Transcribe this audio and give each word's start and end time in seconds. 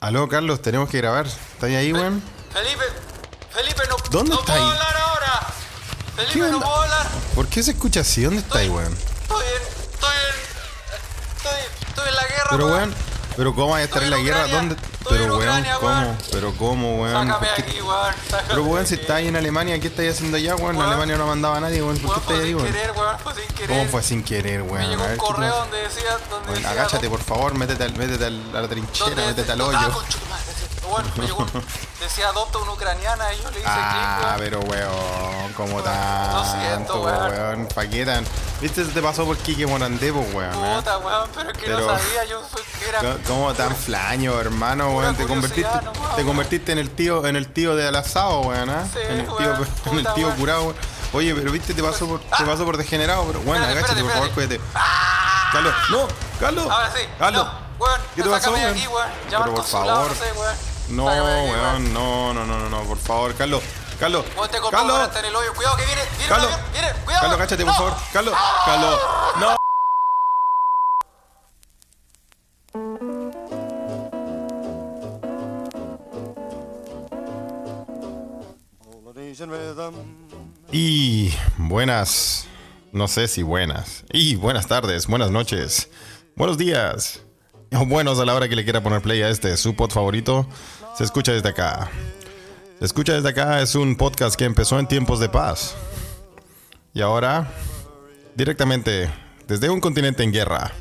Aló, 0.00 0.28
Carlos, 0.28 0.62
tenemos 0.62 0.88
que 0.88 0.98
grabar. 0.98 1.26
¿Estás 1.26 1.64
ahí, 1.70 1.92
weón? 1.92 2.22
Felipe, 2.52 2.84
Felipe, 3.50 3.82
no, 3.88 3.96
¿Dónde 4.10 4.30
no 4.30 4.40
está 4.40 4.52
puedo 4.54 4.64
ahí? 4.66 4.72
hablar 4.72 4.96
ahora. 4.96 5.46
¿Qué 6.16 6.22
Felipe, 6.22 6.38
no 6.40 6.46
onda? 6.56 6.66
puedo 6.66 6.82
hablar. 6.82 7.06
¿Por 7.34 7.46
qué 7.48 7.62
se 7.62 7.70
escucha 7.72 8.00
así? 8.00 8.22
¿Dónde 8.22 8.40
está 8.40 8.58
ahí, 8.60 8.68
weón? 8.70 8.92
Estoy 8.94 9.44
en, 9.46 9.62
estoy 9.92 10.16
en, 10.16 11.36
estoy, 11.36 11.88
estoy 11.88 12.08
en 12.08 12.14
la 12.14 12.22
guerra, 12.22 12.46
Pero, 12.50 12.66
weón. 12.68 12.94
Pero 13.40 13.54
¿cómo 13.54 13.74
hay 13.74 13.80
a 13.80 13.84
estar 13.86 14.02
en 14.02 14.10
la 14.10 14.18
guerra? 14.18 14.46
¿Dónde? 14.48 14.76
Pero, 15.08 15.38
weón, 15.38 15.64
¿cómo? 15.80 16.16
Pero, 16.30 16.54
¿cómo, 16.58 17.00
weón? 17.00 17.26
Sácame 17.26 17.46
¿Por 17.46 17.56
qué- 17.56 17.62
aquí, 17.62 17.80
weón. 17.80 18.14
Sácame 18.28 18.48
Pero, 18.50 18.64
weón, 18.64 18.86
si 18.86 18.94
ahí 19.16 19.28
en 19.28 19.36
Alemania, 19.36 19.80
¿qué 19.80 19.86
estáis 19.86 20.12
haciendo 20.12 20.36
allá, 20.36 20.56
weón? 20.56 20.78
Alemania 20.78 21.16
no 21.16 21.26
mandaba 21.26 21.56
a 21.56 21.60
nadie, 21.60 21.82
weón. 21.82 21.96
¿Por 22.00 22.16
qué 22.16 22.20
fue 22.20 22.34
ahí, 22.34 22.48
sin 22.48 22.56
weón? 22.58 22.74
¿Cómo 23.66 23.84
fue 23.86 24.02
sin 24.02 24.22
querer, 24.22 24.60
weón? 24.60 24.82
Me 24.82 24.88
llegó 24.88 25.04
un 25.04 25.10
¿qué 25.12 25.16
correo 25.16 25.56
donde 25.56 25.78
decía, 25.78 26.18
Weón, 26.48 26.66
agáchate, 26.66 27.08
por 27.08 27.22
favor, 27.22 27.54
métete, 27.54 27.82
al- 27.84 27.96
métete 27.96 28.26
al- 28.26 28.56
a 28.56 28.60
la 28.60 28.68
trinchera, 28.68 29.24
métete 29.26 29.52
al 29.52 29.60
hoyo. 29.62 29.78
Ah, 29.80 29.88
Bueno, 30.90 31.08
me 31.16 31.24
llegó, 31.24 31.46
decía 32.00 32.28
adopta 32.28 32.58
una 32.58 32.72
ucraniana 32.72 33.32
y 33.32 33.42
yo 33.42 33.50
le 33.52 33.58
hice 33.60 33.68
Ah, 33.68 34.36
clic, 34.36 34.50
weón. 34.60 34.68
pero 34.68 34.90
weón, 34.90 35.52
como 35.54 35.82
tanto, 35.82 36.44
siento, 36.44 37.00
weón. 37.00 37.30
weón, 37.32 37.68
paquetan. 37.74 38.24
¿Viste? 38.60 38.84
Se 38.84 38.90
te 38.92 39.00
pasó 39.00 39.24
por 39.24 39.36
Kike 39.38 39.66
Morandé, 39.66 40.12
pues, 40.12 40.34
weón. 40.34 40.52
¿eh? 40.64 40.74
Puta, 40.76 40.98
weón, 40.98 41.30
pero 41.34 41.50
es 41.50 41.56
que 41.58 41.64
Pero- 41.64 41.80
no 41.80 41.86
sabía, 41.86 42.24
yo 42.28 42.42
fue 42.50 42.60
que 42.78 42.88
era... 42.88 43.16
¿Cómo 43.26 43.54
tan 43.54 43.74
flaño, 43.74 44.38
hermano, 44.38 44.90
weón? 44.96 45.16
Te 45.16 45.26
convertiste, 45.26 45.62
curiosidad 45.62 45.82
nomás, 45.94 46.10
te 46.10 46.14
weón. 46.16 46.26
convertiste 46.26 46.72
en 46.72 46.78
el 46.78 46.90
tío, 46.90 47.26
en 47.26 47.36
el 47.36 47.50
tío 47.52 47.74
del 47.74 47.96
asado, 47.96 48.40
weón, 48.42 48.68
¿ah? 48.68 48.84
Sí, 48.92 48.98
en 49.08 49.20
el 49.20 49.26
tío, 49.26 49.36
weón, 49.38 49.68
en 49.92 49.98
el 49.98 50.14
tío 50.14 50.26
weón. 50.26 50.38
curado, 50.38 50.62
weón. 50.64 50.76
Oye, 51.12 51.34
pero 51.34 51.50
viste, 51.52 51.72
te 51.74 51.82
pasó 51.82 52.06
por, 52.06 52.20
te 52.20 52.44
pasó 52.44 52.64
por 52.66 52.76
degenerado, 52.76 53.24
pero 53.26 53.40
bueno, 53.40 53.64
agáchate, 53.64 54.02
por 54.02 54.12
favor, 54.12 54.30
cuídate. 54.32 54.60
Carlos, 55.52 55.74
no, 55.90 56.06
Carlos. 56.38 56.70
Ahora 56.70 56.90
sí. 56.94 57.00
Carlos. 57.18 57.44
No, 57.46 57.52
weón, 57.84 58.00
¿Qué 58.14 58.22
te 58.22 58.28
pasó, 58.28 58.52
weón? 58.52 58.70
aquí, 58.72 58.86
weón. 58.86 59.08
Pero 59.28 59.54
por 59.54 59.64
favor. 59.64 60.08
no 60.08 60.14
sé, 60.14 60.32
weón. 60.38 60.54
No, 60.90 61.04
weón, 61.06 61.92
no, 61.94 62.34
no, 62.34 62.44
no, 62.44 62.58
no, 62.58 62.68
no, 62.68 62.80
por 62.82 62.98
favor, 62.98 63.34
Carlos, 63.34 63.62
Carlos. 64.00 64.24
Carlos, 64.70 65.10
hoyo. 65.36 65.54
Cuidado 65.54 65.76
que 65.76 65.84
viene, 65.84 66.00
viene, 66.16 66.26
Carlos, 66.26 66.50
viene, 66.72 66.88
cuidado. 67.04 67.20
Carlos, 67.20 67.38
cáchate, 67.38 67.64
por 67.66 67.74
favor. 67.74 67.92
Carlos, 68.10 68.34
Carlos, 68.64 69.00
no. 69.38 69.56
Y 80.72 81.34
buenas, 81.58 82.46
no 82.92 83.06
sé 83.06 83.28
si 83.28 83.42
buenas. 83.42 84.04
Y 84.14 84.36
buenas 84.36 84.66
tardes, 84.66 85.08
buenas 85.08 85.30
noches, 85.30 85.90
buenos 86.36 86.56
días. 86.56 87.20
O 87.72 87.84
buenos 87.84 88.18
a 88.18 88.24
la 88.24 88.34
hora 88.34 88.48
que 88.48 88.56
le 88.56 88.64
quiera 88.64 88.82
poner 88.82 89.02
play 89.02 89.20
a 89.20 89.28
este, 89.28 89.54
su 89.58 89.76
pod 89.76 89.90
favorito. 89.90 90.46
Se 90.96 91.04
escucha 91.04 91.32
desde 91.32 91.50
acá. 91.50 91.90
Escucha 92.80 93.12
desde 93.12 93.28
acá 93.28 93.60
es 93.60 93.74
un 93.74 93.94
podcast 93.94 94.36
que 94.36 94.46
empezó 94.46 94.78
en 94.78 94.88
tiempos 94.88 95.20
de 95.20 95.28
paz. 95.28 95.76
Y 96.94 97.02
ahora, 97.02 97.52
directamente 98.34 99.12
desde 99.46 99.68
un 99.68 99.82
continente 99.82 100.22
en 100.22 100.32
guerra, 100.32 100.72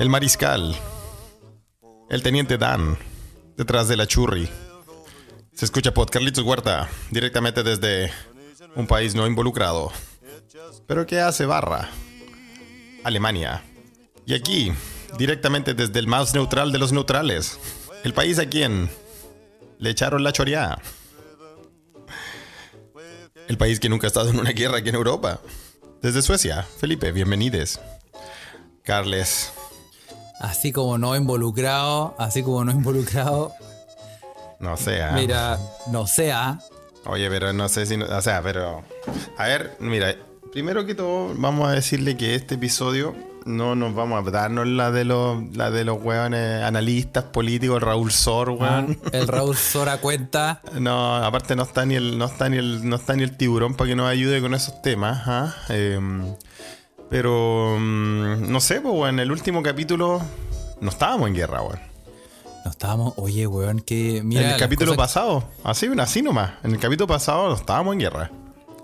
el 0.00 0.08
mariscal, 0.08 0.74
el 2.10 2.24
teniente 2.24 2.58
Dan, 2.58 2.98
detrás 3.56 3.86
de 3.86 3.96
la 3.96 4.08
churri. 4.08 4.48
Se 5.54 5.64
escucha 5.64 5.94
pod 5.94 6.08
Carlitos 6.10 6.42
Huerta, 6.42 6.88
directamente 7.12 7.62
desde 7.62 8.12
un 8.74 8.88
país 8.88 9.14
no 9.14 9.24
involucrado, 9.24 9.92
pero 10.88 11.06
que 11.06 11.20
hace 11.20 11.46
barra, 11.46 11.88
Alemania. 13.04 13.62
Y 14.26 14.34
aquí, 14.34 14.72
directamente 15.16 15.74
desde 15.74 16.00
el 16.00 16.08
más 16.08 16.34
neutral 16.34 16.72
de 16.72 16.78
los 16.78 16.90
neutrales, 16.90 17.60
el 18.02 18.12
país 18.12 18.40
a 18.40 18.46
quien 18.48 18.90
le 19.78 19.90
echaron 19.90 20.24
la 20.24 20.32
choreada. 20.32 20.82
El 23.48 23.56
país 23.58 23.80
que 23.80 23.88
nunca 23.88 24.06
ha 24.06 24.08
estado 24.08 24.30
en 24.30 24.38
una 24.38 24.50
guerra 24.52 24.78
aquí 24.78 24.88
en 24.90 24.94
Europa. 24.94 25.40
Desde 26.02 26.22
Suecia, 26.22 26.62
Felipe, 26.78 27.12
bienvenides. 27.12 27.80
Carles, 28.84 29.52
Así 30.40 30.70
como 30.70 30.98
no 30.98 31.16
involucrado, 31.16 32.14
así 32.16 32.44
como 32.44 32.64
no 32.64 32.70
involucrado, 32.70 33.52
no 34.60 34.76
sé. 34.76 35.02
ah. 35.02 35.10
mira, 35.12 35.58
no 35.90 36.06
sea. 36.06 36.60
Oye, 37.04 37.28
pero 37.28 37.52
no 37.52 37.68
sé 37.68 37.86
si. 37.86 37.96
no- 37.96 38.06
o 38.06 38.22
sea, 38.22 38.40
pero. 38.42 38.84
A 39.36 39.46
ver, 39.46 39.76
mira. 39.80 40.14
Primero 40.52 40.86
que 40.86 40.94
todo, 40.94 41.34
vamos 41.36 41.68
a 41.68 41.72
decirle 41.72 42.16
que 42.16 42.34
este 42.36 42.54
episodio 42.54 43.14
no 43.44 43.74
nos 43.74 43.94
vamos 43.94 44.26
a 44.26 44.30
darnos 44.30 44.66
la 44.66 44.90
de 44.90 45.04
los, 45.04 45.42
la 45.56 45.70
de 45.70 45.84
los 45.84 46.02
hueones 46.02 46.62
analistas 46.62 47.24
políticos, 47.24 47.82
Raúl 47.82 48.12
Sor, 48.12 48.50
weón. 48.50 48.98
El 49.12 49.28
Raúl 49.28 49.56
Sora 49.56 49.98
cuenta. 49.98 50.60
No, 50.78 51.16
aparte 51.16 51.56
no 51.56 51.64
está 51.64 51.84
ni 51.84 51.96
el, 51.96 52.18
no 52.18 52.26
está 52.26 52.48
ni 52.48 52.56
el, 52.56 52.88
no 52.88 52.96
está 52.96 53.14
ni 53.16 53.22
el 53.22 53.36
tiburón 53.36 53.74
para 53.74 53.88
que 53.88 53.96
nos 53.96 54.08
ayude 54.08 54.40
con 54.40 54.54
esos 54.54 54.80
temas, 54.80 55.22
¿ah? 55.26 55.54
Em, 55.68 56.34
pero 57.10 57.76
mm, 57.78 58.50
no 58.50 58.60
sé, 58.60 58.80
pues 58.80 58.94
weón, 58.94 59.14
en 59.14 59.20
el 59.20 59.32
último 59.32 59.62
capítulo 59.62 60.22
no 60.80 60.88
estábamos 60.88 61.28
en 61.28 61.34
guerra, 61.34 61.62
weón. 61.62 61.80
No 62.64 62.70
estábamos, 62.70 63.14
oye, 63.16 63.46
weón, 63.46 63.80
que 63.80 64.22
mira. 64.24 64.42
en 64.42 64.50
el 64.50 64.58
capítulo 64.58 64.94
pasado, 64.94 65.44
así, 65.64 65.88
así 65.98 66.22
nomás. 66.22 66.52
En 66.62 66.72
el 66.72 66.78
capítulo 66.78 67.06
pasado 67.06 67.48
no 67.48 67.54
estábamos 67.54 67.94
en 67.94 68.00
guerra. 68.00 68.30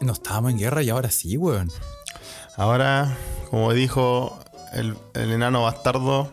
No 0.01 0.13
estábamos 0.13 0.53
en 0.53 0.59
guerra 0.59 0.83
y 0.83 0.91
ahora 0.91 1.11
sí, 1.11 1.37
weón. 1.37 1.71
Ahora, 2.57 3.17
como 3.51 3.73
dijo 3.73 4.39
el, 4.75 4.97
el 5.15 5.33
enano 5.33 5.63
bastardo, 5.63 6.31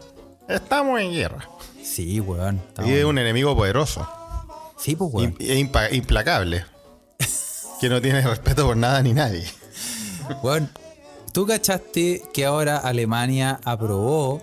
estamos 0.48 1.00
en 1.00 1.12
guerra. 1.12 1.48
Sí, 1.84 2.20
weón. 2.20 2.62
Y 2.86 2.92
es 2.94 3.06
un 3.06 3.18
enemigo 3.18 3.56
poderoso 3.56 4.08
Sí, 4.78 4.96
pues, 4.96 5.12
weón. 5.14 5.36
y, 5.40 5.52
e 5.52 5.60
implacable. 5.94 6.66
que 7.82 7.90
no 7.90 8.02
tiene 8.02 8.22
respeto 8.22 8.66
por 8.66 8.78
nada 8.78 9.02
ni 9.02 9.14
nadie. 9.14 9.46
Weón, 10.44 10.70
¿tú 11.34 11.46
cachaste 11.48 12.24
que 12.34 12.46
ahora 12.46 12.78
Alemania 12.78 13.60
aprobó 13.66 14.42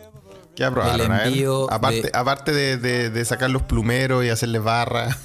¿Qué 0.56 0.64
aprobaron? 0.64 1.00
El 1.06 1.12
A 1.12 1.24
envío 1.26 1.72
aparte, 1.72 2.02
de- 2.02 2.10
aparte 2.12 2.52
de, 2.52 2.76
de- 2.78 3.10
de 3.10 3.24
sacar 3.24 3.48
los 3.50 3.62
plumeros 3.62 4.24
y 4.24 4.28
hacerles 4.30 4.62
barra. 4.62 5.16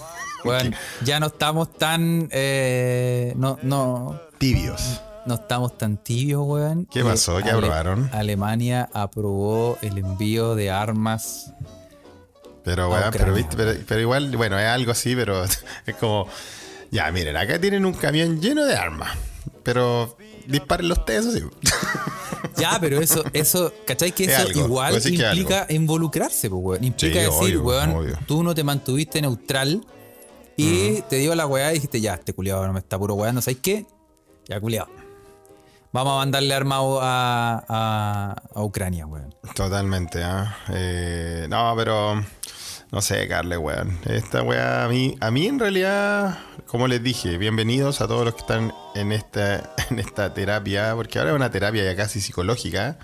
Weón, 0.45 0.75
ya 1.03 1.19
no 1.19 1.28
estamos 1.28 1.73
tan. 1.73 2.28
eh, 2.31 3.34
no, 3.35 3.57
no, 3.63 4.19
Tibios. 4.38 5.01
No 5.25 5.35
estamos 5.35 5.78
tan 5.78 5.97
tibios, 5.97 6.41
weón. 6.45 6.85
¿Qué 6.85 7.03
pasó? 7.03 7.38
¿Qué 7.41 7.50
aprobaron? 7.50 8.09
Alemania 8.13 8.89
aprobó 8.94 9.78
el 9.81 9.97
envío 9.97 10.56
de 10.56 10.69
armas. 10.72 11.53
Pero, 12.63 12.89
weón, 12.89 13.03
pero, 13.11 13.35
pero, 13.56 13.73
pero 13.88 14.01
igual, 14.01 14.35
bueno, 14.38 14.57
es 14.57 14.66
algo 14.67 14.91
así, 14.91 15.16
pero 15.16 15.44
es 15.85 15.95
como. 16.00 16.28
Ya, 16.91 17.11
miren, 17.11 17.35
acá 17.35 17.59
tienen 17.59 17.85
un 17.85 17.94
camión 17.94 18.39
lleno 18.39 18.66
de 18.66 18.75
armas. 18.75 19.17
Pero 19.63 20.16
disparen 20.47 20.89
los 20.89 21.00
eso 21.07 21.31
sí. 21.31 21.41
Ya, 22.57 22.78
pero 22.79 23.00
eso, 23.00 23.23
eso, 23.34 23.73
¿cachai? 23.85 24.11
Que 24.11 24.25
Es 24.25 24.31
eso 24.31 24.47
algo, 24.47 24.59
igual 24.66 25.01
que 25.01 25.09
implica 25.09 25.66
involucrarse, 25.69 26.50
pues, 26.50 26.61
weón. 26.63 26.84
Implica 26.84 27.19
Sí, 27.19 27.25
decir, 27.25 27.57
obvio, 27.57 27.63
weón, 27.63 27.90
obvio. 27.91 28.19
tú 28.28 28.44
no 28.44 28.53
te 28.53 28.63
mantuviste 28.63 29.22
neutral 29.22 29.84
y 30.55 31.01
te 31.03 31.16
dio 31.17 31.34
la 31.35 31.47
weá 31.47 31.72
y 31.72 31.75
dijiste, 31.75 32.00
ya, 32.00 32.13
este 32.16 32.34
culiado 32.34 32.67
no 32.67 32.73
me 32.73 32.79
está 32.79 33.00
puro 33.00 33.16
weando, 33.16 33.41
¿sabes 33.41 33.59
qué? 33.61 33.85
Ya, 34.47 34.59
culiado. 34.59 34.90
Vamos 35.94 36.14
a 36.14 36.18
mandarle 36.18 36.56
armado 36.56 37.00
a, 37.04 37.64
a, 38.56 38.64
Ucrania, 38.64 39.06
weón. 39.06 39.36
Totalmente, 39.54 40.24
¿ah? 40.24 40.58
Eh, 40.70 41.46
no, 41.52 41.72
pero 41.78 42.20
no 42.92 43.02
sé, 43.02 43.28
Carle, 43.28 43.59
weón. 43.59 44.00
Esta 44.06 44.42
weá 44.42 44.86
a 44.86 44.88
mí, 44.88 45.16
a 45.22 45.30
mí 45.30 45.46
en 45.46 45.59
realidad, 45.59 46.40
como 46.66 46.88
les 46.88 47.03
dije, 47.03 47.38
bienvenidos 47.38 48.02
a 48.02 48.08
todos 48.08 48.26
los 48.26 48.34
que 48.34 48.40
están 48.42 48.74
en 48.96 49.12
esta, 49.12 49.72
en 49.92 50.00
esta 50.00 50.34
terapia, 50.34 50.96
porque 50.96 51.20
ahora 51.20 51.30
es 51.30 51.36
una 51.36 51.52
terapia 51.52 51.84
ya 51.84 51.96
casi 51.96 52.22
psicológica. 52.22 52.97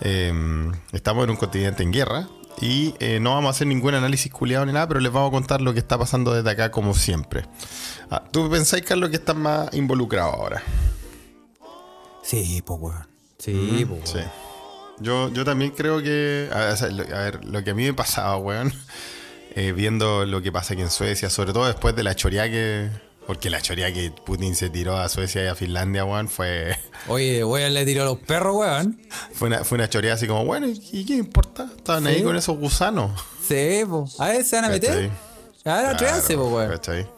Eh, 0.00 0.32
estamos 0.90 1.22
en 1.22 1.30
un 1.30 1.36
continente 1.36 1.84
en 1.84 1.92
guerra 1.92 2.26
y 2.60 2.96
eh, 2.98 3.20
no 3.20 3.34
vamos 3.34 3.46
a 3.46 3.50
hacer 3.50 3.68
ningún 3.68 3.94
análisis 3.94 4.32
culiado 4.32 4.66
ni 4.66 4.72
nada, 4.72 4.88
pero 4.88 4.98
les 4.98 5.12
vamos 5.12 5.28
a 5.28 5.30
contar 5.30 5.60
lo 5.60 5.72
que 5.72 5.78
está 5.78 5.96
pasando 5.96 6.34
desde 6.34 6.50
acá 6.50 6.72
como 6.72 6.94
siempre. 6.94 7.44
Ah, 8.10 8.24
¿Tú 8.28 8.50
pensáis, 8.50 8.84
Carlos, 8.84 9.10
que 9.10 9.16
estás 9.16 9.36
más 9.36 9.72
involucrado 9.72 10.32
ahora? 10.32 10.64
Sí, 12.28 12.62
pues, 12.64 12.78
weón. 12.80 13.06
Sí, 13.38 13.86
pues, 13.88 14.00
Mm, 14.02 14.06
Sí. 14.06 14.14
weón. 14.18 14.30
Yo, 15.00 15.28
yo 15.32 15.44
también 15.44 15.70
creo 15.70 16.02
que. 16.02 16.50
A, 16.52 16.74
ver, 17.24 17.44
lo 17.44 17.62
que 17.64 17.70
a 17.70 17.74
mí 17.74 17.84
me 17.84 17.94
pasaba, 17.94 18.36
weón, 18.36 18.72
eh, 19.54 19.72
viendo 19.72 20.26
lo 20.26 20.42
que 20.42 20.52
pasa 20.52 20.74
aquí 20.74 20.82
en 20.82 20.90
Suecia, 20.90 21.30
sobre 21.30 21.52
todo 21.52 21.66
después 21.66 21.94
de 21.96 22.02
la 22.02 22.14
choría 22.14 22.50
que. 22.50 22.90
Porque 23.26 23.50
la 23.50 23.60
choría 23.60 23.92
que 23.92 24.10
Putin 24.10 24.54
se 24.56 24.70
tiró 24.70 24.96
a 24.96 25.06
Suecia 25.08 25.44
y 25.44 25.46
a 25.48 25.54
Finlandia, 25.54 26.04
weón, 26.04 26.28
fue, 26.28 26.76
Oye, 27.08 27.44
weón 27.44 27.74
le 27.74 27.84
tiró 27.84 28.02
a 28.02 28.06
los 28.06 28.18
perros, 28.18 28.56
weón. 28.56 29.00
fue, 29.32 29.48
una, 29.48 29.64
fue 29.64 29.76
una 29.76 29.88
choría 29.88 30.14
así 30.14 30.26
como, 30.26 30.44
bueno, 30.46 30.66
¿y 30.66 30.80
y 30.92 31.04
qué 31.06 31.14
importa? 31.14 31.70
Estaban 31.76 32.06
ahí 32.06 32.16
Sí. 32.18 32.22
con 32.22 32.36
esos 32.36 32.56
gusanos. 32.58 33.10
Sí, 33.46 33.82
pues. 33.88 34.18
A 34.20 34.28
ver, 34.28 34.44
se 34.44 34.56
van 34.56 34.64
a 34.66 34.68
meter. 34.70 35.10
Ahora 35.64 35.96
Claro, 35.96 36.22
pues, 36.26 36.38
weón. 36.38 37.08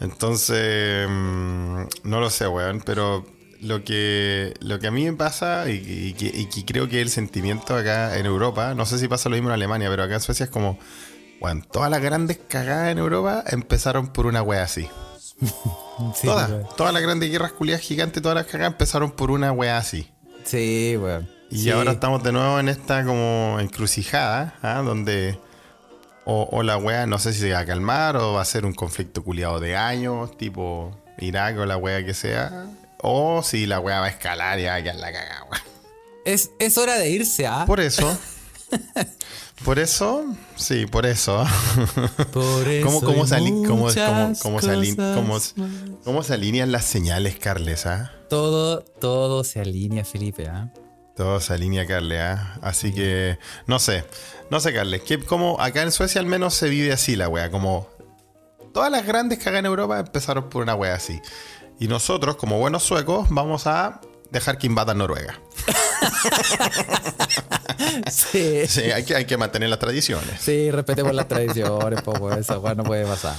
Entonces, 0.00 1.08
mm, 1.08 1.80
no 2.04 2.20
lo 2.20 2.28
sé, 2.30 2.46
weón, 2.46 2.82
pero 2.84 3.24
lo 3.60 3.84
que, 3.84 4.54
lo 4.60 4.78
que 4.78 4.86
a 4.86 4.90
mí 4.90 5.04
me 5.04 5.12
pasa 5.14 5.68
y, 5.68 5.74
y 5.84 6.12
que, 6.14 6.26
y 6.26 6.46
que 6.46 6.64
creo 6.64 6.88
que 6.88 7.00
el 7.00 7.10
sentimiento 7.10 7.76
acá 7.76 8.18
en 8.18 8.26
Europa, 8.26 8.74
no 8.74 8.86
sé 8.86 8.98
si 8.98 9.08
pasa 9.08 9.28
lo 9.28 9.36
mismo 9.36 9.48
en 9.50 9.54
Alemania, 9.54 9.88
pero 9.90 10.02
acá 10.04 10.14
en 10.14 10.20
Suecia 10.20 10.44
es 10.44 10.50
como, 10.50 10.78
Bueno, 11.40 11.62
todas 11.70 11.90
las 11.90 12.00
grandes 12.00 12.38
cagadas 12.48 12.90
en 12.90 12.98
Europa 12.98 13.44
empezaron 13.48 14.08
por 14.08 14.26
una 14.26 14.42
wea 14.42 14.62
así. 14.62 14.88
Sí, 16.14 16.26
todas, 16.26 16.50
todas 16.76 16.92
las 16.92 17.02
grandes 17.02 17.30
guerras 17.30 17.52
culiadas 17.52 17.82
gigantes, 17.82 18.22
todas 18.22 18.36
las 18.36 18.46
cagadas 18.46 18.72
empezaron 18.72 19.10
por 19.12 19.30
una 19.30 19.50
wea 19.52 19.78
así. 19.78 20.10
Sí, 20.44 20.94
weón. 21.00 21.26
Y 21.50 21.58
Sí. 21.58 21.70
ahora 21.70 21.92
estamos 21.92 22.22
de 22.22 22.32
nuevo 22.32 22.58
en 22.60 22.68
esta 22.68 23.02
como 23.04 23.56
encrucijada, 23.60 24.54
¿ah? 24.62 24.82
donde 24.84 25.38
o, 26.26 26.48
o 26.52 26.62
la 26.62 26.76
wea 26.76 27.06
no 27.06 27.18
sé 27.18 27.32
si 27.32 27.40
se 27.40 27.52
va 27.52 27.60
a 27.60 27.64
calmar 27.66 28.16
o 28.16 28.34
va 28.34 28.42
a 28.42 28.44
ser 28.44 28.66
un 28.66 28.74
conflicto 28.74 29.22
culiado 29.24 29.58
de 29.60 29.76
años, 29.76 30.36
tipo 30.36 30.90
Irak 31.18 31.56
o 31.58 31.64
la 31.66 31.76
wea 31.78 32.04
que 32.04 32.12
sea, 32.14 32.66
o 33.02 33.42
si 33.42 33.66
la 33.66 33.80
wea 33.80 34.00
va 34.00 34.06
a 34.06 34.10
escalar 34.10 34.58
y 34.60 34.64
va 34.64 34.74
a 34.76 34.82
quedar 34.82 34.96
la 34.96 35.12
cagada. 35.12 35.46
Es, 36.24 36.50
es 36.58 36.76
hora 36.78 36.96
de 36.98 37.08
irse 37.10 37.46
a. 37.46 37.66
Por 37.66 37.80
eso, 37.80 38.18
por 39.64 39.78
eso, 39.78 40.24
sí, 40.56 40.86
por 40.86 41.06
eso. 41.06 41.44
Por 42.32 42.64
¿Cómo, 42.82 43.00
cómo, 43.00 43.22
hay 43.22 43.28
se 43.28 43.36
cómo- 43.36 43.62
cómo- 43.64 43.66
cómo 44.42 44.60
se 44.60 44.96
cómo- 45.14 45.40
cómo 46.04 46.22
alinean 46.28 46.72
las 46.72 46.84
señales, 46.84 47.36
Carles? 47.38 47.86
ah? 47.86 48.12
Todo, 48.28 48.80
todo 48.80 49.44
se 49.44 49.60
alinea, 49.60 50.04
Felipe, 50.04 50.48
¿ah? 50.48 50.72
Todo 51.16 51.40
se 51.40 51.52
alinea, 51.54 51.86
Carles. 51.86 52.20
¿ah? 52.20 52.58
Así 52.60 52.92
que, 52.92 53.38
no 53.66 53.78
sé. 53.78 54.04
No 54.50 54.60
sé, 54.60 54.74
Carles. 54.74 55.02
Que 55.02 55.18
como 55.20 55.60
acá 55.60 55.82
en 55.82 55.92
Suecia 55.92 56.20
al 56.20 56.26
menos 56.26 56.54
se 56.54 56.68
vive 56.68 56.92
así 56.92 57.16
la 57.16 57.28
wea. 57.28 57.50
Como 57.50 57.88
todas 58.74 58.90
las 58.90 59.06
grandes 59.06 59.38
cagas 59.38 59.60
en 59.60 59.66
Europa 59.66 59.98
empezaron 60.00 60.50
por 60.50 60.62
una 60.62 60.74
wea 60.74 60.94
así. 60.94 61.20
Y 61.78 61.88
nosotros, 61.88 62.36
como 62.36 62.58
buenos 62.58 62.82
suecos, 62.82 63.26
vamos 63.30 63.66
a 63.66 64.00
dejar 64.30 64.58
que 64.58 64.66
invadan 64.66 64.98
Noruega. 64.98 65.38
Sí. 68.10 68.66
Sí, 68.66 68.80
hay 68.82 69.04
que, 69.04 69.14
hay 69.14 69.24
que 69.24 69.36
mantener 69.36 69.68
las 69.68 69.78
tradiciones. 69.78 70.40
Sí, 70.40 70.70
respetemos 70.70 71.14
las 71.14 71.28
tradiciones, 71.28 72.02
po, 72.02 72.12
weón, 72.12 72.38
esa 72.40 72.58
weá 72.58 72.74
no 72.74 72.84
puede 72.84 73.04
pasar. 73.04 73.34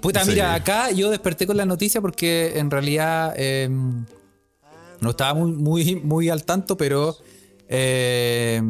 Puta, 0.00 0.24
Sí. 0.24 0.30
mira, 0.30 0.54
acá 0.54 0.90
yo 0.90 1.10
desperté 1.10 1.46
con 1.46 1.56
la 1.56 1.66
noticia 1.66 2.00
porque 2.00 2.58
en 2.58 2.70
realidad 2.70 3.34
eh, 3.36 3.68
no 5.00 5.10
estaba 5.10 5.34
muy, 5.34 5.52
muy, 5.52 5.96
muy 5.96 6.28
al 6.30 6.44
tanto, 6.44 6.76
pero. 6.76 7.16
eh, 7.68 8.62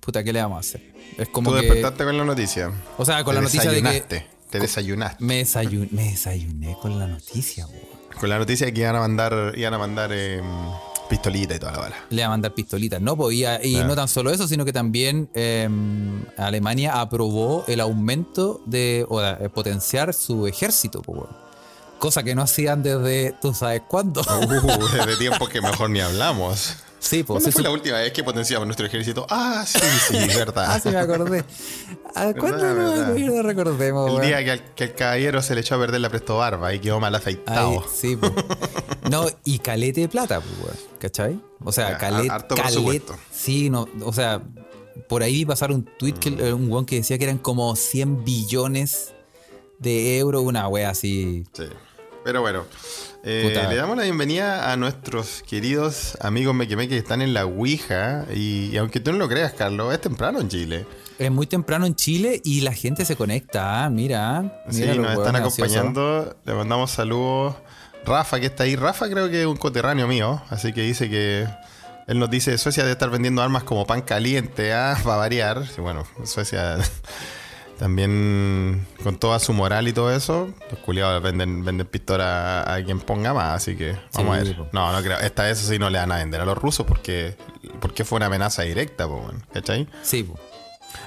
puta, 0.00 0.22
¿qué 0.24 0.32
le 0.32 0.40
vamos 0.42 0.56
a 0.56 0.60
hacer? 0.60 0.92
Es 1.18 1.28
como 1.28 1.50
Tú 1.50 1.56
que. 1.56 1.62
despertaste 1.66 2.04
con 2.04 2.16
la 2.18 2.24
noticia. 2.24 2.70
O 2.98 3.04
sea, 3.04 3.22
con 3.24 3.32
Te 3.34 3.40
la 3.40 3.44
noticia 3.44 3.70
de 3.70 3.82
que. 3.82 4.26
Te 4.50 4.60
desayunaste. 4.60 5.24
Me 5.24 5.36
desayuné, 5.38 5.88
me 5.90 6.04
desayuné 6.10 6.76
con 6.80 6.98
la 6.98 7.06
noticia, 7.08 7.66
weón. 7.66 7.93
Con 8.18 8.28
la 8.28 8.38
noticia 8.38 8.66
de 8.66 8.74
que 8.74 8.80
iban 8.80 8.96
a 8.96 9.00
mandar, 9.00 9.52
iban 9.56 9.74
a 9.74 9.78
mandar 9.78 10.10
eh, 10.12 10.40
pistolita 11.08 11.54
y 11.54 11.58
toda 11.58 11.72
la 11.72 11.78
bala. 11.78 11.96
le 12.10 12.22
va 12.22 12.26
a 12.26 12.30
mandar 12.30 12.54
pistolitas, 12.54 13.00
¿no? 13.00 13.16
Pues, 13.16 13.36
y, 13.36 13.76
no 13.76 13.94
tan 13.94 14.08
solo 14.08 14.30
eso, 14.30 14.48
sino 14.48 14.64
que 14.64 14.72
también 14.72 15.28
eh, 15.34 15.68
Alemania 16.36 17.00
aprobó 17.00 17.64
el 17.66 17.80
aumento 17.80 18.60
de, 18.66 19.06
o 19.08 19.20
de 19.20 19.48
potenciar 19.50 20.14
su 20.14 20.46
ejército, 20.46 21.02
pues, 21.02 21.20
cosa 21.98 22.22
que 22.22 22.34
no 22.34 22.42
hacían 22.42 22.82
desde, 22.82 23.34
tú 23.40 23.54
sabes 23.54 23.82
cuándo. 23.88 24.20
Uh, 24.20 24.88
desde 24.92 25.16
tiempos 25.18 25.48
que 25.48 25.60
mejor 25.60 25.90
ni 25.90 26.00
hablamos. 26.00 26.76
Sí, 27.04 27.22
pues. 27.22 27.42
¿Cuándo 27.42 27.52
fue 27.52 27.62
la 27.62 27.70
última 27.70 27.98
vez 27.98 28.12
que 28.12 28.24
potenciamos 28.24 28.66
nuestro 28.66 28.86
ejército? 28.86 29.26
Ah, 29.30 29.64
sí, 29.66 29.78
sí, 30.08 30.16
verdad. 30.36 30.66
Ah, 30.68 30.80
sí 30.80 30.88
me 30.90 30.96
acordé. 30.98 31.44
¿A 32.14 32.32
¿Cuándo 32.34 32.74
no? 32.74 33.42
Recordemos, 33.42 34.10
El 34.20 34.26
día 34.26 34.44
que 34.44 34.50
al, 34.52 34.74
que 34.74 34.84
al 34.84 34.94
caballero 34.94 35.42
se 35.42 35.54
le 35.54 35.60
echó 35.60 35.74
a 35.74 35.78
perder 35.78 36.00
la 36.00 36.08
presto 36.10 36.36
barba 36.38 36.72
y 36.74 36.78
quedó 36.80 37.00
mal 37.00 37.14
afeitado. 37.14 37.84
sí, 37.92 38.16
pues. 38.16 38.32
No, 39.10 39.26
y 39.44 39.58
calete 39.58 40.00
de 40.02 40.08
plata, 40.08 40.40
pues. 40.40 40.78
¿Cachai? 40.98 41.40
O 41.62 41.72
sea, 41.72 41.98
calete. 41.98 42.32
presupuesto. 42.54 43.16
sí, 43.32 43.68
no, 43.70 43.86
o 44.02 44.12
sea, 44.12 44.42
por 45.08 45.22
ahí 45.22 45.32
vi 45.34 45.44
pasar 45.44 45.70
un 45.72 45.84
tweet 45.98 46.14
que 46.14 46.30
Mm. 46.30 46.54
un 46.54 46.70
weón 46.72 46.86
que 46.86 46.96
decía 46.96 47.18
que 47.18 47.24
eran 47.24 47.38
como 47.38 47.74
100 47.76 48.24
billones 48.24 49.12
de 49.78 50.18
euros, 50.18 50.42
una 50.44 50.66
wea 50.68 50.90
así. 50.90 51.44
Sí. 51.52 51.64
Pero 52.24 52.40
bueno, 52.40 52.64
eh, 53.22 53.66
le 53.68 53.76
damos 53.76 53.98
la 53.98 54.04
bienvenida 54.04 54.72
a 54.72 54.76
nuestros 54.78 55.42
queridos 55.46 56.16
amigos 56.22 56.54
Mequemeque 56.54 56.90
que 56.94 56.98
están 56.98 57.20
en 57.20 57.34
la 57.34 57.44
Ouija. 57.44 58.24
Y, 58.34 58.70
y 58.72 58.76
aunque 58.78 58.98
tú 58.98 59.12
no 59.12 59.18
lo 59.18 59.28
creas, 59.28 59.52
Carlos, 59.52 59.92
es 59.92 60.00
temprano 60.00 60.40
en 60.40 60.48
Chile. 60.48 60.86
Es 61.18 61.30
muy 61.30 61.46
temprano 61.46 61.84
en 61.84 61.94
Chile 61.94 62.40
y 62.42 62.62
la 62.62 62.72
gente 62.72 63.04
se 63.04 63.14
conecta. 63.14 63.84
ah, 63.84 63.90
Mira, 63.90 64.62
Sí, 64.70 64.84
nos 64.86 65.10
están 65.10 65.36
ansiosos. 65.36 65.58
acompañando. 65.58 66.36
Le 66.44 66.54
mandamos 66.54 66.90
saludos. 66.90 67.56
Rafa, 68.06 68.40
que 68.40 68.46
está 68.46 68.64
ahí. 68.64 68.74
Rafa 68.76 69.08
creo 69.10 69.28
que 69.28 69.42
es 69.42 69.46
un 69.46 69.56
coterráneo 69.56 70.08
mío. 70.08 70.42
Así 70.50 70.72
que 70.72 70.80
dice 70.82 71.10
que... 71.10 71.46
Él 72.06 72.18
nos 72.18 72.28
dice, 72.28 72.58
Suecia 72.58 72.82
debe 72.82 72.92
estar 72.92 73.08
vendiendo 73.08 73.40
armas 73.40 73.64
como 73.64 73.86
pan 73.86 74.02
caliente, 74.02 74.74
¿ah? 74.74 74.98
Va 75.08 75.14
a 75.14 75.18
variar. 75.18 75.62
Y 75.76 75.80
bueno, 75.80 76.04
Suecia 76.24 76.76
también 77.78 78.86
con 79.02 79.16
toda 79.16 79.38
su 79.38 79.52
moral 79.52 79.88
y 79.88 79.92
todo 79.92 80.10
eso, 80.14 80.48
los 80.70 80.78
culiados 80.80 81.22
venden, 81.22 81.64
venden 81.64 81.86
pistola 81.86 82.62
a, 82.62 82.74
a 82.74 82.84
quien 82.84 83.00
ponga 83.00 83.34
más, 83.34 83.54
así 83.62 83.76
que 83.76 83.96
vamos 84.14 84.36
Sí, 84.36 84.40
a 84.40 84.44
ver. 84.44 84.56
po. 84.56 84.66
No, 84.72 84.92
no 84.92 85.02
creo. 85.02 85.18
Esta 85.18 85.44
vez 85.44 85.58
sí 85.58 85.78
no 85.78 85.90
le 85.90 85.98
van 85.98 86.12
a 86.12 86.16
vender 86.16 86.40
a 86.40 86.44
los 86.44 86.56
rusos 86.56 86.86
porque, 86.86 87.36
porque 87.80 88.04
fue 88.04 88.16
una 88.16 88.26
amenaza 88.26 88.62
directa, 88.62 89.06
po, 89.06 89.28
¿cachai? 89.52 89.88
Sí, 90.02 90.22
po. 90.22 90.38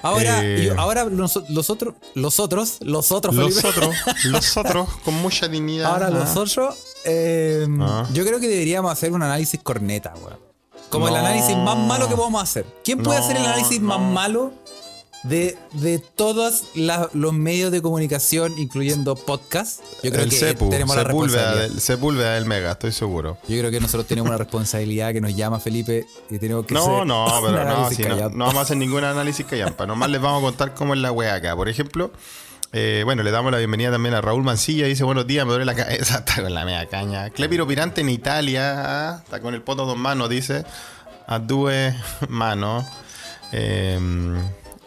Ahora, 0.02 0.44
Eh, 0.44 0.66
yo- 0.66 0.80
ahora 0.80 1.06
los, 1.06 1.40
los 1.50 1.69
otros, 1.69 1.94
los 2.14 2.40
otros, 2.40 2.78
los 2.81 3.12
otros, 3.12 3.34
Los 3.36 3.64
otros, 3.64 3.96
los 4.25 4.58
otros, 4.58 4.90
con 5.06 5.14
mucha 5.16 5.48
dignidad. 5.48 5.92
Ahora 5.92 6.08
ah. 6.08 6.12
los 6.12 6.36
otros, 6.36 6.75
eh, 7.06 7.66
Ah. 7.80 8.06
yo 8.14 8.25
creo 8.25 8.40
que 8.40 8.48
deberíamos 8.50 8.92
hacer 8.92 9.12
un 9.14 9.24
análisis 9.24 9.60
corneta, 9.64 10.14
weón. 10.22 10.46
Como 10.90 11.08
el 11.10 11.16
análisis 11.18 11.56
más 11.58 11.78
malo 11.78 12.08
que 12.08 12.16
podemos 12.16 12.42
hacer. 12.42 12.66
¿Quién 12.84 13.04
puede 13.04 13.19
No, 13.19 13.25
hacer 13.25 13.36
el 13.38 13.46
análisis 13.46 13.81
más 13.81 14.00
malo 14.00 14.54
de, 15.30 15.58
de 15.74 16.00
todos 16.00 16.64
la- 16.76 17.10
los 17.14 17.34
medios 17.34 17.72
de 17.72 17.82
comunicación, 17.82 18.58
incluyendo 18.58 19.16
podcast? 19.16 19.82
Yo 20.04 20.12
creo 20.12 20.24
el 20.24 20.30
que 20.30 20.36
Cepu, 20.36 20.70
tenemos 20.70 20.96
la 20.96 21.04
responsabilidad. 21.04 21.56
del, 21.70 21.80
Sepúlveda 21.82 22.34
del 22.36 22.46
Mega, 22.46 22.72
estoy 22.72 22.92
seguro. 22.92 23.38
Yo 23.48 23.58
creo 23.60 23.72
que 23.72 23.80
nosotros 23.80 24.06
tenemos 24.08 24.30
una 24.30 24.38
responsabilidad 24.38 25.14
que 25.14 25.22
nos 25.22 25.36
llama 25.36 25.60
Felipe 25.60 26.06
y 26.30 26.40
tenemos 26.40 26.66
que 26.66 26.74
No, 26.74 26.82
hacer 26.96 27.06
no, 27.08 27.26
pero 27.46 27.64
no, 27.66 27.90
si 27.92 28.04
no, 28.04 28.16
no 28.30 28.46
vamos 28.46 28.58
a 28.58 28.62
hacer 28.62 28.78
ningún 28.78 29.04
análisis 29.04 29.46
callampa. 29.46 29.86
Nomás 29.86 30.10
les 30.10 30.22
vamos 30.22 30.40
a 30.44 30.46
contar 30.46 30.74
cómo 30.74 30.94
es 30.94 31.00
la 31.00 31.12
wea 31.12 31.36
acá. 31.36 31.56
Por 31.56 31.68
ejemplo, 31.70 32.12
eh, 32.74 33.02
bueno, 33.06 33.24
le 33.24 33.32
damos 33.32 33.52
la 33.52 33.58
bienvenida 33.58 33.92
también 33.92 34.14
a 34.16 34.22
Raúl 34.22 34.44
Mancilla. 34.44 34.86
Dice, 34.86 35.04
buenos 35.04 35.26
días, 35.26 35.46
me 35.46 35.52
duele 35.52 35.66
la 35.66 35.76
cabeza. 35.76 36.18
Está 36.26 36.42
con 36.42 36.54
la 36.54 36.64
media 36.66 36.86
caña. 36.88 37.30
Clepiro 37.32 37.66
Pirante 37.68 38.02
en 38.02 38.10
Italia. 38.10 39.22
Está 39.24 39.40
con 39.42 39.54
el 39.54 39.62
poto 39.62 39.86
dos 39.86 39.98
manos, 39.98 40.30
dice. 40.30 40.64
A 41.28 41.40
due 41.40 41.94
mano. 42.30 42.86
Eh, 43.52 44.00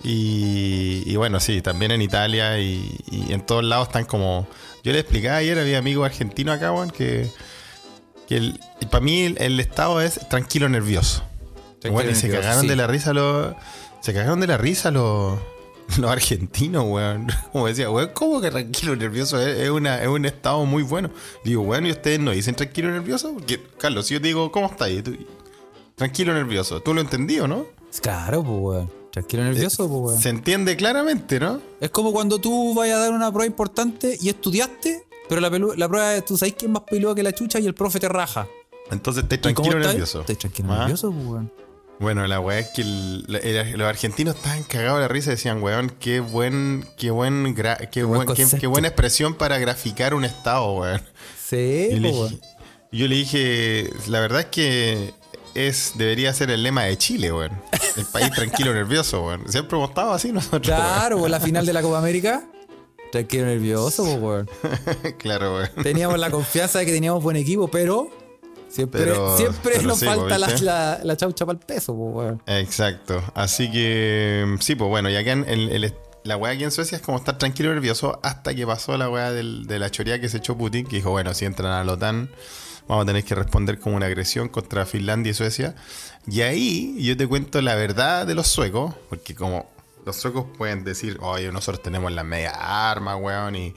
y, 0.03 1.03
y 1.07 1.17
bueno, 1.17 1.41
sí, 1.41 1.61
también 1.63 1.91
en 1.91 2.03
Italia 2.03 2.59
y, 2.59 2.97
y 3.11 3.33
en 3.33 3.41
todos 3.45 3.65
lados 3.65 3.89
están 3.89 4.05
como... 4.05 4.47
Yo 4.83 4.93
le 4.93 4.99
explicaba 5.01 5.37
ayer, 5.37 5.59
había 5.59 5.79
amigos 5.79 6.07
argentinos 6.07 6.57
acá, 6.57 6.73
weón, 6.73 6.91
que, 6.91 7.29
que 8.27 8.37
el, 8.39 8.61
para 8.91 9.05
mí 9.05 9.23
el, 9.23 9.37
el 9.41 9.61
estado 9.61 10.01
es 10.01 10.27
tranquilo 10.29 10.69
nervioso. 10.71 11.23
Tranquilo, 11.81 11.93
Bueno, 11.93 12.11
y 12.11 12.15
se 12.15 12.31
cagaron 12.31 12.63
sí. 12.63 12.69
de 12.69 12.77
la 12.77 12.87
risa 12.87 13.13
los. 13.13 13.55
Se 14.01 14.15
cagaron 14.15 14.41
de 14.41 14.47
la 14.47 14.57
risa 14.57 14.91
los. 14.91 15.39
Los 15.99 16.11
argentinos, 16.11 16.85
weón. 16.87 17.27
Como 17.53 17.67
decía, 17.67 17.91
weón, 17.91 18.11
¿cómo 18.15 18.41
que 18.41 18.51
tranquilo 18.51 18.97
nervioso? 18.97 19.39
Es, 19.39 19.59
es 19.59 19.71
una, 19.71 20.01
es 20.01 20.09
un 20.09 20.25
estado 20.25 20.65
muy 20.65 20.83
bueno. 20.83 21.11
Digo, 21.45 21.63
bueno, 21.65 21.89
¿y 21.89 21.91
ustedes 21.91 22.21
no 22.21 22.31
dicen 22.31 22.55
tranquilo 22.55 22.91
nervioso? 22.91 23.35
Porque, 23.35 23.61
Carlos, 23.77 24.07
si 24.07 24.15
yo 24.15 24.21
te 24.21 24.29
digo, 24.29 24.51
¿cómo 24.53 24.67
estás? 24.69 24.89
Y 24.91 25.03
tú, 25.03 25.17
tranquilo 25.97 26.33
nervioso. 26.33 26.81
¿Tú 26.81 26.95
lo 26.95 27.01
entendió, 27.03 27.47
no? 27.49 27.67
Claro, 28.01 28.43
pues, 28.45 28.59
weón. 28.61 29.00
Tranquilo, 29.13 29.43
nervioso, 29.45 29.89
pues, 29.89 30.01
weón. 30.01 30.21
Se 30.21 30.29
entiende 30.29 30.77
claramente, 30.77 31.41
¿no? 31.41 31.61
Es 31.81 31.91
como 31.91 32.13
cuando 32.13 32.39
tú 32.41 32.75
vayas 32.75 32.99
a 32.99 33.01
dar 33.01 33.13
una 33.13 33.31
prueba 33.33 33.47
importante 33.47 34.17
y 34.21 34.29
estudiaste, 34.29 35.05
pero 35.29 35.41
la, 35.41 35.51
pelu- 35.51 35.75
la 35.77 35.89
prueba, 35.89 36.21
tú 36.23 36.37
sabes 36.39 36.55
quién 36.57 36.71
es 36.71 36.75
más 36.75 36.83
peludo 36.85 37.15
que 37.15 37.23
la 37.23 37.33
chucha 37.33 37.59
y 37.59 37.67
el 37.67 37.75
profe 37.75 37.99
te 37.99 38.09
raja. 38.09 38.47
Entonces 38.91 39.25
estás 39.29 39.39
¿Y 39.51 39.55
cómo 39.55 39.69
tranquilo 39.69 39.79
estáis? 39.79 39.95
nervioso. 39.95 40.21
Estás 40.21 40.39
tranquilo 40.39 40.73
¿Ah? 40.73 40.79
nervioso, 40.81 41.11
pues, 41.13 41.27
weón. 41.27 41.53
Bueno, 41.99 42.27
la 42.27 42.41
weá 42.41 42.61
es 42.61 42.69
que 42.69 42.81
el- 42.83 43.25
la- 43.27 43.39
el- 43.39 43.79
los 43.79 43.87
argentinos 43.89 44.37
estaban 44.37 44.63
cagados 44.63 44.99
de 44.99 45.03
la 45.03 45.09
risa 45.09 45.31
y 45.31 45.35
decían, 45.35 45.63
weón, 45.63 45.91
qué 46.01 46.21
buen, 46.21 46.87
qué 46.97 47.11
buen, 47.11 47.55
gra- 47.55 47.91
qué, 47.91 48.05
buen 48.05 48.25
buen- 48.25 48.37
qué- 48.37 48.59
qué 48.59 48.67
buena 48.67 48.89
expresión 48.89 49.35
para 49.35 49.59
graficar 49.59 50.15
un 50.15 50.25
estado, 50.25 50.73
weón. 50.79 51.03
Sí, 51.47 51.89
le, 51.93 52.11
weón. 52.11 52.41
yo 52.93 53.07
le 53.07 53.15
dije, 53.17 53.91
la 54.07 54.21
verdad 54.21 54.41
es 54.41 54.47
que 54.47 55.13
es 55.55 55.93
debería 55.97 56.33
ser 56.33 56.51
el 56.51 56.63
lema 56.63 56.85
de 56.85 56.97
Chile, 56.99 57.33
weón. 57.33 57.53
El 57.97 58.05
país 58.07 58.31
tranquilo, 58.33 58.73
nervioso, 58.75 59.25
weón. 59.27 59.51
Siempre 59.51 59.77
hemos 59.79 59.91
estado 59.91 60.13
así 60.13 60.33
nosotros. 60.33 60.63
Claro, 60.63 61.19
pues 61.19 61.31
la 61.31 61.41
final 61.41 61.67
de 61.67 61.73
la 61.73 61.83
Copa 61.83 61.99
América. 61.99 62.45
Tranquilo, 63.13 63.47
nervioso, 63.47 64.05
pues, 64.05 64.19
weón. 64.21 64.49
weón. 64.63 65.13
claro, 65.19 65.55
weón. 65.57 65.71
Teníamos 65.83 66.19
la 66.19 66.31
confianza 66.31 66.79
de 66.79 66.87
que 66.87 66.93
teníamos 66.93 67.23
buen 67.23 67.37
equipo, 67.37 67.69
pero 67.69 68.09
siempre, 68.69 69.03
Pero- 69.03 69.37
siempre 69.37 69.73
pero 69.75 69.83
nos 69.89 69.99
sí, 69.99 70.07
falta 70.07 70.37
pues, 70.39 70.61
la, 70.63 70.97
la, 70.97 71.01
la 71.05 71.17
chaucha 71.17 71.45
para 71.45 71.59
el 71.59 71.65
peso, 71.67 71.95
pues, 71.97 72.15
weón. 72.15 72.43
Exacto. 72.47 73.23
Así 73.35 73.71
que, 73.71 74.57
sí, 74.61 74.77
pues 74.77 74.89
bueno, 74.89 75.11
y 75.11 75.17
acá 75.17 75.33
en 75.33 75.45
el, 75.49 75.71
el- 75.85 75.95
la 76.23 76.37
weá 76.37 76.53
aquí 76.53 76.65
en 76.65 76.71
Suecia 76.71 76.97
es 76.97 77.03
como 77.03 77.17
estar 77.17 77.39
tranquilo 77.39 77.71
y 77.71 77.75
nervioso 77.75 78.21
hasta 78.23 78.55
que 78.55 78.67
pasó 78.67 78.97
la 78.99 79.09
weá 79.09 79.33
del- 79.33 79.65
de 79.67 79.79
la 79.79 79.91
choría 79.91 80.21
que 80.21 80.29
se 80.29 80.37
echó 80.37 80.57
Putin, 80.57 80.87
que 80.87 80.97
dijo, 80.97 81.11
bueno, 81.11 81.33
si 81.35 81.47
entran 81.47 81.73
a 81.73 81.83
la 81.83 81.93
OTAN, 81.95 82.31
vamos 82.91 83.05
a 83.05 83.07
tener 83.07 83.23
que 83.23 83.37
responder 83.37 83.79
como 83.79 83.95
una 83.95 84.07
agresión 84.07 84.49
contra 84.49 84.85
Finlandia 84.85 85.31
y 85.31 85.35
Suecia. 85.35 85.77
Y 86.27 86.41
ahí 86.41 86.97
yo 87.01 87.17
te 87.17 87.29
cuento 87.29 87.63
la 87.63 87.77
verdad 87.77 88.27
de 88.27 88.35
los 88.35 88.49
suecos, 88.49 88.97
porque 89.09 89.37
como 89.37 89.71
los 90.05 90.17
suecos 90.17 90.47
pueden 90.59 90.83
decir, 90.83 91.17
oye, 91.21 91.53
nosotros 91.53 91.85
tenemos 91.85 92.11
las 92.11 92.25
medias 92.25 92.53
armas, 92.59 93.17
weón, 93.21 93.55
y, 93.55 93.75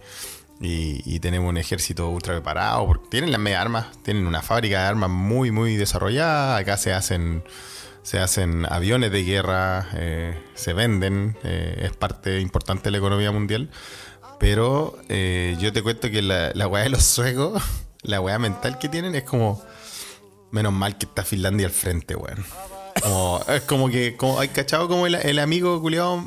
y, 0.59 1.03
y 1.05 1.19
tenemos 1.19 1.47
un 1.47 1.57
ejército 1.57 2.09
ultra 2.09 2.33
preparado. 2.33 2.87
Porque 2.87 3.07
tienen 3.09 3.31
las 3.31 3.39
medias 3.39 3.61
armas, 3.61 3.85
tienen 4.01 4.25
una 4.25 4.41
fábrica 4.41 4.81
de 4.81 4.87
armas 4.87 5.11
muy, 5.11 5.51
muy 5.51 5.75
desarrollada. 5.75 6.57
Acá 6.57 6.77
se 6.77 6.91
hacen, 6.91 7.43
se 8.01 8.17
hacen 8.17 8.65
aviones 8.67 9.11
de 9.11 9.23
guerra, 9.23 9.89
eh, 9.93 10.43
se 10.55 10.73
venden, 10.73 11.37
eh, 11.43 11.83
es 11.83 11.95
parte 11.95 12.39
importante 12.39 12.85
de 12.85 12.91
la 12.91 12.97
economía 12.97 13.31
mundial. 13.31 13.69
Pero 14.39 14.97
eh, 15.07 15.55
yo 15.59 15.71
te 15.71 15.83
cuento 15.83 16.09
que 16.09 16.23
la, 16.23 16.51
la 16.55 16.67
weá 16.67 16.81
de 16.81 16.89
los 16.89 17.03
suecos, 17.03 17.61
la 18.03 18.21
weá 18.21 18.37
mental 18.37 18.77
que 18.77 18.89
tienen 18.89 19.15
es 19.15 19.23
como, 19.23 19.61
menos 20.51 20.73
mal 20.73 20.97
que 20.97 21.05
está 21.05 21.23
Finlandia 21.23 21.67
al 21.67 21.73
frente, 21.73 22.15
weón. 22.15 22.45
Como- 23.03 23.43
es 23.47 23.61
como 23.63 23.89
que, 23.89 24.15
como, 24.15 24.39
¿hay 24.39 24.47
cachado 24.47 24.87
como 24.87 25.05
el, 25.07 25.15
el 25.15 25.39
amigo 25.39 25.81
culiado? 25.81 26.23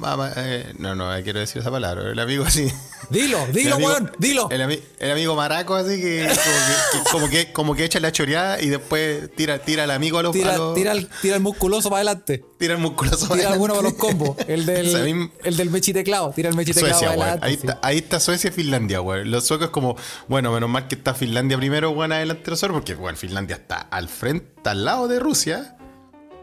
no, 0.78 0.94
no, 0.94 1.10
quiero 1.22 1.40
decir 1.40 1.60
esa 1.62 1.70
palabra. 1.70 2.10
El 2.10 2.18
amigo 2.18 2.44
así. 2.44 2.70
Dilo, 3.08 3.38
dilo, 3.52 3.76
amigo- 3.76 3.88
weón, 3.90 4.12
dilo. 4.18 4.48
El, 4.50 4.60
ami- 4.62 4.80
el 4.98 5.12
amigo 5.12 5.36
maraco 5.36 5.76
así 5.76 6.00
que 6.00 6.26
como 6.26 6.34
que, 6.66 7.10
como 7.12 7.28
que, 7.30 7.52
como 7.52 7.74
que 7.76 7.84
echa 7.84 8.00
la 8.00 8.10
choreada 8.10 8.60
y 8.60 8.68
después 8.68 9.30
tira, 9.36 9.58
tira 9.60 9.84
al 9.84 9.92
amigo 9.92 10.18
a 10.18 10.24
los, 10.24 10.30
a 10.30 10.32
Tira, 10.38 10.56
los- 10.56 10.74
tira, 10.74 10.92
el, 10.92 11.08
tira 11.22 11.36
el 11.36 11.42
musculoso 11.42 11.88
para 11.88 11.98
adelante. 12.00 12.44
tira 12.58 12.74
el 12.74 12.80
musculoso. 12.80 13.26
Tira 13.26 13.34
adelante. 13.48 13.52
alguno 13.54 13.74
para 13.74 13.84
los 13.88 13.94
combos. 13.94 14.36
El 14.48 14.66
del, 14.66 14.86
misma- 15.04 15.30
el 15.44 15.56
del 15.56 15.70
mechiteclado. 15.70 16.30
Tira 16.34 16.48
el 16.48 16.56
mechiteclado 16.56 16.98
para 17.00 17.12
adelante. 17.12 17.46
Ahí, 17.46 17.52
sí. 17.54 17.60
está, 17.60 17.78
ahí 17.82 17.98
está 17.98 18.20
Suecia 18.20 18.48
y 18.50 18.52
Finlandia, 18.52 19.00
weón. 19.00 19.30
Los 19.30 19.46
suecos 19.46 19.70
como, 19.70 19.96
bueno, 20.26 20.50
menos 20.52 20.68
mal 20.68 20.88
que 20.88 20.96
está 20.96 21.14
Finlandia 21.14 21.56
primero, 21.56 21.90
weón, 21.90 22.12
adelante 22.12 22.50
nosotros, 22.50 22.76
porque, 22.76 22.94
weón, 22.94 23.16
Finlandia 23.16 23.54
está 23.56 23.76
al 23.78 24.08
frente, 24.08 24.68
al 24.68 24.84
lado 24.84 25.06
de 25.06 25.20
Rusia. 25.20 25.75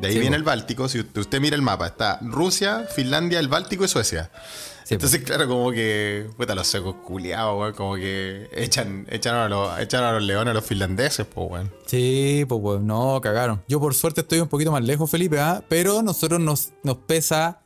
De 0.04 0.10
ahí 0.10 0.16
Sí, 0.16 0.20
viene 0.20 0.36
el 0.36 0.44
Báltico. 0.44 0.90
Si 0.90 1.00
usted, 1.00 1.40
mira 1.40 1.56
el 1.56 1.62
mapa, 1.62 1.88
está 1.88 2.20
Rusia, 2.22 2.86
Finlandia, 2.94 3.40
el 3.40 3.48
Báltico 3.48 3.86
y 3.86 3.88
Suecia. 3.88 4.30
Sí, 4.84 4.96
Entonces, 4.96 5.24
claro, 5.24 5.48
como 5.48 5.72
que, 5.72 6.28
puta, 6.36 6.56
los 6.56 6.68
suecos 6.68 6.96
culiados, 7.06 7.58
weón, 7.58 7.74
como 7.74 7.96
que 7.96 8.50
echan, 8.52 9.08
echan, 9.10 9.34
a 9.34 9.48
los, 9.48 9.80
echan 9.80 10.04
a 10.04 10.12
los 10.12 10.24
leones 10.24 10.52
a 10.52 10.54
los 10.54 10.66
finlandeses, 10.66 11.26
pues, 11.26 11.50
weón. 11.50 11.74
Sí, 11.86 12.44
pues 12.50 12.62
weón, 12.62 12.86
no, 12.86 13.22
cagaron. 13.22 13.64
Yo 13.70 13.80
por 13.80 13.96
suerte 13.96 14.22
estoy 14.22 14.42
un 14.42 14.50
poquito 14.50 14.74
más 14.74 14.84
lejos, 14.84 15.10
Felipe, 15.10 15.40
¿ah? 15.40 15.64
pero 15.70 16.02
nosotros 16.04 16.42
nos, 16.42 16.74
nos 16.84 16.98
pesa 16.98 17.62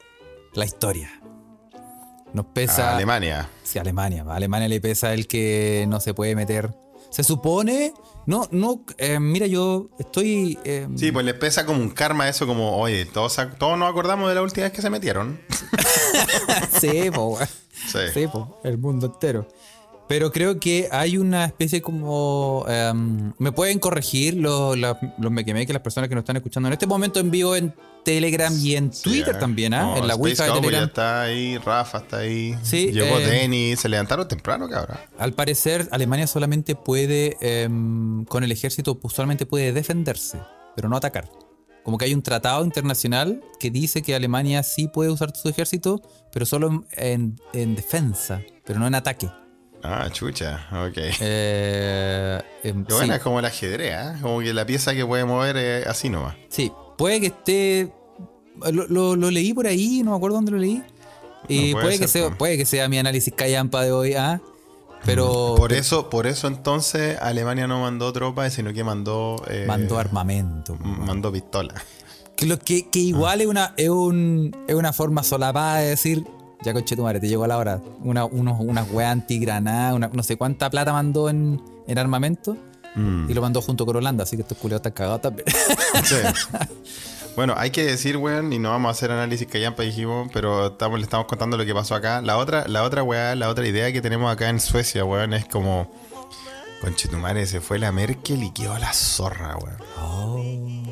la 0.54 0.66
historia. 0.66 1.20
Nos 2.34 2.46
pesa. 2.46 2.92
A 2.92 2.96
Alemania. 2.96 3.50
Sí, 3.64 3.80
Alemania. 3.80 4.24
A 4.28 4.36
Alemania 4.36 4.68
le 4.68 4.80
pesa 4.80 5.14
el 5.14 5.26
que 5.26 5.86
no 5.88 6.00
se 6.00 6.14
puede 6.14 6.36
meter. 6.36 6.72
Se 7.10 7.24
supone. 7.24 7.94
No, 8.28 8.48
no. 8.52 8.84
eh, 9.00 9.20
mira, 9.20 9.48
yo 9.48 9.90
estoy. 9.98 10.60
eh, 10.66 10.88
Sí, 10.96 11.12
pues 11.12 11.26
les 11.26 11.34
pesa 11.34 11.66
como 11.66 11.82
un 11.82 11.90
karma 11.90 12.30
eso, 12.30 12.46
como, 12.46 12.78
oye, 12.78 13.06
todos, 13.06 13.36
todos 13.58 13.78
nos 13.80 13.90
acordamos 13.90 14.30
de 14.30 14.36
la 14.36 14.42
última 14.44 14.66
vez 14.66 14.74
que 14.74 14.82
se 14.84 14.90
metieron. 14.92 15.40
sí, 16.80 17.10
po. 17.12 17.40
Sí. 17.88 18.00
Sí, 18.14 18.28
po, 18.28 18.60
el 18.64 18.78
mundo 18.78 19.08
entero. 19.08 19.48
Pero 20.08 20.32
creo 20.32 20.60
que 20.60 20.88
hay 20.92 21.18
una 21.18 21.46
especie 21.46 21.82
como... 21.82 22.66
em, 22.68 23.34
me 23.40 23.52
pueden 23.52 23.78
corregir 23.80 24.36
los, 24.36 24.78
la- 24.78 24.98
los 25.18 25.32
mequemeques, 25.32 25.74
las 25.74 25.84
personas 25.84 26.08
que 26.08 26.16
nos 26.16 26.22
están 26.22 26.38
escuchando 26.38 26.68
en 26.68 26.74
este 26.74 26.88
momento 26.88 27.20
en 27.20 27.30
vivo 27.32 27.56
en 27.56 27.74
Telegram 28.08 28.54
y 28.58 28.78
en 28.78 28.90
Twitter 28.90 29.34
Sí, 29.34 29.40
también, 29.42 29.74
¿ah? 29.74 29.82
no, 29.82 29.98
en 29.98 30.08
la 30.08 30.16
Wi-Fi 30.16 30.44
de 30.44 30.52
Telegram. 30.54 30.84
está 30.86 31.22
ahí, 31.24 31.58
Rafa 31.58 31.98
está 31.98 32.20
ahí. 32.20 32.58
Sí, 32.64 32.94
Llegó 32.94 33.20
eh, 33.20 33.26
Denis, 33.26 33.82
se 33.82 33.90
levantaron 33.90 34.26
temprano, 34.26 34.70
cabrón. 34.70 34.98
Al 35.20 35.34
parecer, 35.34 35.90
Alemania 35.92 36.26
solamente 36.26 36.76
puede, 36.76 37.36
em, 37.42 38.24
con 38.24 38.46
el 38.46 38.52
ejército, 38.54 38.98
solamente 39.14 39.46
puede 39.46 39.74
defenderse, 39.74 40.40
pero 40.74 40.88
no 40.88 40.96
atacar. 40.96 41.30
Como 41.84 41.98
que 41.98 42.06
hay 42.06 42.14
un 42.14 42.22
tratado 42.22 42.64
internacional 42.64 43.42
que 43.60 43.72
dice 43.72 44.02
que 44.02 44.16
Alemania 44.16 44.64
sí 44.64 44.88
puede 44.88 45.10
usar 45.10 45.36
su 45.36 45.50
ejército, 45.50 46.02
pero 46.32 46.46
solo 46.46 46.86
en, 46.94 47.36
en 47.52 47.76
defensa, 47.76 48.42
pero 48.66 48.80
no 48.80 48.88
en 48.88 48.96
ataque. 48.96 49.30
Ah, 49.84 50.08
chucha, 50.10 50.66
ok. 50.72 50.98
Eh, 51.20 52.42
em, 52.64 52.86
Lo 52.88 52.96
bueno 52.96 53.14
sí. 53.14 53.18
es 53.18 53.22
como 53.22 53.40
el 53.40 53.46
ajedrez, 53.46 53.94
¿ah? 53.96 54.16
Como 54.22 54.40
que 54.40 54.54
la 54.54 54.66
pieza 54.66 54.96
que 54.96 55.06
puede 55.06 55.26
mover 55.26 55.58
es 55.58 55.88
así 55.88 56.10
nomás. 56.10 56.36
Sí, 56.50 56.72
puede 56.98 57.20
que 57.22 57.28
esté. 57.28 57.92
Lo, 58.72 58.88
lo- 58.88 59.16
lo 59.16 59.32
leí 59.32 59.54
por 59.54 59.68
ahí, 59.68 60.02
no 60.04 60.12
me 60.12 60.18
acuerdo 60.18 60.36
dónde 60.38 60.52
lo 60.52 60.58
leí. 60.58 60.84
Y 61.48 61.68
No, 61.68 61.72
puede 61.74 61.86
puede, 61.86 62.00
que 62.00 62.08
sea, 62.08 62.38
puede 62.38 62.58
que 62.58 62.66
sea 62.66 62.90
mi 62.90 62.98
análisis 62.98 63.34
callampa 63.36 63.84
de 63.84 63.92
hoy, 63.92 64.14
¿ah? 64.16 64.42
Pero. 65.06 65.54
Por 65.56 65.72
eso, 65.74 66.10
por 66.10 66.28
eso 66.28 66.48
entonces 66.48 67.18
Alemania 67.22 67.68
no 67.68 67.80
mandó 67.82 68.12
tropas, 68.12 68.54
sino 68.54 68.74
que 68.74 68.84
mandó. 68.84 69.42
eh, 69.50 69.66
Mandó 69.68 69.98
armamento. 70.00 70.76
po. 70.76 70.84
m- 70.84 71.06
Mandó 71.06 71.32
pistola. 71.32 71.74
Que, 72.36 72.46
lo 72.46 72.60
que, 72.60 72.90
que 72.90 73.00
igual 73.00 73.42
es, 73.42 73.48
una, 73.48 73.74
es, 73.78 73.90
un, 73.90 74.56
es 74.68 74.76
una 74.76 74.92
forma 74.94 75.24
solapada 75.24 75.78
de 75.80 75.90
decir. 75.90 76.26
Ya 76.64 76.74
conche 76.74 76.96
tu 76.96 77.04
madre, 77.04 77.20
te 77.20 77.28
llegó 77.28 77.46
la 77.46 77.58
hora. 77.58 77.80
Una, 78.04 78.26
unos, 78.26 78.60
unas 78.60 78.92
weas 78.92 79.12
antigranadas, 79.12 79.94
una, 79.96 80.08
no 80.12 80.24
sé 80.24 80.36
cuánta 80.38 80.70
plata 80.72 80.92
mandó 80.92 81.30
en, 81.30 81.62
en 81.88 81.98
armamento. 82.00 82.58
Mm. 82.98 83.30
Y 83.30 83.34
lo 83.34 83.42
mandó 83.42 83.62
junto 83.62 83.86
con 83.86 83.96
Holanda, 83.96 84.24
así 84.24 84.36
que 84.36 84.42
estos 84.42 84.58
culiados 84.58 84.80
están 84.80 84.94
cagados 84.94 85.22
también. 85.22 85.46
Sí. 86.04 86.16
Bueno, 87.38 87.54
hay 87.56 87.70
que 87.70 87.84
decir, 87.84 88.18
weón, 88.18 88.52
y 88.52 88.58
no 88.58 88.72
vamos 88.72 88.90
a 88.90 88.92
hacer 88.94 89.12
análisis 89.12 89.46
que 89.46 89.62
ya 89.62 89.70
dijimos, 89.70 90.28
pero 90.34 90.70
estamos, 90.70 90.98
le 90.98 91.04
estamos 91.04 91.28
contando 91.28 91.56
lo 91.56 91.64
que 91.68 91.74
pasó 91.76 91.94
acá. 91.94 92.20
La 92.24 92.38
otra, 92.38 92.68
la 92.68 92.82
otra 92.82 93.04
weá, 93.04 93.36
la 93.36 93.50
otra 93.50 93.68
idea 93.68 93.94
que 93.94 94.02
tenemos 94.02 94.34
acá 94.34 94.50
en 94.50 94.60
Suecia, 94.60 95.06
weón, 95.06 95.36
es 95.36 95.46
como. 95.46 95.94
Conchetumare, 96.82 97.46
se 97.46 97.62
fue 97.62 97.78
la 97.78 97.92
Merkel 97.92 98.42
y 98.42 98.50
quedó 98.50 98.76
la 98.80 98.92
zorra, 98.92 99.56
weón. 99.58 100.84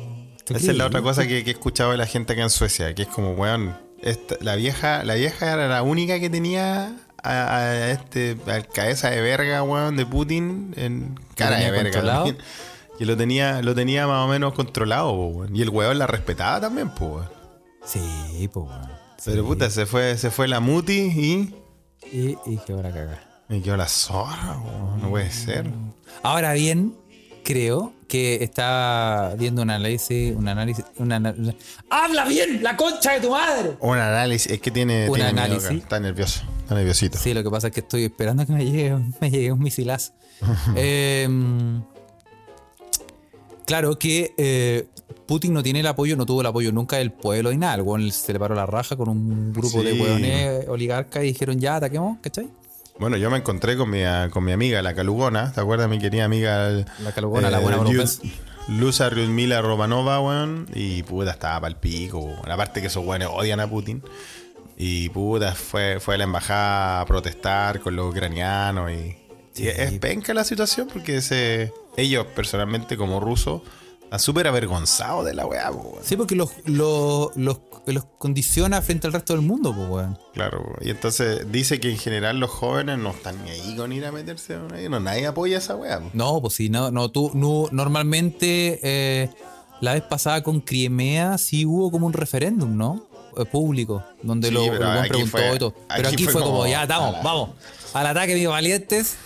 ¿Tú 0.44 0.54
Esa 0.54 0.70
es 0.70 0.76
la 0.76 0.86
otra 0.86 1.02
cosa 1.02 1.26
que, 1.26 1.42
que 1.42 1.50
he 1.50 1.54
escuchado 1.54 1.90
de 1.90 1.96
la 1.96 2.06
gente 2.06 2.34
acá 2.34 2.42
en 2.42 2.50
Suecia, 2.50 2.94
que 2.94 3.02
es 3.02 3.08
como, 3.08 3.32
weón, 3.32 3.76
esta- 4.00 4.36
la 4.40 4.54
vieja, 4.54 5.02
la 5.02 5.14
vieja 5.14 5.52
era 5.52 5.66
la 5.66 5.82
única 5.82 6.20
que 6.20 6.30
tenía 6.30 6.94
a, 7.22 7.56
a 7.56 7.90
este, 7.90 8.36
al 8.46 8.66
cabeza 8.68 9.10
de 9.10 9.20
verga, 9.20 9.62
weón, 9.62 9.96
de 9.96 10.06
Putin, 10.06 10.74
en 10.76 11.18
cara 11.34 11.56
de 11.58 11.70
verga. 11.70 12.24
Que 12.98 13.04
lo 13.04 13.16
tenía, 13.16 13.60
lo 13.60 13.74
tenía 13.74 14.06
más 14.06 14.24
o 14.24 14.28
menos 14.28 14.54
controlado, 14.54 15.12
weón. 15.12 15.54
Y 15.54 15.62
el 15.62 15.70
weón 15.70 15.98
la 15.98 16.06
respetaba 16.06 16.60
también, 16.60 16.90
pues, 16.90 17.10
weón. 17.10 17.28
Sí, 17.84 18.48
pues, 18.52 18.66
weón. 18.66 18.90
Pero 19.24 19.44
puta, 19.44 19.70
se 19.70 19.86
fue, 19.86 20.16
se 20.16 20.30
fue 20.30 20.48
la 20.48 20.60
muti 20.60 21.00
y. 21.00 21.54
Y, 22.12 22.38
y 22.46 22.58
qué 22.66 22.72
hora 22.72 22.90
cagar. 22.92 23.26
Me 23.48 23.60
quedó 23.60 23.76
la 23.76 23.88
zorra, 23.88 24.58
weón. 24.58 25.02
No 25.02 25.10
puede 25.10 25.30
ser. 25.30 25.66
Ahora 26.22 26.52
bien, 26.54 26.96
creo 27.46 27.92
que 28.08 28.42
está 28.42 29.34
viendo 29.38 29.62
un 29.62 29.70
análisis, 29.70 30.34
un 30.36 30.48
análisis, 30.48 30.84
un 30.98 31.12
una- 31.12 31.34
¡Habla 31.88 32.24
bien! 32.24 32.60
¡La 32.60 32.76
concha 32.76 33.12
de 33.12 33.20
tu 33.20 33.30
madre! 33.30 33.76
Un 33.78 33.96
análisis, 33.98 34.50
es 34.50 34.60
que 34.60 34.72
tiene. 34.72 35.08
Un 35.08 35.14
tiene 35.14 35.30
análisis. 35.30 35.70
Está 35.70 36.00
nervioso, 36.00 36.42
está 36.62 36.74
nerviosito. 36.74 37.16
Sí, 37.18 37.32
lo 37.34 37.44
que 37.44 37.50
pasa 37.50 37.68
es 37.68 37.72
que 37.72 37.80
estoy 37.80 38.04
esperando 38.04 38.44
que 38.44 38.52
me 38.52 38.64
llegue, 38.64 38.96
me 39.20 39.30
llegue 39.30 39.52
un 39.52 39.60
misilazo. 39.60 40.12
Em, 40.76 41.82
claro 43.64 43.96
que 43.96 44.34
eh, 44.36 44.88
Putin 45.26 45.52
no 45.52 45.62
tiene 45.62 45.80
el 45.80 45.86
apoyo, 45.86 46.16
no 46.16 46.26
tuvo 46.26 46.40
el 46.40 46.48
apoyo 46.48 46.72
nunca 46.72 46.96
del 46.96 47.12
pueblo 47.12 47.52
y 47.52 47.56
nada. 47.56 47.76
El 47.76 48.10
se 48.12 48.32
le 48.32 48.40
paró 48.40 48.56
la 48.56 48.66
raja 48.66 48.96
con 48.96 49.08
un 49.08 49.52
grupo 49.52 49.84
de 49.84 49.92
hueones 49.92 50.68
oligarcas 50.68 51.22
y 51.22 51.28
dijeron 51.28 51.60
ya, 51.60 51.76
ataquemos, 51.76 52.18
¿cachai? 52.20 52.48
Bueno, 52.98 53.16
yo 53.16 53.30
me 53.30 53.36
encontré 53.36 53.76
con 53.76 53.90
mi, 53.90 54.02
con 54.30 54.44
mi 54.44 54.52
amiga, 54.52 54.80
la 54.82 54.94
calugona. 54.94 55.52
¿Te 55.52 55.60
acuerdas? 55.60 55.88
Mi 55.88 55.98
querida 55.98 56.24
amiga. 56.24 56.70
La 57.00 57.12
calugona, 57.12 57.50
la 57.50 57.58
buena 57.58 57.78
Luz-. 57.78 58.20
Luza 58.68 59.10
Ryudmila 59.10 59.60
Romanova, 59.60 60.20
weón. 60.20 60.66
Y 60.74 61.02
puta, 61.02 61.32
estaba 61.32 61.60
para 61.60 61.74
el 61.74 61.76
pico. 61.76 62.18
weón. 62.20 62.50
Aparte 62.50 62.80
que 62.80 62.86
esos 62.86 63.04
weones 63.04 63.28
odian 63.30 63.60
a 63.60 63.68
Putin. 63.68 64.02
Y 64.78 65.08
puta, 65.10 65.54
fue, 65.54 66.00
fue 66.00 66.14
a 66.14 66.18
la 66.18 66.24
embajada 66.24 67.00
a 67.00 67.06
protestar 67.06 67.80
con 67.80 67.96
los 67.96 68.10
ucranianos. 68.10 68.90
Y, 68.90 69.16
y 69.56 69.68
es 69.68 69.92
penca 69.98 70.34
la 70.34 70.44
situación 70.44 70.88
porque 70.92 71.20
se, 71.20 71.72
ellos, 71.96 72.26
personalmente, 72.34 72.96
como 72.96 73.20
rusos, 73.20 73.62
están 74.06 74.20
súper 74.20 74.46
avergonzados 74.48 75.24
de 75.24 75.34
la 75.34 75.46
weá, 75.46 75.70
po, 75.70 75.78
weón. 75.78 76.04
Sí, 76.04 76.16
porque 76.16 76.34
los, 76.34 76.50
los, 76.64 77.36
los, 77.36 77.58
los 77.86 78.04
condiciona 78.18 78.80
frente 78.82 79.06
al 79.06 79.12
resto 79.12 79.32
del 79.34 79.42
mundo, 79.42 79.74
pues, 79.74 79.88
weón. 79.88 80.18
Claro, 80.32 80.64
y 80.80 80.90
entonces 80.90 81.50
dice 81.52 81.78
que 81.80 81.90
en 81.90 81.98
general 81.98 82.38
los 82.40 82.50
jóvenes 82.50 82.98
no 82.98 83.10
están 83.10 83.42
ni 83.44 83.50
ahí 83.50 83.76
con 83.76 83.92
ir 83.92 84.04
a 84.06 84.12
meterse, 84.12 84.56
no, 84.56 84.68
no, 84.88 85.00
nadie 85.00 85.26
apoya 85.26 85.58
esa 85.58 85.76
weá. 85.76 86.00
po. 86.00 86.10
No, 86.12 86.40
pues 86.40 86.54
sí, 86.54 86.68
no, 86.68 86.90
no, 86.90 87.10
tú, 87.10 87.30
no, 87.34 87.66
normalmente 87.72 88.80
eh, 88.82 89.28
la 89.80 89.94
vez 89.94 90.02
pasada 90.02 90.42
con 90.42 90.60
Crimea 90.60 91.36
sí 91.38 91.66
hubo 91.66 91.90
como 91.90 92.06
un 92.06 92.12
referéndum, 92.12 92.76
¿no? 92.76 93.06
Eh, 93.36 93.44
público, 93.44 94.02
donde 94.22 94.48
Sí, 94.48 94.54
lo, 94.54 94.62
el 94.72 95.08
preguntó 95.08 95.28
fue- 95.38 95.54
y 95.54 95.58
todo. 95.58 95.74
Pero 95.94 96.08
aquí 96.08 96.14
aquí 96.14 96.24
fue 96.24 96.32
fue 96.34 96.42
como, 96.42 96.54
como 96.58 96.66
ya, 96.66 96.80
a 96.80 96.82
estamos, 96.84 97.12
la- 97.12 97.22
vamos, 97.22 97.50
al 97.92 98.06
ataque, 98.06 98.34
mis 98.34 98.48
valientes. 98.48 99.16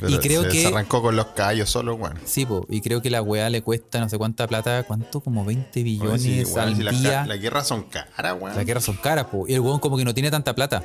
Pero 0.00 0.12
y 0.12 0.18
creo 0.18 0.42
se, 0.42 0.48
que... 0.48 0.62
se 0.62 0.68
arrancó 0.68 1.02
con 1.02 1.16
los 1.16 1.26
callos 1.28 1.70
solo, 1.70 1.94
weón. 1.94 2.18
Sí, 2.24 2.46
po, 2.46 2.66
y 2.68 2.80
creo 2.80 3.02
que 3.02 3.10
la 3.10 3.22
weá 3.22 3.50
le 3.50 3.62
cuesta 3.62 4.00
no 4.00 4.08
sé 4.08 4.18
cuánta 4.18 4.46
plata, 4.46 4.82
¿cuánto? 4.84 5.20
Como 5.20 5.44
20 5.44 5.82
billones 5.82 6.22
sí, 6.22 6.44
al 6.58 6.76
si 6.76 6.82
día. 6.82 7.26
las 7.26 7.40
guerras 7.40 7.66
son 7.66 7.84
caras, 7.84 8.36
weón. 8.40 8.56
Las 8.56 8.64
guerras 8.64 8.84
son 8.84 8.96
caras, 8.96 9.26
po. 9.26 9.46
Y 9.48 9.54
el 9.54 9.60
weón 9.60 9.78
como 9.78 9.96
que 9.96 10.04
no 10.04 10.14
tiene 10.14 10.30
tanta 10.30 10.54
plata. 10.54 10.82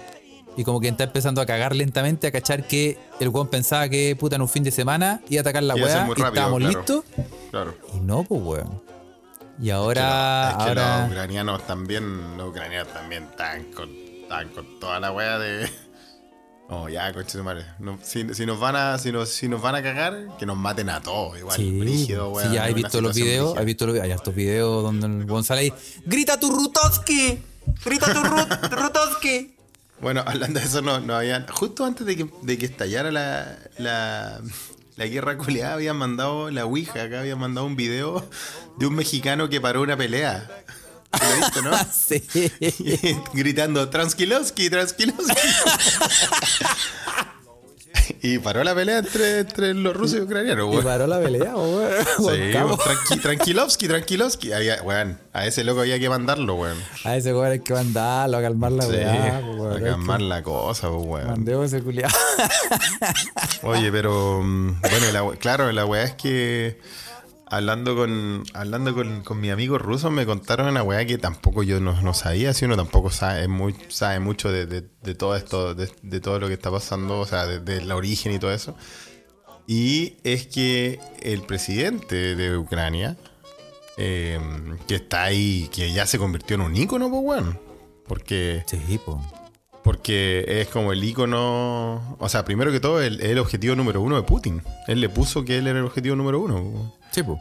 Y 0.55 0.63
como 0.63 0.79
que 0.79 0.87
está 0.87 1.03
empezando 1.05 1.41
a 1.41 1.45
cagar 1.45 1.75
lentamente, 1.75 2.27
a 2.27 2.31
cachar 2.31 2.67
que 2.67 2.97
el 3.19 3.29
weón 3.29 3.47
pensaba 3.47 3.89
que 3.89 4.15
puta 4.15 4.35
en 4.35 4.43
un 4.43 4.49
fin 4.49 4.63
de 4.63 4.71
semana 4.71 5.21
iba 5.29 5.39
a 5.39 5.41
atacar 5.41 5.63
la 5.63 5.75
weá 5.75 6.07
y 6.07 6.11
estábamos 6.11 6.59
claro. 6.59 6.59
listos. 6.59 7.03
Claro. 7.49 7.75
Y 7.95 7.99
no, 7.99 8.23
pues 8.23 8.41
weón. 8.41 8.81
Y 9.59 9.69
ahora, 9.69 10.49
es 10.51 10.57
que 10.57 10.63
ahora 10.69 11.01
los 11.01 11.11
ucranianos 11.11 11.67
también, 11.67 12.37
los 12.37 12.49
ucranianos 12.49 12.91
también 12.91 13.23
están 13.23 13.63
con 13.71 13.89
Están 13.89 14.49
con 14.49 14.79
toda 14.79 14.99
la 14.99 15.11
wea 15.11 15.37
de. 15.37 15.69
Oh, 16.69 16.87
ya, 16.89 17.11
conche 17.13 17.37
de 17.37 17.43
madre. 17.43 17.65
No, 17.79 17.99
si, 18.01 18.33
si 18.33 18.45
nos 18.45 18.59
van 18.59 18.75
a, 18.75 18.97
si 18.97 19.11
nos, 19.11 19.29
si 19.29 19.47
nos 19.47 19.61
van 19.61 19.75
a 19.75 19.83
cagar, 19.83 20.27
que 20.39 20.45
nos 20.45 20.57
maten 20.57 20.89
a 20.89 21.01
todos. 21.01 21.37
Igual, 21.37 21.55
Sí, 21.57 21.79
brígido, 21.79 22.29
sí, 22.29 22.35
weón, 22.37 22.53
ya 22.53 22.69
he 22.69 22.73
visto 22.73 23.01
los 23.01 23.15
videos, 23.15 23.57
he 23.59 23.65
visto 23.65 23.85
los, 23.85 23.99
hay 23.99 24.11
hartos 24.11 24.33
videos 24.33 24.81
donde 24.83 25.05
el 25.07 25.25
Gonzalo 25.25 25.59
ahí, 25.59 25.73
grita 26.05 26.39
tu 26.39 26.49
Rutoski, 26.51 27.39
grita 27.85 28.13
tu 28.13 28.19
Ru- 28.21 28.69
Rutoski. 28.69 29.55
Bueno, 30.01 30.23
hablando 30.25 30.59
de 30.59 30.65
eso, 30.65 30.81
no, 30.81 30.99
no 30.99 31.15
habían. 31.15 31.45
Justo 31.47 31.85
antes 31.85 32.05
de 32.07 32.15
que, 32.17 32.29
de 32.41 32.57
que 32.57 32.65
estallara 32.65 33.11
la, 33.11 33.57
la, 33.77 34.41
la 34.95 35.05
guerra 35.05 35.37
culiada, 35.37 35.73
habían 35.75 35.97
mandado 35.97 36.49
la 36.49 36.65
Ouija, 36.65 37.03
acá 37.03 37.19
habían 37.19 37.39
mandado 37.39 37.67
un 37.67 37.75
video 37.75 38.27
de 38.79 38.87
un 38.87 38.95
mexicano 38.95 39.47
que 39.49 39.61
paró 39.61 39.81
una 39.81 39.95
pelea. 39.95 40.49
¿Lo 41.19 41.25
has 41.27 41.37
visto, 41.39 41.61
no? 41.61 41.77
sí. 41.93 42.23
Gritando, 43.33 43.89
Transkilovsky, 43.89 44.69
Transkilovsky. 44.69 45.33
y 48.21 48.39
paró 48.39 48.63
la 48.63 48.73
pelea 48.75 48.99
entre, 48.99 49.39
entre 49.39 49.73
los 49.73 49.95
rusos 49.95 50.19
y 50.19 50.21
ucranianos, 50.21 50.73
Y 50.73 50.81
paró 50.81 51.07
la 51.07 51.19
pelea, 51.21 51.55
weón. 51.55 51.91
Sí, 52.17 52.51
tranqui, 52.51 53.17
Tranquilovsky, 53.21 53.87
Tranquilovsky. 53.87 54.53
Había- 54.53 54.81
weón, 54.81 55.19
a 55.31 55.45
ese 55.45 55.63
loco 55.63 55.81
había 55.81 55.99
que 55.99 56.09
mandarlo, 56.09 56.55
weón. 56.55 56.77
A 57.03 57.15
ese 57.15 57.33
weón 57.33 57.51
hay 57.51 57.59
que 57.59 57.73
mandarlo 57.73 58.37
a 58.37 58.41
calmar 58.41 58.71
la 58.71 58.83
Sí, 58.83 58.89
weá, 58.91 59.41
weón. 59.57 59.77
a 59.77 59.81
calmar 59.91 60.21
la 60.21 60.43
cosa, 60.43 60.89
weón. 60.89 61.27
Mandemos 61.27 61.67
ese 61.67 61.81
culiado. 61.83 62.13
Oye, 63.61 63.91
pero 63.91 64.41
mm, 64.43 64.81
bueno, 64.81 65.11
la 65.11 65.37
claro, 65.37 65.71
la 65.71 65.85
weá 65.85 66.03
es 66.03 66.13
que 66.15 66.79
hablando 67.55 67.95
con 67.95 68.43
hablando 68.53 68.93
con, 68.93 69.21
con 69.23 69.39
mi 69.39 69.49
amigo 69.49 69.77
ruso 69.77 70.09
me 70.11 70.25
contaron 70.25 70.67
una 70.67 70.83
weá 70.83 71.05
que 71.05 71.17
tampoco 71.17 71.63
yo 71.63 71.79
no, 71.79 72.01
no 72.01 72.13
sabía, 72.13 72.53
si 72.53 72.65
uno 72.65 72.75
tampoco 72.75 73.09
sabe, 73.11 73.47
muy, 73.47 73.75
sabe 73.89 74.19
mucho 74.19 74.51
de, 74.51 74.65
de- 74.65 74.87
de 75.01 75.15
todo 75.15 75.35
esto, 75.35 75.75
de, 75.75 76.19
todo 76.21 76.39
lo 76.39 76.47
que 76.47 76.53
está 76.53 76.71
pasando, 76.71 77.19
o 77.19 77.25
sea, 77.25 77.45
de, 77.45 77.81
la 77.81 77.95
origen 77.95 78.31
y 78.33 78.39
todo 78.39 78.51
eso. 78.53 78.75
Y 79.67 80.15
es 80.23 80.47
que 80.47 80.99
el 81.21 81.41
presidente 81.43 82.35
de 82.35 82.57
Ucrania, 82.57 83.17
eh, 83.97 84.39
que 84.87 84.95
está 84.95 85.23
ahí, 85.23 85.69
que 85.73 85.91
ya 85.93 86.05
se 86.05 86.17
convirtió 86.17 86.55
en 86.55 86.61
un 86.61 86.75
ícono, 86.75 87.09
pues 87.09 87.21
weón. 87.23 87.59
Porque 88.07 88.63
Sí, 88.67 88.97
po. 89.03 89.21
Porque 89.83 90.45
es 90.47 90.67
como 90.69 90.93
el 90.93 91.03
icono. 91.03 92.17
O 92.19 92.29
sea, 92.29 92.45
primero 92.45 92.71
que 92.71 92.79
todo, 92.79 93.01
el, 93.01 93.21
el 93.21 93.37
objetivo 93.37 93.75
número 93.75 94.01
uno 94.01 94.15
de 94.15 94.23
Putin. 94.23 94.61
Él 94.87 95.01
le 95.01 95.09
puso 95.09 95.43
que 95.43 95.57
él 95.57 95.67
era 95.67 95.79
el 95.79 95.85
objetivo 95.85 96.15
número 96.15 96.39
uno. 96.39 96.93
Sí, 97.11 97.21
po. 97.23 97.39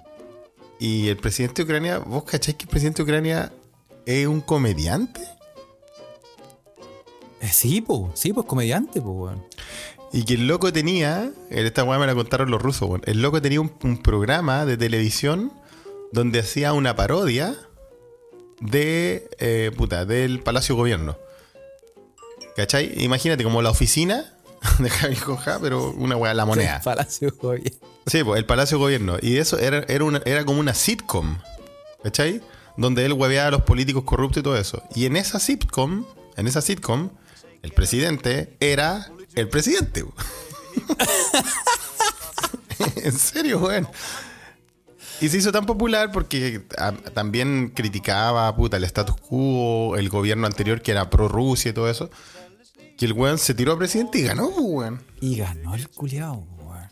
Y 0.78 1.08
el 1.08 1.16
presidente 1.16 1.62
de 1.62 1.64
Ucrania, 1.64 1.98
¿vos 1.98 2.24
cacháis 2.24 2.56
que 2.56 2.64
el 2.64 2.68
presidente 2.68 2.98
de 2.98 3.02
Ucrania 3.04 3.52
es 4.04 4.26
un 4.26 4.40
comediante? 4.40 5.20
Eh, 7.40 7.48
Sí, 7.52 7.80
po. 7.80 8.10
Sí, 8.14 8.32
pues 8.32 8.46
comediante, 8.46 9.00
po, 9.00 9.10
weón. 9.10 9.44
Y 10.12 10.24
que 10.24 10.34
el 10.34 10.46
loco 10.46 10.72
tenía, 10.72 11.30
esta 11.48 11.84
weá 11.84 11.98
me 11.98 12.06
la 12.06 12.14
contaron 12.14 12.50
los 12.50 12.60
rusos, 12.60 12.88
weón. 12.88 13.02
el 13.06 13.22
loco 13.22 13.40
tenía 13.40 13.60
un, 13.60 13.72
un 13.82 13.98
programa 13.98 14.66
de 14.66 14.76
televisión 14.76 15.52
donde 16.10 16.40
hacía 16.40 16.72
una 16.74 16.94
parodia 16.96 17.56
de, 18.60 19.30
eh, 19.38 19.70
puta, 19.76 20.04
del 20.04 20.40
Palacio 20.40 20.76
Gobierno. 20.76 21.16
¿Cachai? 22.56 22.92
Imagínate 23.02 23.44
como 23.44 23.62
la 23.62 23.70
oficina 23.70 24.32
de 24.78 24.90
Javier 24.90 25.20
Coja, 25.22 25.58
pero 25.60 25.90
una 25.92 26.16
weá, 26.16 26.34
la 26.34 26.44
moneda. 26.44 26.80
Palacio 26.84 27.32
Gobierno. 27.40 27.70
Sí, 28.06 28.22
pues 28.24 28.38
el 28.38 28.44
Palacio 28.46 28.78
Gobierno. 28.78 29.16
Y 29.20 29.38
eso 29.38 29.58
era, 29.58 29.84
era, 29.88 30.04
una- 30.04 30.22
era 30.24 30.44
como 30.44 30.60
una 30.60 30.74
sitcom. 30.74 31.38
¿Cachai? 32.02 32.42
Donde 32.76 33.04
él 33.06 33.12
hueveaba 33.12 33.48
a 33.48 33.50
los 33.52 33.62
políticos 33.62 34.02
corruptos 34.04 34.40
y 34.40 34.42
todo 34.42 34.56
eso. 34.56 34.82
Y 34.94 35.06
en 35.06 35.16
esa 35.16 35.38
sitcom, 35.38 36.04
en 36.36 36.48
esa 36.48 36.60
sitcom, 36.60 37.10
el 37.62 37.72
presidente 37.72 38.56
era 38.60 39.10
el 39.34 39.48
presidente. 39.48 40.04
en 42.96 43.12
serio, 43.12 43.58
weón. 43.60 43.88
Y 45.20 45.28
se 45.28 45.36
hizo 45.36 45.52
tan 45.52 45.66
popular 45.66 46.10
porque 46.10 46.62
ah, 46.78 46.92
también 47.14 47.70
criticaba 47.74 48.54
puta, 48.56 48.76
el 48.76 48.84
status 48.84 49.14
quo, 49.16 49.96
el 49.96 50.08
gobierno 50.08 50.46
anterior 50.48 50.82
que 50.82 50.90
era 50.90 51.08
pro 51.10 51.28
Rusia 51.28 51.70
y 51.70 51.74
todo 51.74 51.88
eso. 51.88 52.10
Que 52.96 53.06
el 53.06 53.12
weón 53.14 53.38
se 53.38 53.54
tiró 53.54 53.72
a 53.72 53.78
presidente 53.78 54.18
y 54.18 54.22
ganó, 54.22 54.50
pues, 54.50 54.60
weón. 54.66 55.02
Y 55.20 55.36
ganó 55.36 55.74
el 55.74 55.88
culiao, 55.88 56.46
weón. 56.58 56.88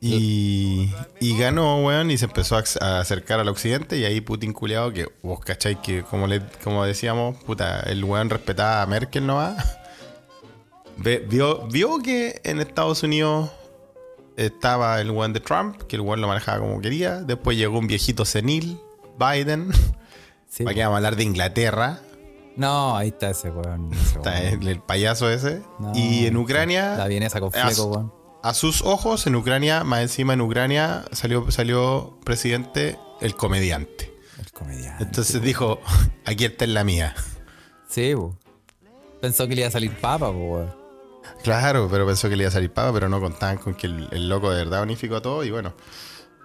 Y, 0.00 0.92
y 1.20 1.38
ganó, 1.38 1.84
weón, 1.84 2.10
y 2.10 2.18
se 2.18 2.26
empezó 2.26 2.56
a, 2.56 2.62
ac- 2.62 2.80
a 2.80 3.00
acercar 3.00 3.40
al 3.40 3.48
occidente. 3.48 3.96
Y 3.98 4.04
ahí 4.04 4.20
Putin 4.20 4.52
culiado, 4.52 4.92
que 4.92 5.06
vos 5.22 5.40
cacháis 5.40 5.78
que, 5.78 6.02
como, 6.04 6.26
le, 6.26 6.40
como 6.62 6.84
decíamos, 6.84 7.36
puta, 7.44 7.80
el 7.80 8.04
weón 8.04 8.30
respetaba 8.30 8.82
a 8.82 8.86
Merkel 8.86 9.26
no 9.26 9.36
va. 9.36 9.56
Ve- 10.96 11.24
Vio, 11.28 11.66
vio 11.68 11.98
que 11.98 12.40
en 12.44 12.60
Estados 12.60 13.02
Unidos 13.02 13.50
estaba 14.36 15.00
el 15.00 15.10
weón 15.10 15.32
de 15.32 15.40
Trump, 15.40 15.82
que 15.88 15.96
el 15.96 16.02
weón 16.02 16.20
lo 16.20 16.28
manejaba 16.28 16.60
como 16.60 16.80
quería. 16.80 17.16
Después 17.22 17.56
llegó 17.56 17.78
un 17.78 17.86
viejito 17.88 18.24
senil, 18.24 18.80
Biden. 19.18 19.70
Sí, 20.48 20.64
¿Para 20.64 20.74
qué 20.74 20.80
vamos 20.82 20.94
a 20.94 20.96
hablar 20.98 21.16
de 21.16 21.24
Inglaterra? 21.24 22.00
No, 22.58 22.96
ahí 22.96 23.08
está 23.08 23.30
ese 23.30 23.50
weón. 23.50 23.90
ese 23.92 24.16
Está 24.18 24.30
weón. 24.32 24.62
el, 24.62 24.68
el 24.68 24.80
payaso 24.80 25.30
ese. 25.30 25.62
No, 25.78 25.92
y 25.94 26.26
en 26.26 26.36
Ucrania. 26.36 26.96
La 26.96 27.06
vienesa 27.06 27.40
con 27.40 27.48
a 27.48 27.52
fleco, 27.52 27.70
su- 27.74 27.86
weón. 27.88 28.12
A 28.42 28.54
sus 28.54 28.82
ojos, 28.82 29.26
en 29.26 29.34
Ucrania, 29.36 29.82
más 29.84 30.00
encima 30.02 30.32
en 30.34 30.40
Ucrania, 30.40 31.04
salió, 31.12 31.50
salió 31.50 32.18
presidente 32.24 32.98
el 33.20 33.34
comediante. 33.34 34.14
El 34.38 34.52
comediante. 34.52 35.02
Entonces 35.04 35.40
dijo, 35.42 35.80
aquí 36.24 36.44
está 36.44 36.64
en 36.64 36.74
la 36.74 36.84
mía. 36.84 37.14
Sí, 37.88 38.14
po. 38.14 38.36
Pensó 39.20 39.48
que 39.48 39.54
le 39.56 39.62
iba 39.62 39.68
a 39.68 39.72
salir 39.72 39.90
papa, 39.96 40.30
weón. 40.30 40.72
Claro, 41.42 41.88
pero 41.90 42.06
pensó 42.06 42.28
que 42.28 42.36
le 42.36 42.44
iba 42.44 42.48
a 42.48 42.52
salir 42.52 42.72
papa, 42.72 42.92
pero 42.92 43.08
no 43.08 43.20
contaban 43.20 43.58
con 43.58 43.74
que 43.74 43.86
el, 43.88 44.08
el 44.12 44.28
loco 44.28 44.50
de 44.50 44.58
verdad 44.64 44.82
unificó 44.82 45.20
todo 45.20 45.42
y 45.44 45.50
bueno. 45.50 45.74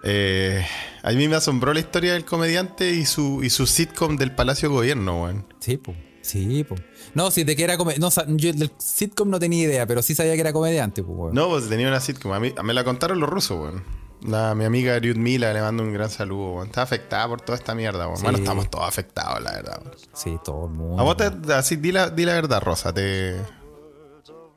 eh, 0.02 0.66
a 1.02 1.10
mí 1.12 1.28
me 1.28 1.36
asombró 1.36 1.72
la 1.72 1.80
historia 1.80 2.12
del 2.14 2.24
comediante 2.24 2.90
y 2.90 3.04
su, 3.06 3.42
y 3.44 3.50
su 3.50 3.66
sitcom 3.66 4.16
del 4.16 4.32
Palacio 4.34 4.70
Gobierno, 4.70 5.22
weón. 5.22 5.53
Sí, 5.64 5.78
po. 5.78 5.94
Sí, 6.20 6.62
po. 6.64 6.74
No, 7.14 7.30
si 7.30 7.42
de 7.44 7.56
que 7.56 7.64
era 7.64 7.78
comediante. 7.78 8.00
No, 8.26 8.36
yo 8.36 8.52
del 8.52 8.70
sitcom 8.76 9.30
no 9.30 9.38
tenía 9.38 9.64
idea, 9.64 9.86
pero 9.86 10.02
sí 10.02 10.14
sabía 10.14 10.34
que 10.34 10.40
era 10.42 10.52
comediante, 10.52 11.02
po, 11.02 11.12
weón. 11.12 11.34
No, 11.34 11.48
pues 11.48 11.68
tenía 11.70 11.88
una 11.88 12.00
sitcom. 12.00 12.32
A 12.32 12.40
mí, 12.40 12.52
me 12.62 12.74
la 12.74 12.84
contaron 12.84 13.18
los 13.18 13.28
rusos, 13.30 13.58
weón. 13.58 13.82
La, 14.26 14.54
mi 14.54 14.64
amiga 14.64 14.98
Mila 15.00 15.52
le 15.54 15.60
mando 15.62 15.82
un 15.82 15.92
gran 15.94 16.10
saludo, 16.10 16.52
weón. 16.56 16.66
Está 16.66 16.82
afectada 16.82 17.26
por 17.28 17.40
toda 17.40 17.56
esta 17.56 17.74
mierda, 17.74 18.06
weón. 18.06 18.18
Sí. 18.18 18.22
Bueno, 18.24 18.38
estamos 18.38 18.70
todos 18.70 18.86
afectados, 18.86 19.42
la 19.42 19.52
verdad, 19.52 19.80
weón. 19.84 19.96
Sí, 20.12 20.38
todo 20.44 20.66
el 20.66 20.72
mundo. 20.72 21.00
A 21.00 21.04
vos 21.04 21.16
te, 21.16 21.30
así, 21.54 21.76
di 21.76 21.92
la, 21.92 22.10
di 22.10 22.26
la 22.26 22.34
verdad, 22.34 22.60
Rosa. 22.62 22.92
¿Te, 22.92 23.36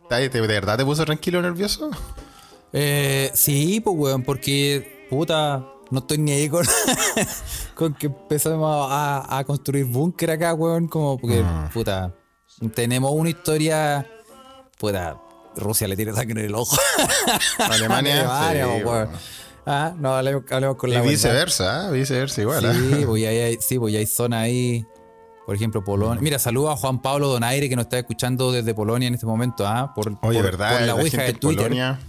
te- 0.09 0.29
te- 0.29 0.41
¿De 0.41 0.47
verdad 0.47 0.77
te 0.77 0.83
puso 0.85 1.05
tranquilo 1.05 1.39
o 1.39 1.41
nervioso? 1.41 1.89
Eh, 2.73 3.31
sí, 3.33 3.79
pues, 3.79 3.95
weón, 3.97 4.23
porque, 4.23 5.07
puta, 5.09 5.65
no 5.91 5.99
estoy 5.99 6.17
ni 6.17 6.31
ahí 6.31 6.49
con, 6.49 6.65
con 7.75 7.93
que 7.93 8.07
empezamos 8.07 8.87
a, 8.91 9.37
a 9.37 9.43
construir 9.43 9.85
búnker 9.85 10.31
acá, 10.31 10.53
weón, 10.53 10.87
como 10.87 11.17
porque, 11.17 11.41
Mm. 11.41 11.69
puta, 11.73 12.13
tenemos 12.75 13.11
una 13.13 13.29
historia, 13.29 14.05
puta, 14.79 15.17
Rusia 15.55 15.87
le 15.87 15.95
tiene 15.95 16.13
sangre 16.13 16.41
en 16.41 16.47
el 16.47 16.55
ojo. 16.55 16.75
Alemania. 17.57 18.21
Alemania, 18.21 18.65
sí, 18.65 18.83
weón. 18.83 18.87
weón. 18.87 19.09
Ah, 19.69 19.93
no, 19.97 20.15
hablemos, 20.15 20.43
hablemos 20.49 20.77
con 20.77 20.89
Y 20.89 20.93
la 20.93 21.01
viceversa, 21.01 21.89
¿eh? 21.89 21.91
viceversa 21.91 22.41
igual. 22.41 22.63
¿eh? 22.65 22.73
Sí, 22.73 23.05
pues 23.05 23.21
ya 23.21 23.29
hay, 23.29 23.57
sí, 23.59 23.77
pues 23.79 23.93
ya 23.93 23.99
hay 23.99 24.05
zona 24.05 24.41
ahí. 24.41 24.85
Por 25.45 25.55
ejemplo, 25.55 25.83
Polonia. 25.83 26.21
Mira, 26.21 26.39
saludo 26.39 26.71
a 26.71 26.75
Juan 26.77 27.01
Pablo 27.01 27.27
Donaire 27.29 27.69
que 27.69 27.75
nos 27.75 27.83
está 27.85 27.97
escuchando 27.99 28.51
desde 28.51 28.73
Polonia 28.73 29.07
en 29.07 29.13
este 29.13 29.25
momento, 29.25 29.65
¿ah? 29.67 29.93
Por, 29.93 30.07
Oye, 30.21 30.39
por- 30.39 30.43
¿verdad? 30.43 30.71
por 30.71 30.79
la 30.81 30.87
La 30.87 30.95
ouija 30.95 31.17
gente 31.17 31.33
de 31.33 31.39
Twitter. 31.39 31.63
Polonia. 31.63 31.99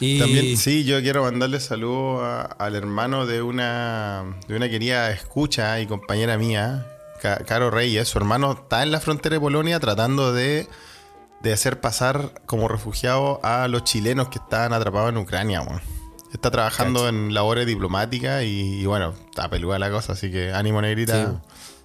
Y 0.00 0.18
También, 0.18 0.56
sí, 0.56 0.84
yo 0.84 1.00
quiero 1.00 1.22
mandarle 1.22 1.60
saludo 1.60 2.22
a- 2.24 2.42
al 2.42 2.74
hermano 2.74 3.24
de 3.26 3.40
una, 3.42 4.36
de 4.46 4.56
una 4.56 4.68
querida 4.68 5.10
escucha 5.10 5.80
y 5.80 5.86
compañera 5.86 6.36
mía, 6.38 6.86
Ca- 7.22 7.38
Caro 7.46 7.70
Reyes. 7.70 8.08
Su 8.08 8.18
hermano 8.18 8.52
está 8.52 8.82
en 8.82 8.90
la 8.90 9.00
frontera 9.00 9.34
de 9.36 9.40
Polonia 9.40 9.80
tratando 9.80 10.32
de, 10.34 10.68
de 11.42 11.52
hacer 11.52 11.80
pasar 11.80 12.42
como 12.46 12.68
refugiado 12.68 13.40
a 13.42 13.68
los 13.68 13.84
chilenos 13.84 14.28
que 14.28 14.38
estaban 14.38 14.72
atrapados 14.72 15.08
en 15.10 15.16
Ucrania. 15.18 15.62
weón. 15.62 15.80
Está 16.32 16.50
trabajando 16.50 17.08
en 17.08 17.32
labores 17.32 17.66
diplomáticas 17.66 18.42
y, 18.42 18.80
y 18.80 18.84
bueno, 18.86 19.14
está 19.30 19.48
peluda 19.48 19.78
la 19.78 19.90
cosa, 19.90 20.12
así 20.12 20.30
que 20.30 20.52
ánimo 20.52 20.82
negrita. 20.82 21.24
Sí. 21.26 21.32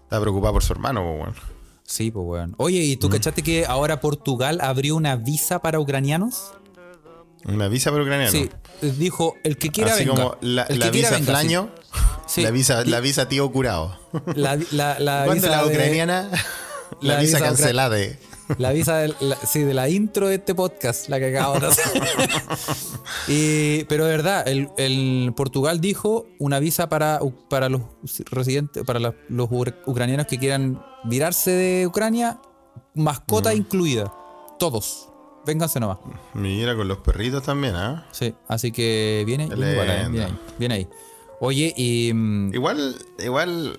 Está 0.03 0.19
preocupada 0.19 0.51
por 0.51 0.63
su 0.63 0.73
hermano, 0.73 1.15
pues. 1.23 1.37
Sí, 1.83 2.11
pues, 2.11 2.25
weón. 2.27 2.55
Oye, 2.57 2.79
¿y 2.79 2.97
tú 2.97 3.07
cachaste 3.09 3.43
que 3.43 3.65
ahora 3.65 4.01
Portugal 4.01 4.59
abrió 4.61 4.95
una 4.97 5.15
visa 5.15 5.61
para 5.61 5.79
ucranianos? 5.79 6.53
Una 7.45 7.67
visa 7.67 7.89
para 7.91 8.03
ucraniano. 8.03 8.31
Sí, 8.31 8.49
dijo, 8.97 9.35
el 9.43 9.57
que 9.57 9.69
quiera 9.69 9.93
Así 9.93 10.05
venga. 10.05 10.15
como 10.23 10.37
la, 10.41 10.63
El 10.63 10.79
la 10.79 10.85
que 10.85 10.97
visa 10.97 11.11
venga, 11.11 11.25
flaño, 11.25 11.69
Sí. 12.27 12.41
la, 12.43 12.51
visa, 12.51 12.83
la 12.85 12.99
visa 12.99 13.27
tío 13.27 13.51
curado. 13.51 13.97
La, 14.35 14.57
la, 14.71 14.99
la 14.99 15.23
¿Cuándo 15.25 15.33
visa 15.47 15.49
la 15.49 15.65
ucraniana? 15.65 16.29
La, 16.99 17.13
la 17.15 17.21
visa, 17.21 17.37
visa 17.37 17.47
cancelada. 17.47 17.97
La 18.57 18.71
visa 18.73 18.97
de 18.97 19.15
la, 19.21 19.35
sí, 19.37 19.61
de 19.61 19.73
la 19.73 19.87
intro 19.87 20.27
de 20.27 20.35
este 20.35 20.53
podcast, 20.53 21.07
la 21.07 21.19
que 21.19 21.35
acabo 21.35 21.57
de 21.57 21.67
hacer. 21.67 21.85
y, 23.29 23.85
pero 23.85 24.05
de 24.05 24.11
verdad, 24.11 24.47
el, 24.47 24.69
el 24.77 25.33
Portugal 25.35 25.79
dijo 25.79 26.27
una 26.37 26.59
visa 26.59 26.89
para, 26.89 27.19
para 27.49 27.69
los 27.69 27.81
residentes, 28.29 28.83
para 28.83 28.99
la- 28.99 29.15
los 29.29 29.47
ucranianos 29.85 30.27
que 30.27 30.37
quieran 30.37 30.83
virarse 31.05 31.51
de 31.51 31.87
Ucrania, 31.87 32.39
mascota 32.93 33.53
incluida. 33.53 34.13
Todos. 34.59 35.07
Vénganse 35.45 35.79
nomás. 35.79 35.97
Mira, 36.33 36.75
con 36.75 36.87
los 36.87 36.99
perritos 36.99 37.43
también, 37.43 37.75
¿ah? 37.75 38.05
Sí, 38.11 38.33
así 38.47 38.71
que 38.71 39.23
viene, 39.25 39.47
viene, 39.47 39.71
igual, 39.71 39.87
viene 40.11 40.25
ahí. 40.25 40.37
Viene 40.59 40.75
ahí. 40.75 40.87
Oye, 41.39 41.73
y. 41.75 42.13
mm, 42.13 42.53
Igual, 42.53 42.95
igual, 43.17 43.75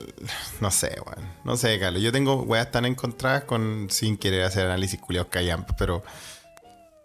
no 0.61 0.71
sé, 0.73 0.97
weón. 1.07 1.29
No 1.45 1.57
sé, 1.57 1.79
Carlos. 1.79 2.03
Yo 2.03 2.11
tengo 2.11 2.43
weas 2.43 2.73
tan 2.73 2.85
encontradas 2.85 3.45
con 3.45 3.87
sin 3.91 4.17
querer 4.17 4.43
hacer 4.43 4.67
análisis 4.67 5.01
culiados 5.01 5.29
callampas, 5.31 5.77
pero. 5.79 6.03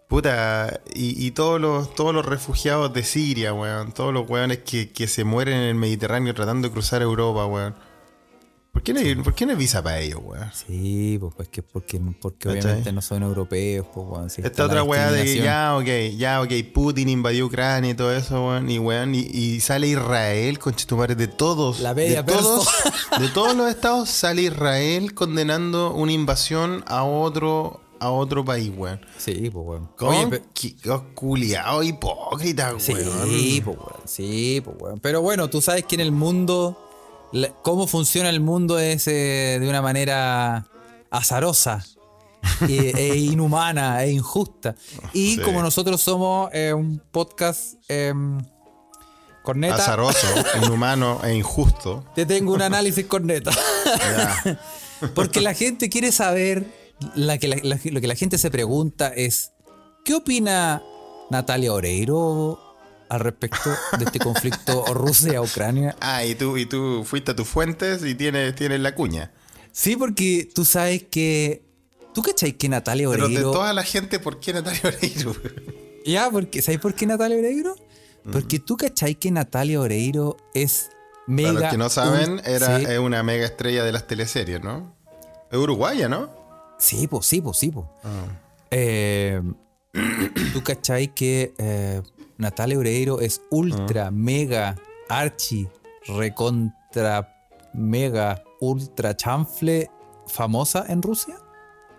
Puta, 0.08 0.80
y, 0.96 1.28
y 1.28 1.32
todos 1.32 1.60
los 1.60 1.94
todos 1.94 2.14
los 2.16 2.26
refugiados 2.26 2.92
de 2.94 3.04
Siria, 3.04 3.54
weón. 3.54 3.92
Todos 3.92 4.12
los 4.14 4.28
weones 4.28 4.60
que, 4.60 4.90
que 4.92 5.08
se 5.08 5.24
mueren 5.26 5.56
en 5.58 5.64
el 5.70 5.76
Mediterráneo 5.76 6.34
tratando 6.34 6.68
de 6.70 6.74
cruzar 6.74 7.02
Europa, 7.04 7.46
weón. 7.46 7.76
¿Por 8.78 8.84
qué 8.84 8.94
no 8.94 9.00
hay, 9.00 9.16
por 9.16 9.34
qué 9.34 9.46
no 9.48 9.54
hay 9.54 9.58
visa 9.58 9.82
para 9.82 10.00
ellos, 10.00 10.20
weón? 10.24 10.52
Sí, 10.54 11.18
pues, 11.20 11.34
pues 11.36 11.50
que 11.50 11.64
porque, 11.64 12.00
porque 12.22 12.48
obviamente 12.48 12.92
no 12.94 13.02
son 13.02 13.24
europeos, 13.24 13.88
pues, 13.92 14.06
weón. 14.08 14.30
sí, 14.30 14.44
Esta 14.46 14.66
otra 14.66 14.84
weá 14.84 15.12
de 15.12 15.26
que 15.26 15.38
ya, 15.38 15.76
ok, 15.76 16.16
ya, 16.16 16.42
ok, 16.44 16.52
Putin 16.76 17.10
invadió 17.10 17.48
Ucrania 17.48 17.90
y 17.90 17.94
todo 17.96 18.16
eso, 18.16 18.36
weón, 18.46 18.70
y 18.70 18.78
weón, 18.78 19.16
y, 19.16 19.22
y 19.22 19.60
sale 19.62 19.88
Israel, 19.88 20.60
conchetumare, 20.60 21.16
de 21.16 21.28
todos, 21.28 21.80
La 21.80 21.94
bella 21.96 22.22
de 22.22 22.32
todos, 22.32 22.68
de 23.20 23.28
todos 23.34 23.56
los 23.56 23.68
estados 23.68 24.10
sale 24.12 24.44
Israel 24.44 25.16
condenando 25.16 25.96
una 25.96 26.12
invasión 26.12 26.84
a 26.86 27.04
otro, 27.04 27.82
a 28.00 28.12
otro 28.12 28.46
país, 28.46 28.72
weón. 28.78 29.02
Sí, 29.18 29.50
pues, 29.52 29.66
weón. 29.66 29.90
Con 29.98 30.10
Oye, 30.10 30.28
pe- 30.28 30.44
culiado 31.16 31.82
hipócrita, 31.82 32.76
Sí, 32.78 32.94
weón. 32.94 33.08
pues, 33.64 33.66
weón. 33.66 34.02
Sí, 34.06 34.62
pues, 34.64 34.78
weón. 34.80 35.00
Pero 35.00 35.24
bueno, 35.24 35.50
tú 35.50 35.62
sabes 35.62 35.84
que 35.86 35.96
en 35.96 36.02
el 36.02 36.12
mundo, 36.12 36.87
la- 37.32 37.50
cómo 37.64 37.88
funciona 37.88 38.30
el 38.30 38.40
mundo 38.40 38.80
es 38.80 39.08
eh, 39.08 39.58
de 39.60 39.70
una 39.70 39.82
manera 39.82 40.68
azarosa. 41.12 41.86
e 42.70 43.16
inhumana 43.18 44.04
e 44.04 44.12
injusta. 44.12 44.76
Y 45.14 45.36
Sí. 45.36 45.42
como 45.42 45.62
nosotros 45.62 46.00
somos 46.02 46.50
eh, 46.54 46.72
un 46.74 47.00
podcast 47.12 47.74
corneta, 49.44 49.76
Azaroso, 49.76 50.28
inhumano 50.64 51.20
e 51.24 51.36
injusto. 51.36 52.06
te 52.16 52.26
tengo 52.26 52.54
un 52.54 52.62
análisis 52.62 53.06
corneta. 53.06 53.52
Porque 55.14 55.42
la 55.42 55.54
gente 55.54 55.90
quiere 55.90 56.12
saber, 56.12 56.66
la 57.16 57.38
que 57.38 57.48
la- 57.48 57.58
la- 57.64 57.80
lo 57.84 58.02
que 58.02 58.08
la 58.08 58.16
gente 58.16 58.38
se 58.38 58.50
pregunta 58.52 59.08
es, 59.10 59.52
¿qué 60.06 60.16
opina 60.16 60.82
Natalia 61.30 61.74
Oreiro 61.74 62.60
al 63.10 63.20
respecto 63.20 63.70
de 63.98 64.06
este 64.06 64.20
conflicto 64.20 64.86
Rusia-Ucrania? 64.94 65.96
Ah, 66.02 66.24
y 66.26 66.36
tú, 66.36 66.58
y 66.58 66.66
tú 66.66 67.04
fuiste 67.06 67.32
a 67.32 67.36
tus 67.36 67.48
fuentes 67.48 68.04
y 68.04 68.16
tienes, 68.16 68.56
tienes 68.56 68.80
la 68.80 68.96
cuña. 68.96 69.32
Sí, 69.72 69.96
porque 69.96 70.50
tú 70.54 70.66
sabes 70.66 71.04
que... 71.10 71.64
¿Tú 72.14 72.24
cachai 72.24 72.54
que 72.54 72.68
Natalia 72.68 73.08
Pero 73.10 73.28
de 73.28 73.36
Oreiro... 73.36 73.52
toda 73.52 73.74
la 73.74 73.84
gente, 73.84 74.20
¿por 74.20 74.40
qué 74.40 74.54
Natalia 74.54 74.82
Oreiro? 74.86 75.36
Ya, 76.06 76.30
porque 76.32 76.62
¿sabes 76.62 76.80
por 76.80 76.94
qué 76.96 77.06
Natalia 77.06 77.38
Oreiro? 77.38 77.76
Porque 78.32 78.60
tú 78.60 78.78
cachai 78.78 79.16
que 79.16 79.30
Natalia 79.30 79.80
Oreiro 79.82 80.38
es 80.54 80.90
mega... 81.28 81.50
Para 81.50 81.60
los 81.66 81.72
que 81.72 81.78
no 81.78 81.90
saben, 81.90 82.42
era 82.46 82.80
Sí. 82.80 82.86
es 82.88 83.00
una 83.00 83.24
mega 83.24 83.46
estrella 83.46 83.84
de 83.84 83.92
las 83.92 84.08
teleseries, 84.08 84.64
¿no? 84.64 84.96
Es 85.52 85.58
uruguaya, 85.58 86.08
¿no? 86.08 86.30
Sí, 86.80 87.08
pues, 87.08 87.26
sí, 87.26 87.42
pues, 87.42 87.58
sí, 87.58 87.72
pues. 87.72 87.86
Eh, 88.72 89.42
Tú 90.54 90.64
cachai 90.64 91.14
que 91.14 91.54
eh, 91.58 92.02
Natalia 92.38 92.78
Oreiro 92.78 93.20
es 93.22 93.42
ultra, 93.50 94.12
mega, 94.12 94.76
archi, 95.10 95.68
recontra, 96.08 97.34
mega, 97.74 98.44
ultra 98.60 99.16
chanfle 99.16 99.90
famosa 100.28 100.86
en 100.88 101.02
Rusia? 101.02 101.36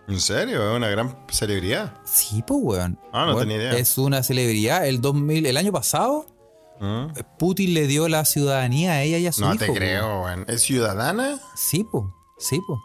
¿En 0.06 0.20
serio? 0.20 0.70
Es 0.70 0.76
una 0.76 0.88
gran 0.88 1.16
celebridad. 1.30 1.92
Sí, 2.04 2.42
pues, 2.46 2.60
weón. 2.62 2.98
Ah, 3.12 3.26
no 3.26 3.34
Weón, 3.34 3.40
tenía 3.48 3.56
idea. 3.56 3.72
Es 3.76 3.98
una 3.98 4.22
celebridad. 4.22 4.86
El 4.86 5.00
2000, 5.02 5.44
el 5.46 5.56
año 5.56 5.70
pasado, 5.72 6.26
¿Mm? 6.80 7.08
Putin 7.38 7.74
le 7.74 7.86
dio 7.86 8.08
la 8.08 8.24
ciudadanía 8.24 8.92
a 8.92 9.02
ella 9.02 9.18
y 9.18 9.26
a 9.26 9.32
su 9.32 9.42
No 9.42 9.48
hijo. 9.54 9.58
te 9.58 9.64
weón. 9.66 9.76
creo, 9.76 10.22
weón. 10.22 10.44
¿Es 10.48 10.62
ciudadana? 10.62 11.38
Sí, 11.56 11.84
pues. 11.84 12.04
Sí, 12.38 12.58
pues. 12.66 12.78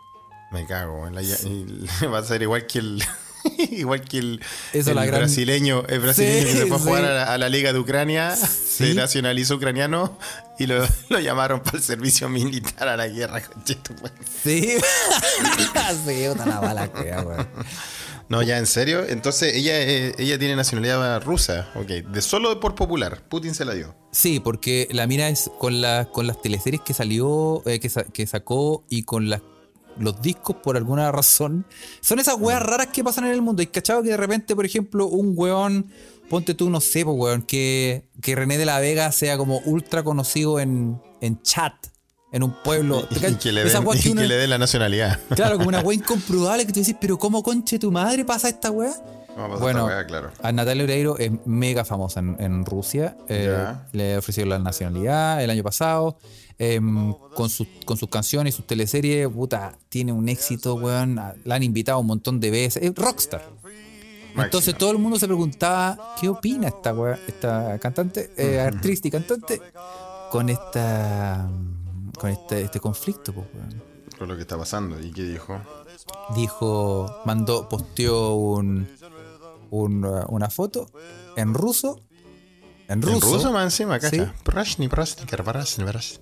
Me 0.52 0.66
cago, 0.66 1.02
weón. 1.04 1.16
La- 1.16 1.22
y- 1.22 1.86
va 2.13 2.18
a 2.18 2.24
ser 2.24 2.42
igual 2.42 2.68
que 2.68 2.80
el. 2.80 3.02
igual 3.71 4.01
que 4.01 4.17
el, 4.19 4.41
Eso, 4.73 4.91
el 4.91 4.95
la 4.95 5.06
gran- 5.06 5.19
brasileño, 5.21 5.84
el 5.88 5.99
brasileño 5.99 6.45
que 6.45 6.53
se 6.53 6.65
fue 6.67 6.75
a 6.77 6.79
jugar 6.79 7.06
a 7.06 7.13
la, 7.13 7.34
a 7.34 7.38
la 7.38 7.49
Liga 7.49 7.73
de 7.73 7.79
Ucrania, 7.79 8.36
se 8.36 8.93
nacionalizó 8.93 9.56
ucraniano 9.56 10.17
y 10.60 10.67
lo, 10.67 10.86
lo 11.10 11.19
llamaron 11.19 11.62
para 11.62 11.77
el 11.77 11.84
servicio 11.84 12.29
militar 12.29 12.88
a 12.88 12.97
la 12.97 13.08
guerra. 13.08 13.41
conchetumare. 13.41 14.13
Sí. 14.43 14.77
sí, 16.08 16.27
una 16.27 16.62
mala 16.62 16.88
cueva, 16.89 17.21
weón. 17.23 17.47
No, 18.29 18.41
ya, 18.41 18.58
en 18.58 18.65
serio. 18.65 19.03
Entonces 19.08 19.53
ella, 19.53 19.79
eh, 19.82 20.15
ella 20.17 20.39
tiene 20.39 20.56
nacionalidad 20.56 21.21
rusa. 21.23 21.69
Ok, 21.75 21.88
de 21.88 22.21
solo 22.21 22.60
por 22.60 22.73
popular. 22.73 23.21
Putin 23.29 23.53
se 23.53 23.65
la 23.65 23.73
dio. 23.73 23.95
Sí, 24.12 24.39
porque 24.39 24.88
la 24.91 25.06
mina 25.08 25.27
es 25.29 25.51
con, 25.60 25.82
la, 25.82 26.06
con 26.12 26.25
las 26.25 26.41
teleseries 26.41 26.82
que 26.82 26.93
salió, 26.93 27.62
eh, 27.67 27.79
que, 27.79 27.89
sa- 27.89 28.06
que 28.06 28.25
sacó 28.25 28.86
y 28.89 29.03
con 29.03 29.29
las, 29.29 29.41
los 29.99 30.21
discos 30.21 30.56
por 30.58 30.77
alguna 30.77 31.12
razón. 31.12 31.65
Son 32.01 32.19
esas 32.19 32.36
weas 32.39 32.62
raras 32.62 32.88
que 32.88 33.03
pasan 33.03 33.25
en 33.25 33.32
el 33.32 33.41
mundo. 33.41 33.62
Y 33.62 33.67
cachado 33.67 34.03
que 34.03 34.10
de 34.10 34.17
repente, 34.17 34.56
por 34.56 34.65
ejemplo, 34.65 35.08
un 35.08 35.34
weón, 35.36 35.88
ponte 36.29 36.53
tú, 36.53 36.69
no 36.69 36.82
sé, 36.82 37.03
pues 37.06 37.15
weón, 37.17 37.41
que, 37.43 38.08
que 38.21 38.36
René 38.36 38.58
de 38.58 38.65
la 38.65 38.79
Vega 38.79 39.12
sea 39.12 39.38
como 39.38 39.60
ultra 39.65 40.03
conocido 40.03 40.60
en, 40.60 41.01
en 41.21 41.41
chat, 41.41 41.73
en 42.32 42.43
un 42.43 42.53
pueblo. 42.63 43.08
Y, 43.12 43.25
y 43.25 43.36
que 43.36 43.51
le 43.51 43.63
den, 43.63 43.84
y 43.84 44.10
uno- 44.10 44.21
que 44.21 44.27
le 44.27 44.36
den 44.36 44.49
la 44.49 44.58
nacionalidad. 44.58 45.19
Claro, 45.36 45.58
como 45.58 45.69
una 45.69 45.79
wea 45.82 45.95
incomprobable 45.97 46.65
que 46.65 46.73
tú 46.73 46.79
dices, 46.79 46.95
pero 46.99 47.17
¿cómo 47.19 47.43
conche 47.43 47.77
tu 47.79 47.91
madre 47.91 48.25
pasa 48.25 48.49
esta 48.49 48.71
wea? 48.71 48.93
No, 49.36 49.58
Bueno, 49.60 49.89
claro. 50.08 50.32
a 50.41 50.52
Natalia 50.52 50.84
Oreiro 50.84 51.17
es 51.17 51.32
mega 51.46 51.84
famosa 51.86 52.19
en, 52.19 52.36
en 52.39 52.65
Rusia. 52.65 53.17
Eh, 53.28 53.65
le 53.91 54.17
ofrecieron 54.17 54.50
la 54.50 54.60
nacionalidad 54.60 55.43
el 55.43 55.50
año 55.50 55.63
pasado. 55.63 56.17
Em, 56.60 57.13
con, 57.36 57.50
sus, 57.50 57.67
con 57.84 57.98
sus 57.98 58.10
canciones 58.10 58.54
y 58.54 58.58
sus 58.58 58.67
teleseries, 58.67 59.28
puta, 59.28 59.76
tiene 59.89 60.12
un 60.12 60.30
éxito, 60.30 60.76
weón. 60.76 61.17
A- 61.17 61.34
La 61.46 61.56
han 61.56 61.63
invitado 61.63 62.00
un 62.00 62.06
montón 62.08 62.39
de 62.39 62.52
veces. 62.52 62.84
Es 62.84 62.93
rockstar. 62.96 63.41
Entonces 64.36 64.76
todo 64.78 64.91
el 64.91 64.98
mundo 65.00 65.17
se 65.19 65.26
preguntaba, 65.28 66.15
¿qué 66.19 66.30
opina 66.30 66.67
esta, 66.67 66.93
weá- 66.93 67.19
esta 67.28 67.78
cantante, 67.80 68.32
eh, 68.38 68.60
actriz 68.60 69.02
y 69.04 69.12
cantante 69.12 69.62
con 70.32 70.50
esta 70.50 71.48
con 72.19 72.30
este, 72.30 72.62
este 72.62 72.80
conflicto, 72.80 73.34
pues, 73.34 73.48
weón? 73.54 73.82
Con 74.17 74.28
lo 74.28 74.36
que 74.36 74.41
está 74.43 74.58
pasando. 74.58 75.00
¿Y 75.02 75.12
qué 75.12 75.24
dijo? 75.24 75.60
dijo, 76.36 77.22
mandó, 77.26 77.67
posteó 77.69 78.34
un, 78.36 78.88
un, 79.73 80.05
uh, 80.05 80.25
una 80.29 80.49
foto 80.49 80.88
en 81.36 81.53
ruso. 81.53 81.99
En 82.88 83.01
ruso. 83.01 83.15
En 83.15 83.21
ruso 83.21 83.51
más 83.51 83.63
encima, 83.65 83.95
acá 83.95 84.09
Sí. 84.09 84.17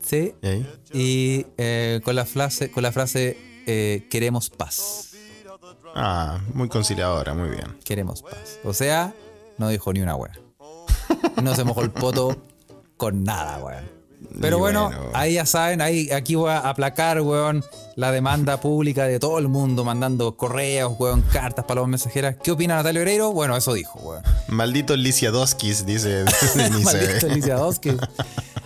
Sí. 0.02 0.34
¿Y 0.42 0.48
ahí? 0.48 0.80
Y 0.94 1.46
eh, 1.58 2.00
con 2.04 2.16
la 2.16 2.26
frase, 2.26 2.72
con 2.72 2.84
la 2.84 2.92
frase 2.92 3.38
eh, 3.68 4.08
queremos 4.10 4.50
paz. 4.50 5.12
Ah, 5.96 6.40
muy 6.54 6.70
conciliadora, 6.70 7.34
muy 7.34 7.50
bien. 7.50 7.78
Queremos 7.84 8.22
paz. 8.22 8.60
O 8.64 8.74
sea, 8.74 9.14
no 9.58 9.68
dijo 9.68 9.92
ni 9.92 10.02
una 10.02 10.16
wea. 10.16 10.34
No 11.44 11.54
se 11.54 11.66
mojó 11.66 11.82
el 11.82 11.92
poto 11.92 12.38
con 12.96 13.24
nada, 13.24 13.58
weón. 13.58 14.01
Pero 14.40 14.60
bueno, 14.60 14.86
bueno. 14.86 15.12
ahí 15.14 15.34
ya 15.34 15.46
saben, 15.46 15.82
ahí, 15.82 16.12
aquí 16.12 16.36
voy 16.36 16.52
a 16.52 16.60
aplacar, 16.60 17.22
weón, 17.22 17.64
la 17.96 18.12
demanda 18.12 18.60
pública 18.60 19.06
de 19.06 19.20
todo 19.20 19.38
el 19.40 19.48
mundo, 19.48 19.84
mandando 19.84 20.36
correos, 20.36 20.94
weón, 21.00 21.22
cartas, 21.22 21.66
palomas 21.66 21.90
mensajeras. 21.90 22.36
¿Qué 22.42 22.52
opina 22.52 22.76
Natalia 22.76 23.02
Oreiro? 23.02 23.32
Bueno, 23.32 23.56
eso 23.58 23.74
dijo, 23.74 24.00
weón. 24.00 24.24
Maldito 24.48 24.96
Lisiadoskis, 24.96 25.86
dice. 25.86 26.26
Maldito 26.84 27.28
Alicia 27.28 27.56
Doskis. 27.56 27.96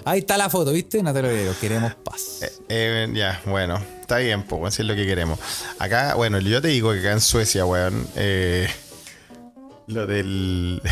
Ahí 0.03 0.19
está 0.19 0.37
la 0.37 0.49
foto, 0.49 0.71
¿viste? 0.71 1.01
Natalia 1.01 1.29
Oreiro, 1.31 1.53
queremos 1.59 1.95
paz. 1.95 2.41
Eh, 2.41 2.51
eh, 2.69 3.09
ya, 3.13 3.41
bueno, 3.45 3.79
está 4.01 4.17
bien, 4.17 4.43
pues, 4.43 4.63
así 4.65 4.81
es 4.81 4.87
lo 4.87 4.95
que 4.95 5.05
queremos. 5.05 5.39
Acá, 5.79 6.15
bueno, 6.15 6.39
yo 6.39 6.61
te 6.61 6.67
digo 6.69 6.91
que 6.93 6.99
acá 6.99 7.11
en 7.11 7.21
Suecia, 7.21 7.65
weón, 7.65 8.07
eh, 8.15 8.67
lo 9.87 10.07
del. 10.07 10.81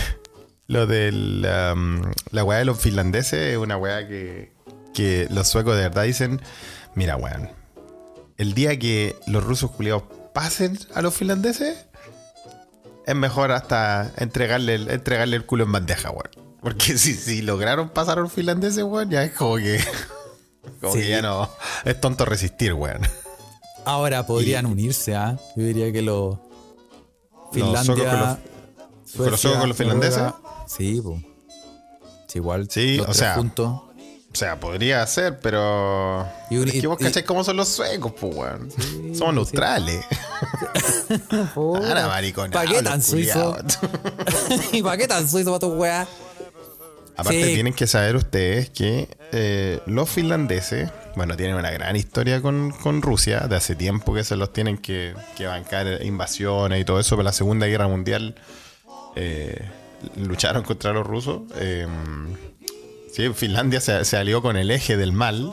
Lo 0.65 0.87
del. 0.87 1.45
um, 1.45 2.01
la 2.31 2.45
weá 2.45 2.59
de 2.59 2.65
los 2.65 2.79
finlandeses 2.79 3.33
es 3.33 3.57
una 3.57 3.75
weá 3.75 4.07
que, 4.07 4.52
que 4.93 5.27
los 5.29 5.47
suecos 5.47 5.75
de 5.75 5.83
verdad 5.83 6.03
dicen: 6.03 6.41
Mira, 6.95 7.15
weón, 7.17 7.49
el 8.37 8.53
día 8.53 8.77
que 8.79 9.15
los 9.27 9.43
rusos 9.43 9.71
culiados 9.71 10.03
pasen 10.33 10.77
a 10.95 11.01
los 11.01 11.13
finlandeses, 11.13 11.85
es 13.05 13.15
mejor 13.15 13.51
hasta 13.51 14.11
entregarle 14.17 14.75
el, 14.75 14.89
entregarle 14.89 15.35
el 15.35 15.45
culo 15.45 15.63
en 15.65 15.71
bandeja, 15.71 16.09
weón. 16.11 16.29
Porque 16.61 16.97
si, 16.97 17.13
si 17.13 17.41
lograron 17.41 17.89
pasar 17.89 18.17
a 18.19 18.21
los 18.21 18.31
finlandeses, 18.31 18.83
weón, 18.83 19.09
ya 19.09 19.23
es 19.23 19.31
como 19.33 19.57
que. 19.57 19.79
Como 20.79 20.93
Sí. 20.93 21.01
que 21.01 21.09
ya 21.09 21.21
no. 21.21 21.49
Es 21.83 21.99
tonto 21.99 22.23
resistir, 22.23 22.73
weón. 22.73 23.01
Ahora 23.83 24.25
podrían 24.25 24.65
unirse, 24.65 25.13
¿ah? 25.13 25.37
Yo 25.57 25.63
diría 25.63 25.91
que 25.91 26.01
suecos 27.85 28.05
con 29.17 29.29
los- 29.31 29.39
suecos 29.41 29.59
con 29.59 29.67
los 29.69 29.77
finlandeses? 29.77 30.23
Sí, 30.67 31.01
pues. 31.03 31.21
Sí, 32.27 32.37
igual. 32.39 32.67
Sí, 32.69 32.95
los 32.97 33.03
o 33.03 33.05
tres 33.07 33.17
sea, 33.17 33.35
juntos. 33.35 33.81
O 34.33 34.35
sea, 34.35 34.59
podría 34.59 35.05
ser, 35.05 35.39
pero. 35.39 36.27
Y 36.49 36.57
es 36.63 36.71
que 36.81 36.87
vos 36.87 36.97
y- 36.99 37.03
cachai 37.03 37.23
cómo 37.23 37.43
son 37.43 37.55
los 37.57 37.67
suecos, 37.69 38.13
pues, 38.19 38.35
weón. 38.35 38.71
Sí, 38.71 39.13
Somos 39.15 39.49
sí. 39.49 39.55
neutrales. 39.55 40.05
Para, 41.55 42.07
maricón. 42.07 42.51
¿Para 42.51 42.69
qué 42.69 42.81
tan 42.81 43.01
suizo? 43.01 43.55
¿Y 44.71 44.81
para 44.81 44.97
qué 44.97 45.07
tan 45.07 45.27
suizo 45.29 45.51
para 45.51 45.59
tu 45.59 45.73
weá? 45.73 46.07
Aparte, 47.15 47.43
Sí. 47.45 47.53
tienen 47.53 47.73
que 47.73 47.85
saber 47.85 48.15
ustedes 48.15 48.71
que 48.71 49.07
eh, 49.31 49.79
los 49.85 50.09
finlandeses, 50.09 50.89
bueno, 51.15 51.37
tienen 51.37 51.55
una 51.55 51.69
gran 51.69 51.95
historia 51.95 52.41
con, 52.41 52.71
con 52.71 53.03
Rusia, 53.03 53.41
de 53.41 53.55
hace 53.55 53.75
tiempo 53.75 54.15
que 54.15 54.23
se 54.23 54.35
los 54.35 54.51
tienen 54.51 54.79
que, 54.79 55.13
que 55.37 55.45
bancar 55.45 56.03
invasiones 56.03 56.81
y 56.81 56.85
todo 56.85 56.99
eso, 56.99 57.15
pero 57.15 57.23
la 57.23 57.31
Segunda 57.33 57.67
Guerra 57.67 57.87
Mundial 57.87 58.33
eh, 59.15 59.61
lucharon 60.17 60.63
contra 60.63 60.91
los 60.91 61.05
rusos. 61.05 61.41
eh, 61.57 61.85
sí, 63.13 63.29
Finlandia 63.33 63.79
se, 63.81 64.03
se 64.05 64.17
alió 64.17 64.41
con 64.41 64.57
el 64.57 64.71
eje 64.71 64.97
del 64.97 65.11
mal. 65.13 65.51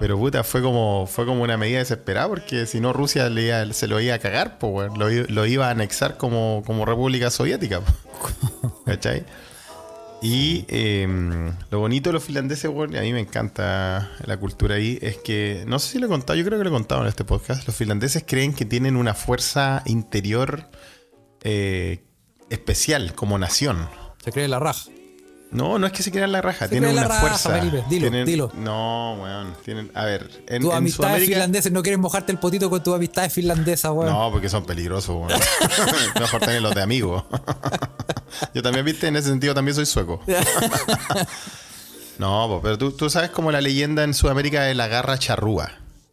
Pero 0.00 0.16
puta, 0.16 0.44
fue 0.44 0.62
como, 0.62 1.08
fue 1.08 1.26
como 1.26 1.42
una 1.42 1.56
medida 1.56 1.80
desesperada 1.80 2.28
porque 2.28 2.66
si 2.66 2.78
no 2.80 2.92
Rusia 2.92 3.28
le 3.30 3.46
iba- 3.46 3.72
se 3.72 3.88
lo 3.88 4.00
iba 4.00 4.14
a 4.14 4.18
cagar, 4.20 4.58
po, 4.58 4.84
lo, 4.86 5.46
iba 5.46 5.66
a 5.66 5.70
anexar 5.70 6.16
como, 6.16 6.62
como 6.64 6.84
República 6.84 7.30
Soviética. 7.30 7.80
po. 7.80 7.92
¿Cachai? 8.86 9.24
Y 10.22 10.64
eh, 10.68 11.06
lo 11.70 11.78
bonito 11.80 12.10
de 12.10 12.14
los 12.14 12.24
finlandeses, 12.24 12.70
weón, 12.70 12.92
y 12.94 12.98
a 12.98 13.02
mí 13.02 13.12
me 13.12 13.20
encanta 13.20 14.10
la 14.24 14.36
cultura 14.36 14.76
ahí, 14.76 14.98
es 15.00 15.16
que, 15.18 15.64
no 15.66 15.78
sé 15.78 15.92
si 15.92 15.98
lo 15.98 16.06
he 16.06 16.08
contado, 16.08 16.36
yo 16.36 16.44
creo 16.44 16.58
que 16.58 16.64
lo 16.64 16.70
he 16.70 16.72
contado 16.72 17.02
en 17.02 17.08
este 17.08 17.24
podcast, 17.24 17.66
los 17.68 17.76
finlandeses 17.76 18.24
creen 18.26 18.52
que 18.52 18.64
tienen 18.64 18.96
una 18.96 19.14
fuerza 19.14 19.82
interior 19.86 20.64
eh, 21.42 22.02
especial 22.50 23.14
como 23.14 23.38
nación. 23.38 23.88
Se 24.24 24.32
cree 24.32 24.48
la 24.48 24.58
raja. 24.58 24.86
No, 25.50 25.78
no 25.78 25.86
es 25.86 25.92
que 25.94 26.02
se 26.02 26.10
crean 26.10 26.30
la 26.30 26.42
raja, 26.42 26.66
Se 26.66 26.72
tienen 26.72 26.90
una 26.90 27.04
raja, 27.04 27.20
fuerza. 27.20 27.50
Felipe, 27.50 27.82
dilo, 27.88 28.10
Tienen- 28.10 28.26
dilo. 28.26 28.52
No, 28.54 29.14
weón, 29.20 29.54
tienen, 29.64 29.90
a 29.94 30.04
ver, 30.04 30.28
en, 30.46 30.60
Tus 30.62 30.74
amistades 30.74 30.94
Sudamérica... 30.96 31.32
finlandeses, 31.32 31.72
no 31.72 31.82
quieres 31.82 31.98
mojarte 31.98 32.32
el 32.32 32.38
potito 32.38 32.68
con 32.68 32.82
tus 32.82 32.94
amistades 32.94 33.32
finlandesas, 33.32 33.90
weón. 33.92 34.12
No, 34.12 34.30
porque 34.30 34.50
son 34.50 34.64
peligrosos, 34.66 35.16
weón. 35.16 35.40
Mejor 36.20 36.40
tener 36.40 36.60
los 36.60 36.74
de 36.74 36.82
amigos. 36.82 37.24
Yo 38.54 38.62
también, 38.62 38.84
viste, 38.84 39.06
en 39.08 39.16
ese 39.16 39.28
sentido 39.30 39.54
también 39.54 39.74
soy 39.74 39.86
sueco. 39.86 40.20
No, 42.18 42.58
pero 42.62 42.76
tú, 42.76 42.90
tú 42.90 43.08
sabes 43.08 43.30
como 43.30 43.52
la 43.52 43.60
leyenda 43.60 44.02
en 44.02 44.12
Sudamérica 44.12 44.62
de 44.64 44.74
la 44.74 44.88
garra 44.88 45.18
charrúa. 45.18 45.70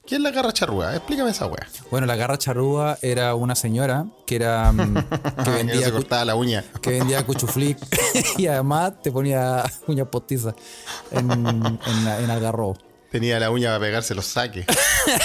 ¿Quién 0.07 0.19
es 0.21 0.23
la 0.23 0.31
garra 0.31 0.53
charrúa? 0.53 0.95
Explícame 0.95 1.31
esa 1.31 1.47
weá. 1.47 1.67
Bueno, 1.89 2.05
la 2.05 2.15
garra 2.15 2.37
charrúa 2.37 2.97
era 3.01 3.33
una 3.35 3.55
señora 3.55 4.05
que 4.27 4.35
era 4.35 4.71
mm, 4.71 4.93
que 5.37 5.43
Que 5.43 5.49
vendía 5.49 5.85
se 5.85 5.91
cortaba 5.91 6.25
la 6.25 6.35
uña. 6.35 6.63
que 6.81 6.91
vendía 6.91 7.25
cuchuflic 7.25 7.77
y 8.37 8.45
además 8.47 8.93
te 9.01 9.11
ponía 9.11 9.63
uñas 9.87 10.07
postizas 10.07 10.53
en, 11.11 11.31
en, 11.31 12.29
algarrobo. 12.29 12.77
Tenía 13.11 13.39
la 13.39 13.49
uña 13.49 13.69
para 13.69 13.79
pegarse 13.79 14.13
los 14.13 14.25
saques. 14.25 14.65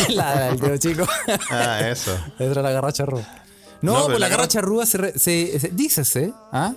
la 0.08 0.44
del 0.50 0.60
dedo 0.60 0.76
chico. 0.78 1.04
Ah, 1.50 1.80
eso. 1.88 2.12
Esa 2.38 2.44
era 2.50 2.62
la 2.62 2.70
garra 2.70 2.92
charrúa. 2.92 3.22
No, 3.82 4.06
pues 4.06 4.18
la 4.20 4.28
la 4.28 4.28
garra 4.28 4.46
charrúa 4.48 4.86
se, 4.86 4.98
re- 4.98 5.18
se, 5.18 5.58
se- 5.58 5.68
dícese, 5.70 6.32
¿ah? 6.52 6.72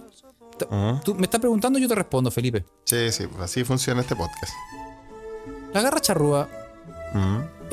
T- 0.58 0.66
Tú 1.04 1.14
me 1.16 1.24
estás 1.24 1.40
preguntando, 1.40 1.78
yo 1.80 1.88
te 1.88 1.96
respondo, 1.96 2.32
Felipe. 2.32 2.66
Sí, 2.86 3.12
sí, 3.12 3.28
así 3.42 3.64
funciona 3.64 4.02
este 4.02 4.16
podcast. 4.16 4.54
La 5.74 5.82
garra 5.82 6.00
charrúa. 6.00 6.48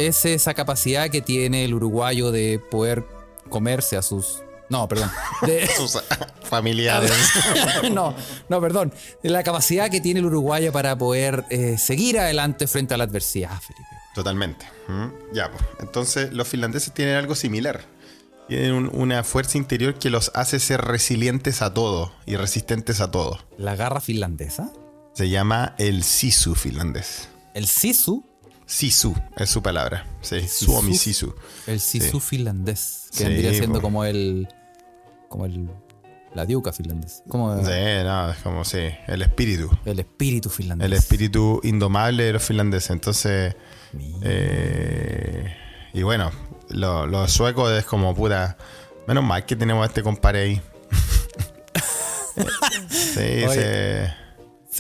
Es 0.06 0.24
esa 0.24 0.54
capacidad 0.54 1.08
que 1.10 1.20
tiene 1.22 1.64
el 1.64 1.74
uruguayo 1.74 2.30
de 2.32 2.58
poder 2.58 3.04
comerse 3.48 3.96
a 3.96 4.02
sus. 4.02 4.42
No, 4.68 4.86
perdón. 4.86 5.10
De- 5.42 5.66
Sus 5.76 5.98
familiares. 6.44 7.10
no, 7.92 8.14
no, 8.48 8.60
perdón. 8.60 8.92
La 9.22 9.42
capacidad 9.42 9.90
que 9.90 10.00
tiene 10.00 10.20
el 10.20 10.26
uruguayo 10.26 10.70
para 10.72 10.96
poder 10.96 11.44
eh, 11.50 11.76
seguir 11.78 12.18
adelante 12.20 12.66
frente 12.68 12.94
a 12.94 12.96
la 12.96 13.04
adversidad, 13.04 13.60
Felipe. 13.60 13.88
Totalmente. 14.14 14.66
Mm, 14.88 15.08
Ya, 15.34 15.50
pues. 15.50 15.64
Entonces, 15.80 16.32
los 16.32 16.46
finlandeses 16.46 16.92
tienen 16.94 17.16
algo 17.16 17.34
similar. 17.34 17.84
Tienen 18.48 18.72
un- 18.72 18.90
una 18.92 19.24
fuerza 19.24 19.58
interior 19.58 19.94
que 19.98 20.08
los 20.10 20.30
hace 20.34 20.60
ser 20.60 20.80
resilientes 20.82 21.62
a 21.62 21.74
todo 21.74 22.12
y 22.26 22.36
resistentes 22.36 23.00
a 23.00 23.10
todo. 23.10 23.38
La 23.58 23.74
garra 23.76 24.00
finlandesa. 24.00 24.70
Se 25.14 25.28
llama 25.28 25.74
el 25.78 26.04
sisu 26.04 26.54
finlandés. 26.54 27.28
El 27.54 27.66
sisu. 27.66 28.24
Sisu 28.70 29.14
es 29.36 29.50
su 29.50 29.62
palabra. 29.62 30.06
Sí, 30.20 30.46
suomi 30.46 30.94
sisu. 30.96 31.34
El 31.66 31.80
sisu 31.80 32.20
finlandés. 32.20 33.08
Que 33.10 33.18
Sí, 33.18 33.24
vendría 33.24 33.52
siendo 33.54 33.82
como 33.82 34.04
el. 34.04 34.46
Como 35.28 35.44
el. 35.46 35.68
La 36.34 36.46
diuca 36.46 36.72
finlandés. 36.72 37.24
Como 37.28 37.56
Sí, 37.64 37.72
no, 38.04 38.30
es 38.30 38.38
como, 38.38 38.64
sí, 38.64 38.78
el 39.08 39.22
espíritu. 39.22 39.68
el 39.84 39.98
espíritu 39.98 40.48
finlandés. 40.50 40.86
El 40.86 40.92
espíritu 40.92 41.60
indomable 41.64 42.22
de 42.22 42.32
los 42.34 42.42
finlandeses. 42.44 42.90
Entonces, 42.90 43.56
eh, 44.22 45.52
y 45.92 46.02
bueno, 46.04 46.30
lo- 46.68 47.08
los 47.08 47.32
suecos 47.32 47.72
es 47.72 47.84
como 47.84 48.14
puta. 48.14 48.56
Menos 49.08 49.24
mal 49.24 49.44
que 49.44 49.56
tenemos 49.56 49.82
a 49.82 49.86
este 49.88 50.04
compadre 50.04 50.42
ahí. 50.42 50.62
sí, 52.88 53.44
Oye. 53.44 53.48
se, 53.54 54.14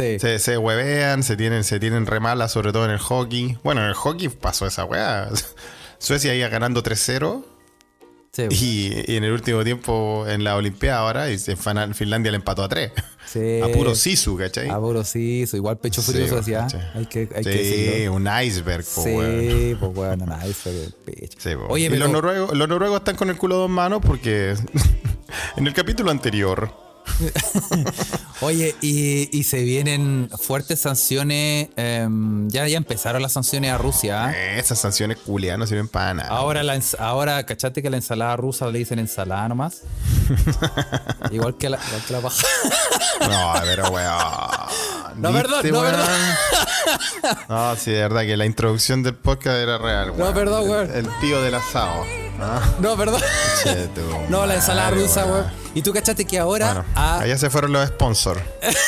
Sí. 0.00 0.18
se, 0.18 0.38
se 0.38 0.58
huevean, 0.58 1.22
se 1.22 1.36
tienen, 1.36 1.64
se 1.64 1.78
tienen 1.78 2.06
re 2.06 2.20
malas, 2.20 2.52
sobre 2.52 2.72
todo 2.72 2.84
en 2.84 2.90
el 2.90 2.98
hockey. 2.98 3.58
Bueno, 3.62 3.82
en 3.82 3.88
el 3.88 3.94
hockey 3.94 4.28
pasó 4.28 4.66
esa 4.66 4.84
weá. 4.84 5.28
Suecia 5.98 6.34
iba 6.34 6.48
ganando 6.48 6.82
3-0 6.82 7.44
Sí, 8.32 8.44
y, 8.48 9.12
y 9.12 9.16
en 9.16 9.24
el 9.24 9.32
último 9.32 9.64
tiempo 9.64 10.24
en 10.28 10.44
la 10.44 10.54
Olimpiada 10.54 11.00
ahora 11.00 11.30
y 11.30 11.38
Finlandia 11.38 12.30
le 12.30 12.36
empató 12.36 12.62
a 12.62 12.68
3. 12.68 12.92
sí. 13.26 13.60
A 13.64 13.68
puro 13.72 13.94
sisu, 13.96 14.36
¿cachai? 14.36 14.68
A 14.68 14.78
puro 14.78 15.02
sisu. 15.02 15.56
Igual 15.56 15.78
pecho 15.78 16.00
frío, 16.00 16.40
Sí. 16.42 16.54
Hay 16.54 17.06
que, 17.06 17.28
hay 17.34 17.42
que 17.42 17.52
sí, 17.52 17.82
decirlo. 17.82 18.14
un 18.14 18.28
iceberg, 18.44 18.84
po. 18.84 19.02
Sí, 19.02 19.76
pues 19.80 20.44
es 20.44 20.66
el 20.66 20.94
pecho. 21.04 21.38
Sí, 21.40 21.56
po. 21.56 21.66
Oye, 21.70 21.86
y 21.86 21.88
pero. 21.90 22.04
los, 22.04 22.12
noruegos, 22.12 22.56
los 22.56 22.68
noruegos 22.68 22.98
están 23.00 23.16
con 23.16 23.30
el 23.30 23.36
culo 23.36 23.56
dos 23.56 23.70
manos 23.70 24.00
porque 24.06 24.54
en 25.56 25.66
el 25.66 25.74
capítulo 25.74 26.12
anterior. 26.12 26.72
Oye, 28.42 28.74
y, 28.80 29.28
y 29.38 29.42
se 29.44 29.62
vienen 29.62 30.30
fuertes 30.40 30.80
sanciones. 30.80 31.68
em, 31.76 32.48
ya, 32.48 32.66
ya 32.68 32.76
empezaron 32.78 33.20
las 33.22 33.32
sanciones 33.32 33.70
a 33.72 33.78
Rusia. 33.78 34.26
¿ah? 34.26 34.36
Esas 34.56 34.78
sanciones 34.78 35.18
culiadas 35.18 35.58
no 35.58 35.66
sirven 35.66 35.88
para 35.88 36.14
nada. 36.14 36.28
Ahora, 36.30 36.62
la, 36.62 36.78
ahora, 36.98 37.44
¿cachate 37.44 37.82
que 37.82 37.90
la 37.90 37.96
ensalada 37.98 38.36
rusa 38.36 38.66
le 38.68 38.78
dicen 38.78 38.98
ensalada 38.98 39.48
nomás? 39.48 39.82
igual, 41.30 41.56
que 41.58 41.68
la, 41.68 41.78
igual 41.86 42.02
que 42.06 42.12
la 42.12 42.20
paja. 42.20 42.46
No, 43.20 43.52
pero 43.64 43.90
weón. 43.90 44.16
No, 45.16 45.28
¿Viste, 45.32 45.42
perdón, 45.48 45.70
no, 45.72 45.80
weón? 45.80 45.92
perdón. 45.94 47.38
No, 47.50 47.76
sí, 47.76 47.90
de 47.90 48.00
verdad 48.00 48.22
que 48.22 48.36
la 48.38 48.46
introducción 48.46 49.02
del 49.02 49.14
podcast 49.14 49.58
era 49.58 49.76
real, 49.76 50.12
weón. 50.12 50.32
perdón, 50.34 50.62
El- 50.64 50.70
weón. 50.70 50.90
El, 50.96 51.08
tío 51.20 51.42
del 51.42 51.54
asado. 51.54 52.04
No, 52.80 52.96
perdón. 52.96 53.20
No, 54.28 54.46
la 54.46 54.54
ensalada 54.54 54.90
madre, 54.90 55.02
rusa, 55.02 55.26
weón. 55.26 55.46
Y 55.74 55.82
tú 55.82 55.92
cachate 55.92 56.24
que 56.24 56.38
ahora. 56.38 56.66
Bueno, 56.66 56.84
ah, 56.94 57.20
allá 57.20 57.38
se 57.38 57.50
fueron 57.50 57.72
los 57.72 57.88
sponsors. 57.88 58.40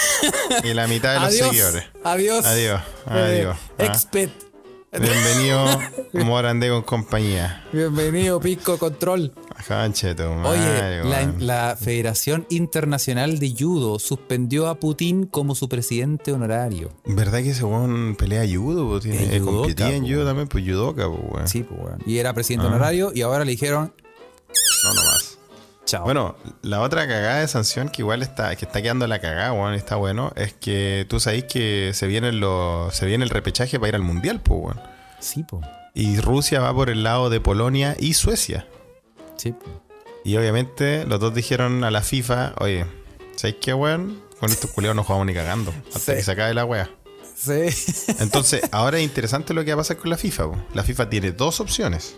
y 0.65 0.75
la 0.75 0.87
mitad 0.87 1.15
de 1.15 1.21
los 1.21 1.29
adiós, 1.29 1.49
seguidores. 1.49 1.85
Adiós. 2.05 2.47
Adiós, 2.47 2.81
adiós. 3.07 3.57
Ah. 3.79 3.85
Expet. 3.85 4.52
Bienvenido, 4.93 5.65
Morandé 6.27 6.69
con 6.69 6.83
compañía. 6.83 7.65
Bienvenido, 7.73 8.39
Pisco 8.41 8.77
Control. 8.77 9.33
Oye, 10.45 11.03
la, 11.39 11.77
Federación 11.81 12.47
Internacional 12.51 13.39
de 13.39 13.55
Judo 13.59 13.99
suspendió 13.99 14.67
a 14.69 14.75
Putin 14.79 15.25
como 15.25 15.55
su 15.55 15.67
presidente 15.69 16.33
honorario. 16.33 16.91
¿Verdad 17.07 17.43
que 17.43 17.51
ese 17.51 17.65
weón 17.65 18.17
pelea 18.17 18.45
judo? 18.47 19.01
Tiene, 19.01 19.41
judoka, 19.41 19.57
competía 19.61 19.95
en 19.97 20.07
judo 20.07 20.27
también, 20.27 20.49
pues 20.49 20.63
judoka, 20.63 21.09
weón. 21.09 21.49
Sí, 21.49 21.63
pues, 21.63 21.81
weón. 21.81 21.99
Y 22.05 22.19
era 22.19 22.35
presidente 22.35 22.67
Ah. 22.67 22.71
honorario 22.71 23.13
y 23.15 23.23
ahora 23.23 23.47
le 23.47 23.53
dijeron, 23.53 23.95
No, 24.85 24.95
nomás. 24.95 25.32
Chao. 25.85 26.05
Bueno, 26.05 26.37
la 26.63 26.81
otra 26.81 27.07
cagada 27.07 27.41
de 27.41 27.49
sanción 27.49 27.89
que 27.89 28.03
igual 28.03 28.23
está, 28.23 28.55
que 28.57 28.65
está 28.65 28.81
quedando 28.83 29.07
la 29.07 29.21
cagada, 29.21 29.53
weón, 29.53 29.75
está 29.75 29.97
bueno, 29.97 30.33
es 30.37 30.53
que 30.55 31.07
tú 31.09 31.21
sabéis 31.21 31.45
que 31.45 31.93
se 31.95 32.07
viene, 32.07 32.33
los, 32.33 32.95
se 32.95 33.07
viene 33.07 33.25
el 33.25 33.31
repechaje 33.31 33.79
para 33.79 33.89
ir 33.91 33.95
al 33.97 34.03
mundial, 34.03 34.41
pues, 34.41 34.61
weón. 34.63 34.81
Sí, 35.21 35.45
pues. 35.49 35.65
Y 35.95 36.19
Rusia 36.21 36.61
va 36.61 36.75
por 36.75 36.89
el 36.91 37.03
lado 37.03 37.29
de 37.31 37.41
Polonia 37.41 37.97
y 37.99 38.15
Suecia. 38.15 38.67
Sí, 39.37 39.53
po. 39.53 39.83
Y 40.25 40.37
obviamente 40.37 41.05
los 41.07 41.19
dos 41.21 41.35
dijeron 41.35 41.85
a 41.85 41.91
la 41.91 42.01
FIFA, 42.03 42.55
oye, 42.59 42.87
¿sabéis 43.37 43.57
qué, 43.61 43.75
weón? 43.75 44.23
Con 44.41 44.51
estos 44.51 44.71
culiados 44.71 44.97
no 44.97 45.05
jugamos 45.05 45.27
ni 45.27 45.35
cagando. 45.35 45.73
Hasta 45.95 46.13
Sí. 46.13 46.19
que 46.19 46.23
se 46.23 46.33
acabe 46.33 46.55
la 46.55 46.65
wea. 46.65 46.91
Sí. 47.37 47.67
Entonces, 48.21 48.63
ahora 48.73 48.99
es 48.99 49.05
interesante 49.05 49.53
lo 49.53 49.65
que 49.65 49.73
va 49.73 49.81
a 49.81 49.85
pasar 49.85 49.97
con 49.97 50.11
la 50.11 50.17
FIFA. 50.17 50.45
po. 50.53 50.57
La 50.75 50.83
FIFA 50.85 51.11
tiene 51.11 51.33
dos 51.33 51.59
opciones. 51.61 52.17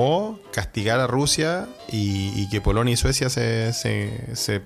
O 0.00 0.38
castigar 0.52 1.00
a 1.00 1.08
Rusia 1.08 1.66
y, 1.90 2.48
que 2.50 2.60
Polonia 2.60 2.94
y 2.94 2.96
Suecia 2.96 3.28
se, 3.30 3.72
se- 3.72 4.62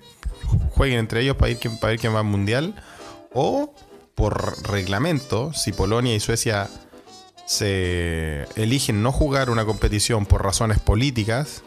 jueguen 0.73 0.99
entre 0.99 1.23
ellos 1.23 1.37
para, 1.37 1.51
ir, 1.53 1.59
para 1.81 1.93
ver 1.93 1.99
quién 1.99 2.15
va 2.15 2.19
al 2.19 2.27
mundial. 2.27 2.75
O 3.33 3.75
por 4.15 4.63
reglamento, 4.71 5.55
si 5.55 5.73
Polonia 5.73 6.15
y 6.15 6.21
Suecia 6.21 6.69
se 7.47 8.47
eligen 8.57 9.03
no 9.03 9.11
jugar 9.11 9.49
una 9.49 9.65
competición 9.65 10.27
por 10.27 10.45
razones 10.45 10.79
políticas, 10.81 11.63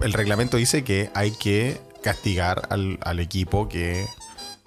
el 0.00 0.12
reglamento 0.12 0.56
dice 0.56 0.82
que 0.82 1.10
hay 1.14 1.30
que 1.30 1.80
castigar 2.02 2.66
al, 2.70 2.98
al 3.02 3.20
equipo 3.20 3.68
que 3.68 4.06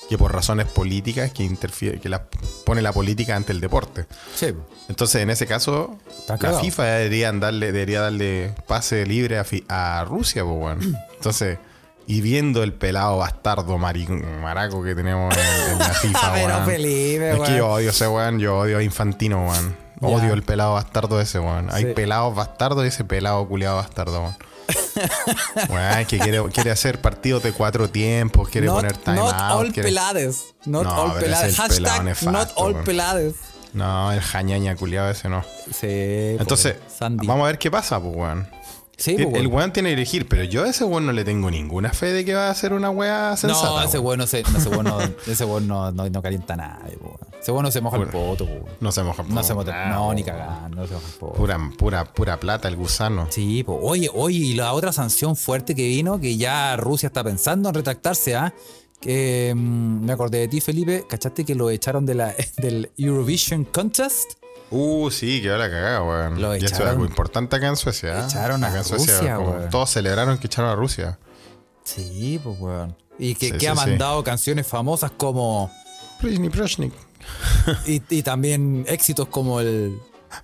que 0.10 0.18
por 0.18 0.34
razones 0.34 0.68
políticas 0.68 1.32
que 1.32 1.44
interfiere, 1.44 2.00
que 2.00 2.08
la, 2.10 2.24
pone 2.66 2.82
la 2.82 2.94
política 2.94 3.36
ante 3.36 3.52
el 3.52 3.60
deporte. 3.60 4.06
Sí. 4.36 4.54
Entonces, 4.90 5.22
en 5.22 5.30
ese 5.30 5.48
caso, 5.48 5.98
la. 6.40 6.60
FIFA 6.60 6.84
deberían 6.86 7.40
darle, 7.40 7.72
debería 7.72 8.02
darle 8.02 8.54
pase 8.68 9.06
libre 9.06 9.38
a, 9.40 9.46
a 10.00 10.06
Rusia, 10.06 10.44
pues, 10.44 10.56
weón. 10.58 10.98
Entonces, 11.16 11.58
y 12.06 12.22
viendo 12.22 12.64
el 12.64 12.72
pelado 12.74 13.18
bastardo 13.18 13.78
maraco 13.78 14.82
que 14.84 14.96
tenemos 14.96 15.36
en, 15.36 15.72
en 15.74 15.80
la 15.80 15.90
FIFA, 15.94 16.34
Pero 16.34 16.48
weón. 16.48 16.66
Felipe, 16.66 17.32
Es 17.32 17.40
que 17.42 17.58
yo 17.58 17.68
odio 17.70 17.90
ese 17.90 18.08
weón, 18.08 18.40
yo 18.40 18.58
odio 18.60 18.78
a 18.78 18.84
Infantino, 18.84 19.48
weón. 19.48 19.76
Odio 20.00 20.34
el 20.34 20.44
pelado 20.44 20.74
bastardo 20.76 21.20
ese, 21.20 21.40
weón. 21.40 21.70
Hay 21.72 21.84
Sí. 21.86 21.94
pelados 21.96 22.34
bastardos 22.36 22.86
y 22.86 22.90
ese 22.90 23.04
pelado 23.04 23.46
culiado 23.48 23.78
bastardo, 23.78 24.22
weón. 24.22 24.36
Weón, 25.70 26.06
que 26.06 26.20
quiere, 26.20 26.42
quiere 26.52 26.72
hacer 26.72 27.00
partidos 27.02 27.44
de 27.44 27.52
cuatro 27.54 27.90
tiempos, 27.90 28.50
quiere 28.50 28.68
Not, 28.68 28.76
poner 28.78 28.98
time 28.98 29.18
not 29.18 29.34
out. 29.36 29.52
all 29.60 29.74
quiere- 29.74 29.90
pelades. 29.90 30.44
Not 30.66 30.84
No, 30.86 30.92
all 30.94 31.20
pelades. 31.20 31.56
Hashtag 31.58 32.04
nefasto, 32.04 32.32
not 32.32 32.50
all 32.56 32.84
pelades. 32.84 33.36
No, 33.74 34.12
el 34.12 34.22
jañaña 34.22 34.76
culiado 34.76 35.10
ese 35.12 35.30
no. 35.30 35.44
Sí. 35.72 35.88
Entonces, 36.40 36.76
vamos 37.00 37.44
a 37.44 37.48
ver 37.48 37.60
qué 37.60 37.70
pasa, 37.70 38.00
pues, 38.02 38.16
weón. 38.16 38.48
Sí, 38.98 39.16
El, 39.16 39.28
po, 39.28 39.38
el 39.38 39.48
weón. 39.48 39.72
tiene 39.74 39.90
que 39.90 39.94
elegir, 39.94 40.28
pero 40.28 40.44
yo 40.44 40.64
a 40.64 40.70
ese 40.70 40.84
weón 40.84 41.06
no 41.06 41.12
le 41.12 41.24
tengo 41.24 41.52
ninguna 41.52 41.92
fe 41.94 42.08
de 42.14 42.26
que 42.26 42.34
va 42.34 42.48
a 42.48 42.50
hacer 42.50 42.74
una 42.74 42.90
weá 42.90 43.38
sensata. 43.38 43.68
No, 43.70 43.82
ese 43.84 44.00
weón. 44.00 44.18
no, 44.20 44.26
se, 44.26 44.42
no, 44.42 44.58
ese 44.58 44.70
weón 44.70 44.86
no, 44.86 45.00
ese 45.28 45.46
weón 45.46 45.68
no, 45.68 45.92
no, 45.92 46.10
no 46.10 46.22
calienta 46.24 46.56
a 46.56 46.58
nadie, 46.58 46.98
po, 46.98 47.20
weón. 47.22 47.37
Weón 47.48 47.64
no 47.64 47.72
se 47.72 47.80
moja 47.82 47.98
el 47.98 48.08
poto, 48.08 48.46
po. 48.46 48.66
No 48.82 48.92
se 48.92 49.04
moja 49.04 49.24
No 49.24 49.42
se 49.44 49.54
moja, 49.54 49.86
no, 49.90 50.14
ni 50.14 50.22
weón. 50.22 50.38
cagando, 50.38 50.78
no 50.82 50.88
se 50.88 50.94
moja 50.96 51.06
el 51.08 51.14
poto. 51.14 51.34
Pura, 51.34 51.72
pura, 51.78 52.06
pura 52.06 52.40
plata 52.40 52.68
el 52.68 52.76
gusano. 52.76 53.28
Sí, 53.30 53.64
pues, 53.64 53.80
oye, 53.82 54.10
oye, 54.14 54.38
y 54.38 54.54
la 54.54 54.74
otra 54.74 54.92
sanción 54.92 55.36
fuerte 55.36 55.74
que 55.74 55.88
vino, 55.88 56.20
que 56.20 56.36
ya 56.38 56.76
Rusia 56.76 57.08
está 57.08 57.24
pensando 57.24 57.70
en 57.70 57.76
retractarse, 57.76 58.36
¿ah? 58.36 58.54
Que 59.00 59.54
mm, 59.56 60.04
me 60.06 60.12
acordé 60.14 60.40
de 60.40 60.48
ti, 60.50 60.60
Felipe. 60.60 61.06
¿Cachaste 61.08 61.46
que 61.46 61.56
lo 61.56 61.70
echaron 61.70 62.06
de 62.06 62.16
la, 62.16 62.36
del 62.58 62.92
Eurovision 62.98 63.64
Contest? 63.66 64.32
Uh, 64.70 65.10
sí, 65.12 65.42
que 65.42 65.48
la 65.48 65.70
cagada, 65.70 66.04
weón. 66.04 66.42
Lo 66.42 66.54
y 66.54 66.58
eso 66.58 66.66
es 66.66 66.72
echaron- 66.74 66.90
algo 66.90 67.06
importante 67.06 67.56
acá 67.56 67.68
en 67.68 67.78
Suecia. 67.78 68.20
¿eh? 68.20 68.24
echaron 68.26 68.62
a 68.64 68.68
en 68.76 68.84
Rusia, 68.84 69.36
como 69.36 69.52
weón. 69.52 69.70
Todos 69.70 69.90
celebraron 69.92 70.38
que 70.38 70.48
echaron 70.48 70.72
a 70.72 70.76
Rusia. 70.76 71.18
Sí, 71.84 72.42
pues, 72.44 72.60
weón. 72.60 72.96
Y 73.18 73.36
que, 73.36 73.46
Sí, 73.48 73.52
que 73.54 73.60
sí, 73.62 73.66
ha 73.68 73.76
sí. 73.76 73.78
mandado 73.78 74.24
canciones 74.24 74.68
famosas 74.68 75.12
como. 75.12 75.72
Prisni 76.20 76.50
Proshnik. 76.50 76.94
Y, 77.86 78.02
y 78.10 78.24
también 78.24 78.86
éxitos 78.88 79.28
como 79.28 79.60
el. 79.60 80.00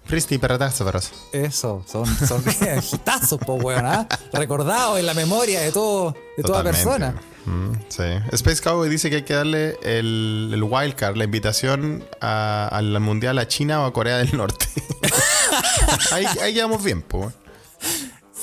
Prisni 0.08 0.38
Peratazavaros. 0.38 1.12
Eso, 1.34 1.84
son, 1.90 2.06
son 2.26 2.44
hitazos, 2.94 3.40
pues, 3.46 3.62
weón, 3.64 3.86
¿ah? 3.86 4.08
Recordados 4.32 4.98
en 5.00 5.06
la 5.06 5.14
memoria 5.14 5.60
de, 5.62 5.72
todo, 5.72 6.16
de 6.38 6.44
toda 6.44 6.64
persona. 6.64 7.14
Mm, 7.46 7.74
sí. 7.90 8.04
Space 8.32 8.62
Cowboy 8.62 8.88
dice 8.90 9.10
que 9.10 9.18
hay 9.18 9.22
que 9.24 9.34
darle 9.34 9.78
el, 9.84 10.52
el 10.54 10.64
wildcard, 10.64 11.18
la 11.18 11.26
invitación 11.26 12.04
a- 12.22 12.70
al 12.72 12.98
mundial 13.02 13.38
a 13.40 13.48
China 13.48 13.82
o 13.82 13.86
a 13.86 13.92
Corea 13.94 14.18
del 14.18 14.36
Norte. 14.38 14.68
ahí, 16.12 16.26
ahí 16.42 16.54
quedamos 16.54 16.84
bien, 16.84 17.02
pues. 17.02 17.34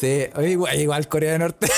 Sí, 0.00 0.26
igual, 0.48 0.80
igual 0.80 1.08
Corea 1.08 1.32
del 1.32 1.40
Norte. 1.42 1.68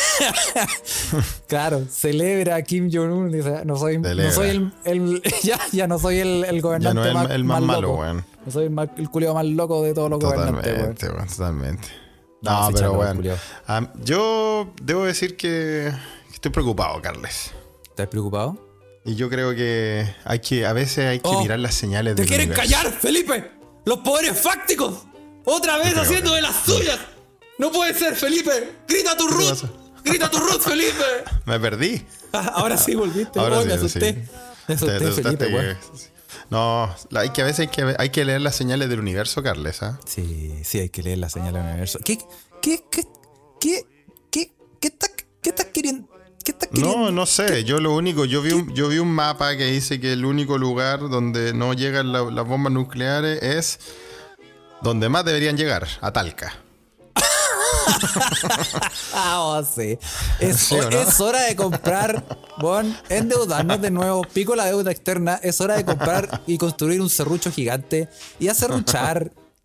claro, 1.49 1.85
celebra 1.91 2.57
a 2.57 2.63
Kim 2.63 2.89
Jong-un. 2.93 3.33
Dice, 3.33 3.65
no 3.65 3.77
soy, 3.77 3.99
no 3.99 4.31
soy 4.31 4.49
el, 4.51 4.73
el- 4.85 5.23
ya, 5.43 5.59
ya 5.73 5.87
no 5.87 5.99
soy 5.99 6.19
el, 6.19 6.45
el 6.45 6.61
gobernante 6.61 6.95
no 7.01 7.05
el- 7.07 7.15
más, 7.15 7.31
el 7.31 7.45
más 7.45 7.61
malo, 7.63 7.95
weón. 7.97 8.25
No 8.47 8.53
soy 8.53 8.65
el, 8.65 8.71
más- 8.71 8.89
culiao 9.11 9.35
más 9.35 9.45
loco 9.47 9.83
de 9.83 9.93
todos 9.95 10.09
los 10.11 10.21
gobernantes, 10.21 10.73
weón. 10.73 10.95
Totalmente, 10.95 11.35
totalmente. 11.35 11.89
No, 12.43 12.71
pero 12.73 12.95
bueno. 12.95 13.21
yo 14.05 14.73
debo 14.83 15.05
decir 15.05 15.37
que 15.37 15.93
estoy 16.33 16.51
preocupado, 16.51 17.01
Carles. 17.03 17.53
¿Estás 17.85 18.09
preocupado? 18.09 18.69
Y 19.05 19.17
yo 19.17 19.29
creo 19.29 19.55
que 19.55 20.07
hay 20.25 20.39
que, 20.39 20.65
a 20.65 20.73
veces 20.73 21.07
hay 21.07 21.19
que 21.21 21.29
Oh, 21.29 21.41
mirar 21.43 21.59
las 21.59 21.75
señales 21.75 22.15
¿Te 22.15 22.23
del 22.23 22.29
quieren 22.29 22.51
universo. 22.51 22.73
callar, 22.73 22.93
Felipe? 22.93 23.51
¡Los 23.85 23.99
poderes 23.99 24.41
fácticos! 24.41 25.07
¡Otra 25.45 25.77
vez 25.79 25.97
haciendo 25.97 26.31
que- 26.31 26.37
de 26.37 26.43
las 26.43 26.55
suyas! 26.65 26.99
¡No 27.59 27.71
puede 27.71 27.95
ser, 27.95 28.15
Felipe! 28.17 28.51
¡Grita 28.89 29.17
tu 29.17 29.29
pasa? 29.29 29.71
¡Grita 30.05 30.31
tu 30.31 30.39
Ruth, 30.39 30.61
Felipe! 30.63 31.05
Me 31.47 31.61
perdí. 31.61 32.05
Ah, 32.33 32.53
Ahora 32.57 32.77
sí 32.77 32.95
volviste. 32.95 33.39
Ahora 33.39 33.59
Oh, 33.59 33.63
sí, 33.63 33.69
me 33.69 33.75
asusté. 33.75 34.13
sí. 34.13 34.31
Me 34.69 34.75
asusté, 34.75 34.99
Te- 34.99 35.05
te 35.11 35.23
Felipe, 35.23 35.47
que- 35.49 35.55
weón. 35.55 35.77
No, 36.51 36.95
hay 37.15 37.31
que 37.31 37.43
a 37.43 37.45
veces 37.45 37.61
hay 37.61 37.69
que, 37.69 37.95
hay 37.99 38.11
que 38.11 38.25
leer 38.25 38.41
las 38.41 38.55
señales 38.57 38.89
del 38.91 39.01
universo, 39.01 39.43
Carles. 39.43 39.83
¿ah? 39.83 39.99
Sí, 40.07 40.55
sí, 40.65 40.81
hay 40.81 40.89
que 40.91 41.03
leer 41.03 41.19
la 41.19 41.29
señal 41.31 41.55
del 41.55 41.63
universo. 41.63 41.99
¿Qué, 42.05 42.19
qué, 42.61 42.85
qué, 42.91 43.05
qué, 43.61 43.87
qué, 44.31 44.53
qué 44.81 44.89
estás, 44.89 45.11
qué 45.41 45.51
estás 45.51 45.67
queriendo? 45.73 46.09
¿Qué 46.45 46.51
estás 46.53 46.69
queriendo? 46.69 46.99
No, 46.99 47.11
no 47.11 47.25
sé. 47.27 47.65
Yo 47.65 47.79
lo 47.79 47.95
único, 47.95 48.25
yo 48.25 48.43
vi, 48.43 48.53
un, 48.53 48.75
yo 48.75 48.89
vi 48.89 48.99
un 48.99 49.11
mapa 49.13 49.57
que 49.57 49.67
dice 49.67 49.99
que 50.01 50.13
el 50.13 50.25
único 50.25 50.59
lugar 50.59 51.01
donde 51.09 51.53
no 51.55 51.73
llegan 51.75 52.13
la- 52.13 52.31
las 52.31 52.47
bombas 52.47 52.73
nucleares 52.73 53.43
es 53.43 53.79
donde 54.83 55.09
más 55.09 55.25
deberían 55.25 55.57
llegar, 55.57 55.87
a 56.01 56.13
Talca. 56.13 56.62
Ah, 59.15 59.41
oh, 59.43 59.63
sí. 59.65 59.99
Es, 60.41 60.57
¿Sí 60.57 60.75
o 60.75 60.91
no? 60.91 60.99
es 60.99 61.21
hora 61.21 61.43
de 61.43 61.55
comprar, 61.57 62.25
bon, 62.59 62.97
endeudarnos 63.09 63.81
de 63.81 63.91
nuevo, 63.91 64.23
pico 64.23 64.55
la 64.57 64.67
deuda 64.67 64.91
externa. 64.91 65.39
Es 65.43 65.61
hora 65.61 65.77
de 65.77 65.85
comprar 65.85 66.43
y 66.47 66.59
construir 66.59 67.01
un 67.01 67.11
serrucho 67.11 67.51
gigante 67.53 68.09
y 68.39 68.49
hacer 68.49 68.71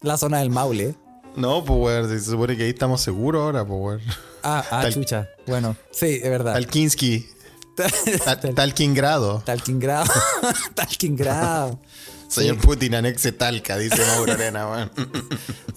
la 0.02 0.18
zona 0.18 0.40
del 0.40 0.50
Maule. 0.50 0.96
No, 1.36 1.64
pues, 1.64 1.80
weón, 1.80 2.10
se 2.10 2.20
supone 2.32 2.58
que 2.58 2.64
ahí 2.64 2.70
estamos 2.70 3.02
seguros 3.02 3.42
ahora, 3.42 3.66
pues, 3.66 3.80
weón. 3.80 4.02
Ah, 4.44 4.64
ah, 4.70 4.82
Tal- 4.82 4.94
chucha. 4.94 5.28
Bueno, 5.46 5.76
sí, 5.92 6.20
es 6.22 6.30
verdad. 6.30 6.54
Talkinsky, 6.54 7.28
Tal- 7.76 8.54
Talkingrado. 8.56 9.42
Talkingrado. 9.46 10.12
Talkingrado. 10.76 11.80
Señor 12.28 12.58
Putin 12.58 12.96
anexe 12.96 13.32
Talca, 13.32 13.78
dice 13.78 14.04
Mauro 14.06 14.34
Arena, 14.34 14.68
weón. 14.70 14.92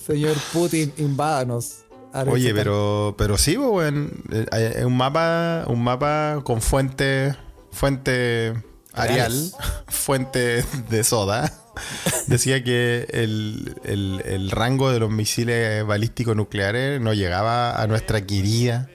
Señor 0.05 0.37
Putin, 0.53 0.93
invádanos. 0.97 1.85
Oye, 2.27 2.53
pero, 2.55 3.14
pero 3.16 3.38
sí, 3.38 3.57
pues, 3.57 3.68
weón. 3.70 4.23
eh, 4.33 4.46
hay 4.51 4.85
un 4.85 4.96
mapa, 4.96 5.64
un 5.68 5.83
mapa 5.85 6.40
con 6.44 6.61
fuente, 6.61 7.35
fuente 7.70 8.55
Arial, 8.94 9.33
fuente 9.88 10.64
de 10.88 11.05
soda. 11.05 11.53
Decía 12.27 12.62
que 12.64 13.07
el, 13.12 13.77
el- 13.85 14.23
el 14.27 14.51
rango 14.51 14.90
de 14.90 14.99
los 14.99 15.11
misiles 15.11 15.87
balísticos 15.87 16.35
nucleares 16.37 17.01
no 17.01 17.14
llegaba 17.14 17.81
a 17.81 17.87
nuestra 17.87 18.27
querida 18.27 18.88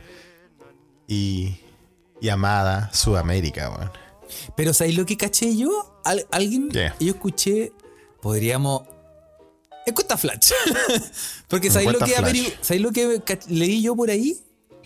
y, 1.07 1.57
y 2.21 2.29
amada 2.29 2.89
Sudamérica, 2.93 3.69
weón. 3.69 3.91
Pero 4.57 4.73
¿sabéis 4.73 4.97
lo 4.97 5.05
que 5.05 5.17
caché 5.17 5.55
yo? 5.55 5.99
Al- 6.03 6.25
alguien, 6.31 6.69
yo 6.99 7.13
escuché, 7.13 7.71
podríamos... 8.21 8.83
Encuesta 9.85 10.17
Flash. 10.17 10.51
Porque 11.47 11.69
¿sabéis 11.69 11.91
lo, 11.93 11.99
que 11.99 12.15
averigu- 12.15 12.53
¿sabéis 12.61 12.81
lo 12.83 12.91
que 12.91 13.21
leí 13.49 13.81
yo 13.81 13.95
por 13.95 14.09
ahí? 14.09 14.37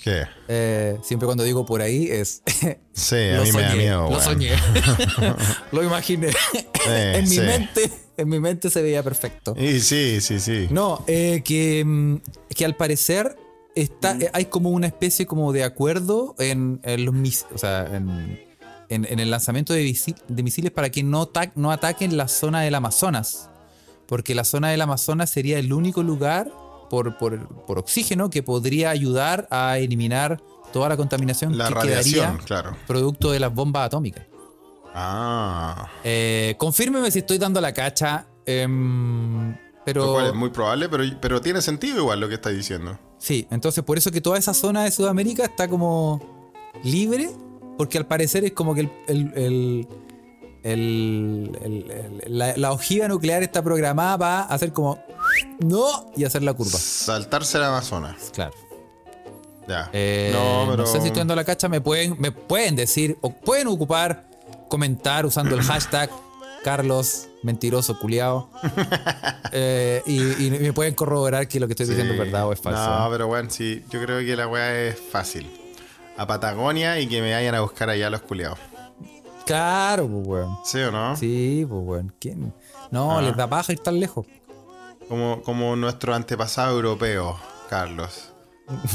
¿Qué? 0.02 0.24
Eh, 0.48 0.98
siempre 1.04 1.26
cuando 1.26 1.44
digo 1.44 1.66
por 1.66 1.82
ahí 1.82 2.08
es... 2.10 2.42
Sí, 2.94 3.16
a 3.16 3.42
mí 3.42 3.52
me 3.54 3.62
da 3.62 3.76
miedo, 3.76 4.10
Lo 4.10 4.20
soñé. 4.22 4.52
lo 5.72 5.84
imaginé. 5.84 6.30
en 6.86 7.24
mi 7.24 7.36
sí. 7.36 7.40
mente, 7.42 7.90
en 8.18 8.28
mi 8.28 8.40
mente 8.42 8.70
se 8.70 8.82
veía 8.82 9.02
perfecto. 9.04 9.56
Y 9.58 9.80
sí, 9.80 10.20
sí, 10.20 10.40
sí. 10.40 10.68
No, 10.70 11.04
eh, 11.08 11.42
que, 11.46 11.84
mm, 11.86 12.16
que 12.54 12.66
al 12.66 12.76
parecer 12.76 13.38
está, 13.76 14.18
eh, 14.20 14.30
hay 14.34 14.46
como 14.46 14.70
una 14.72 14.88
especie 14.88 15.26
como 15.26 15.54
de 15.54 15.64
acuerdo 15.64 16.36
en, 16.40 16.82
en 16.84 17.06
los 17.06 17.14
mis- 17.14 17.46
o 17.54 17.58
sea, 17.58 17.86
en, 17.86 18.38
en- 18.90 19.06
en 19.06 19.20
el 19.20 19.32
lanzamiento 19.32 19.72
de, 19.74 19.82
misiles 20.44 20.72
para 20.72 20.90
que 20.90 21.02
no, 21.04 21.28
ta- 21.28 21.52
no 21.56 21.72
ataquen 21.72 22.18
la 22.18 22.28
zona 22.28 22.62
del 22.62 22.76
Amazonas. 22.76 23.49
Porque 24.10 24.36
la 24.36 24.43
zona 24.43 24.69
del 24.69 24.82
Amazonas 24.82 25.30
sería 25.30 25.58
el 25.60 25.72
único 25.72 26.04
lugar 26.04 26.52
por, 26.89 27.17
por- 27.17 27.48
por 27.65 27.80
oxígeno 27.80 28.30
que 28.30 28.43
podría 28.43 28.89
ayudar 28.89 29.48
a 29.52 29.78
eliminar 29.78 30.41
toda 30.74 30.89
la 30.89 30.98
contaminación 30.98 31.58
La 31.58 31.67
que 31.69 31.76
radiación, 31.76 32.26
quedaría 32.39 32.45
claro. 32.45 32.76
producto 32.88 33.32
de 33.32 33.39
las 33.39 33.54
bombas 33.54 33.86
atómicas. 33.86 34.26
Ah. 34.94 35.88
Eh, 36.04 36.56
confírmeme 36.58 37.12
si 37.12 37.19
estoy 37.19 37.38
dando 37.38 37.62
la 37.62 37.73
cacha. 37.73 38.25
em, 38.46 39.56
pero 39.86 40.06
Lo 40.08 40.13
cual 40.13 40.27
es 40.27 40.34
muy 40.36 40.50
probable, 40.50 40.90
pero, 40.90 41.04
pero 41.21 41.42
tiene 41.42 41.62
sentido 41.62 42.00
igual 42.00 42.19
lo 42.19 42.27
que 42.27 42.36
estás 42.36 42.54
diciendo. 42.56 42.98
Sí, 43.17 43.48
entonces 43.52 43.84
por 43.84 43.98
eso 43.98 44.12
que 44.12 44.21
toda 44.21 44.38
esa 44.38 44.54
zona 44.54 44.84
de 44.84 44.92
Sudamérica 44.92 45.46
está 45.46 45.67
como 45.67 46.52
libre, 46.84 47.29
porque 47.77 47.98
al 47.98 48.06
parecer 48.08 48.44
es 48.46 48.52
como 48.54 48.73
que 48.75 48.81
el, 48.81 48.92
el- 49.08 49.31
el- 49.36 49.88
el- 50.64 51.58
el- 51.64 51.92
el- 52.26 52.38
la, 52.38 52.56
la 52.58 52.72
ojiva 52.72 53.08
nuclear 53.08 53.44
está 53.44 53.62
programada 53.62 54.18
para 54.18 54.42
hacer 54.44 54.74
como 54.74 55.00
no 55.60 56.12
y 56.16 56.24
hacer 56.26 56.44
la 56.44 56.54
curva. 56.54 56.78
Saltarse 56.80 57.58
el 57.58 57.64
Amazonas. 57.66 58.16
Claro. 58.34 58.54
Ya. 59.68 59.90
Eh, 59.94 60.32
no, 60.34 60.66
pero. 60.72 60.84
no 60.84 60.86
sé 60.88 61.00
si 61.00 61.08
estoy 61.08 61.20
dando 61.20 61.36
la 61.36 61.44
cacha, 61.44 61.70
me 61.70 61.80
pueden, 61.82 62.16
me 62.20 62.32
pueden 62.32 62.76
decir 62.76 63.18
o 63.22 63.32
pueden 63.32 63.68
ocupar, 63.68 64.26
comentar 64.68 65.26
usando 65.26 65.56
el 65.56 65.62
hashtag 65.62 66.10
Carlos 66.64 67.28
mentiroso 67.44 67.98
culiao 68.00 68.50
Eh, 69.52 70.04
y, 70.06 70.46
y 70.46 70.52
me 70.52 70.74
pueden 70.74 70.94
corroborar 70.94 71.48
que 71.48 71.60
lo 71.60 71.68
que 71.68 71.74
estoy 71.74 71.88
diciendo 71.88 72.14
es 72.14 72.20
verdad 72.20 72.46
o 72.48 72.54
es 72.54 72.60
falso. 72.60 72.86
No, 73.00 73.10
pero 73.10 73.26
bueno, 73.28 73.50
sí. 73.50 73.84
Yo 73.90 74.00
creo 74.04 74.20
que 74.20 74.36
la 74.36 74.48
weá 74.48 74.76
es 74.88 75.00
fácil. 75.00 75.50
A 76.18 76.28
Patagonia 76.28 77.00
y 77.00 77.08
que 77.08 77.22
me 77.22 77.34
vayan 77.34 77.56
a 77.56 77.62
buscar 77.62 77.90
allá 77.90 78.10
los 78.12 78.22
culiados. 78.22 78.60
Claro, 79.50 80.08
pues, 80.08 80.27
weón. 80.27 80.58
¿Sí 80.63 80.77
o 80.79 80.91
no? 80.91 81.15
Sí, 81.15 81.65
pues, 81.67 81.81
weón. 81.83 82.13
¿Quién? 82.19 82.54
No, 82.91 83.17
Ah. 83.17 83.21
les 83.23 83.35
da 83.35 83.47
paja 83.50 83.71
ir 83.73 83.79
tan 83.79 84.00
lejos. 84.00 84.27
Como, 85.08 85.41
como 85.41 85.75
nuestro 85.75 86.13
antepasado 86.13 86.75
europeo, 86.75 87.35
Carlos. 87.67 88.29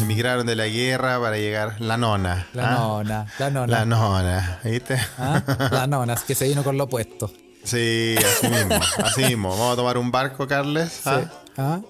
Emigraron 0.00 0.46
de 0.46 0.54
la 0.54 0.68
guerra 0.68 1.18
para 1.20 1.36
llegar 1.36 1.80
la 1.80 1.96
nona. 1.96 2.46
La 2.52 2.68
¿ah? 2.70 2.74
nona, 2.78 3.26
la 3.40 3.50
nona. 3.50 3.66
La 3.78 3.84
nona, 3.84 4.60
¿viste? 4.62 4.96
¿Ah? 5.18 5.42
La 5.72 5.86
nona, 5.88 6.14
es 6.14 6.22
que 6.22 6.36
se 6.36 6.46
vino 6.46 6.62
con 6.62 6.78
lo 6.78 6.84
opuesto. 6.84 7.32
Sí, 7.64 8.14
así 8.18 8.48
mismo, 8.48 8.76
así 9.04 9.24
mismo. 9.24 9.50
Vamos 9.50 9.72
a 9.72 9.76
tomar 9.76 9.98
un 9.98 10.12
barco, 10.12 10.46
Carles. 10.46 11.04
¿ah? 11.06 11.22
¿Ah? 11.56 11.80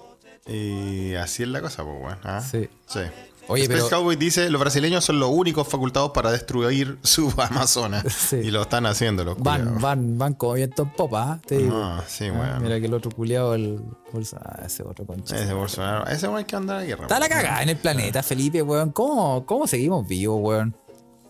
Y 0.47 1.13
así 1.13 1.43
es 1.43 1.49
la 1.49 1.61
cosa, 1.61 1.83
pues, 1.83 1.99
bueno. 2.01 2.17
¿ah? 2.23 2.41
Sí. 2.41 2.67
Sí. 2.87 3.01
Oye, 3.47 3.63
Space 3.63 3.79
pero- 3.83 3.89
Cowboy 3.89 4.15
dice, 4.15 4.49
los 4.49 4.59
brasileños 4.59 5.05
son 5.05 5.19
los 5.19 5.29
únicos 5.29 5.67
facultados 5.67 6.11
para 6.11 6.31
destruir 6.31 6.97
su 7.03 7.31
Amazonas. 7.37 8.03
Sí. 8.11 8.37
Y 8.37 8.51
lo 8.51 8.63
están 8.63 8.85
haciendo 8.85 9.23
los 9.23 9.37
Van, 9.39 9.59
culiados. 9.61 9.81
van, 9.81 10.17
van 10.17 10.33
como 10.33 10.53
viento 10.53 10.83
en 10.83 10.89
popa, 10.93 11.31
¿ah? 11.33 11.41
Te 11.45 11.57
digo. 11.59 11.77
No, 11.77 12.01
sí, 12.07 12.25
Ah, 12.27 12.31
weón. 12.33 12.63
Mira 12.63 12.79
que 12.79 12.85
el 12.87 12.93
otro 12.93 13.11
culiado, 13.11 13.53
el 13.53 13.79
bolsa, 14.11 14.39
ah, 14.43 14.63
ese 14.65 14.83
otro 14.83 15.05
concha. 15.05 15.35
Ese 15.39 15.53
Bolsonaro. 15.53 16.07
Ese 16.07 16.27
weón 16.27 16.43
que 16.45 16.55
andar 16.55 16.77
a 16.77 16.79
la 16.79 16.85
guerra. 16.85 17.03
Está 17.03 17.19
la 17.19 17.29
cagada 17.29 17.61
en 17.63 17.69
el 17.69 17.77
planeta, 17.77 18.23
Felipe, 18.23 18.61
weón. 18.61 18.91
¿Cómo, 18.91 19.45
cómo 19.45 19.67
seguimos 19.67 20.07
vivos, 20.07 20.39
weón? 20.41 20.75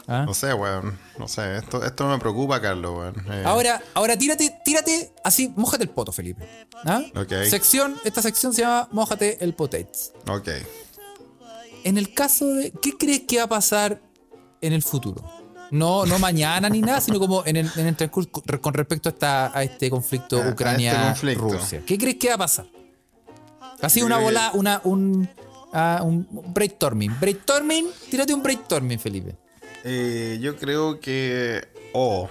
¿Ah? 0.08 0.24
No 0.26 0.36
sé, 0.36 0.54
weón. 0.54 1.00
No 1.18 1.28
sé. 1.28 1.58
Esto, 1.58 1.84
esto 1.84 2.08
me 2.08 2.20
preocupa, 2.20 2.62
Carlos, 2.62 2.92
weón. 2.98 3.16
Eh, 3.28 3.44
Ahora, 3.44 3.82
ahora 3.96 4.16
tírate, 4.16 4.56
tírate 4.64 5.12
así, 5.24 5.52
mójate 5.56 5.84
el 5.84 5.90
poto, 5.90 6.12
Felipe. 6.12 6.48
¿Ah? 6.86 7.02
Ok. 7.16 7.34
Sección, 7.50 7.96
esta 8.06 8.22
sección 8.22 8.54
se 8.54 8.62
llama 8.62 8.88
Mójate 8.92 9.44
el 9.44 9.54
Potets. 9.56 10.14
Ok. 10.30 10.50
En 11.86 11.98
el 11.98 12.14
caso 12.14 12.48
de. 12.48 12.72
¿Qué 12.82 12.92
crees 12.98 13.22
que 13.22 13.38
va 13.38 13.44
a 13.44 13.48
pasar 13.50 14.02
en 14.60 14.74
el 14.74 14.84
futuro? 14.84 15.24
No, 15.72 16.06
no 16.06 16.20
mañana 16.20 16.68
ni 16.70 16.82
nada, 16.82 17.00
sino 17.00 17.20
como 17.20 17.44
en 17.46 17.56
el, 17.56 17.72
en 17.78 17.88
el 17.88 17.96
transcurso 17.96 18.30
con 18.62 18.74
respecto 18.74 19.08
a, 19.10 19.12
esta, 19.12 19.58
a 19.58 19.64
este 19.64 19.90
conflicto 19.90 20.36
A- 20.38 20.40
a 20.40 20.42
este 20.44 20.52
Ucrania-Rusia. 20.54 21.82
¿Qué 21.86 21.98
crees 21.98 22.18
que 22.18 22.28
va 22.30 22.36
a 22.36 22.38
pasar? 22.40 22.66
Así 23.82 24.02
una 24.02 24.20
Eh, 24.20 24.24
bola, 24.24 24.52
una, 24.54 24.82
un, 24.84 25.28
ah, 25.74 26.02
un 26.04 26.28
brainstorming. 26.54 27.20
Brainstorming, 27.20 27.88
tírate 28.10 28.34
un 28.34 28.44
brainstorming, 28.44 29.00
Felipe. 29.00 29.36
Eh, 29.84 30.38
yo 30.42 30.56
creo 30.58 31.00
que. 31.00 31.68
Oh, 31.94 32.28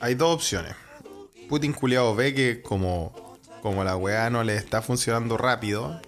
hay 0.00 0.14
dos 0.14 0.34
opciones. 0.34 0.74
Putin 1.48 1.72
culiado 1.72 2.14
ve 2.14 2.34
que 2.34 2.62
como, 2.62 3.12
como 3.62 3.84
la 3.84 3.96
weá 3.96 4.30
no 4.30 4.42
le 4.42 4.56
está 4.56 4.80
funcionando 4.82 5.36
rápido, 5.36 6.00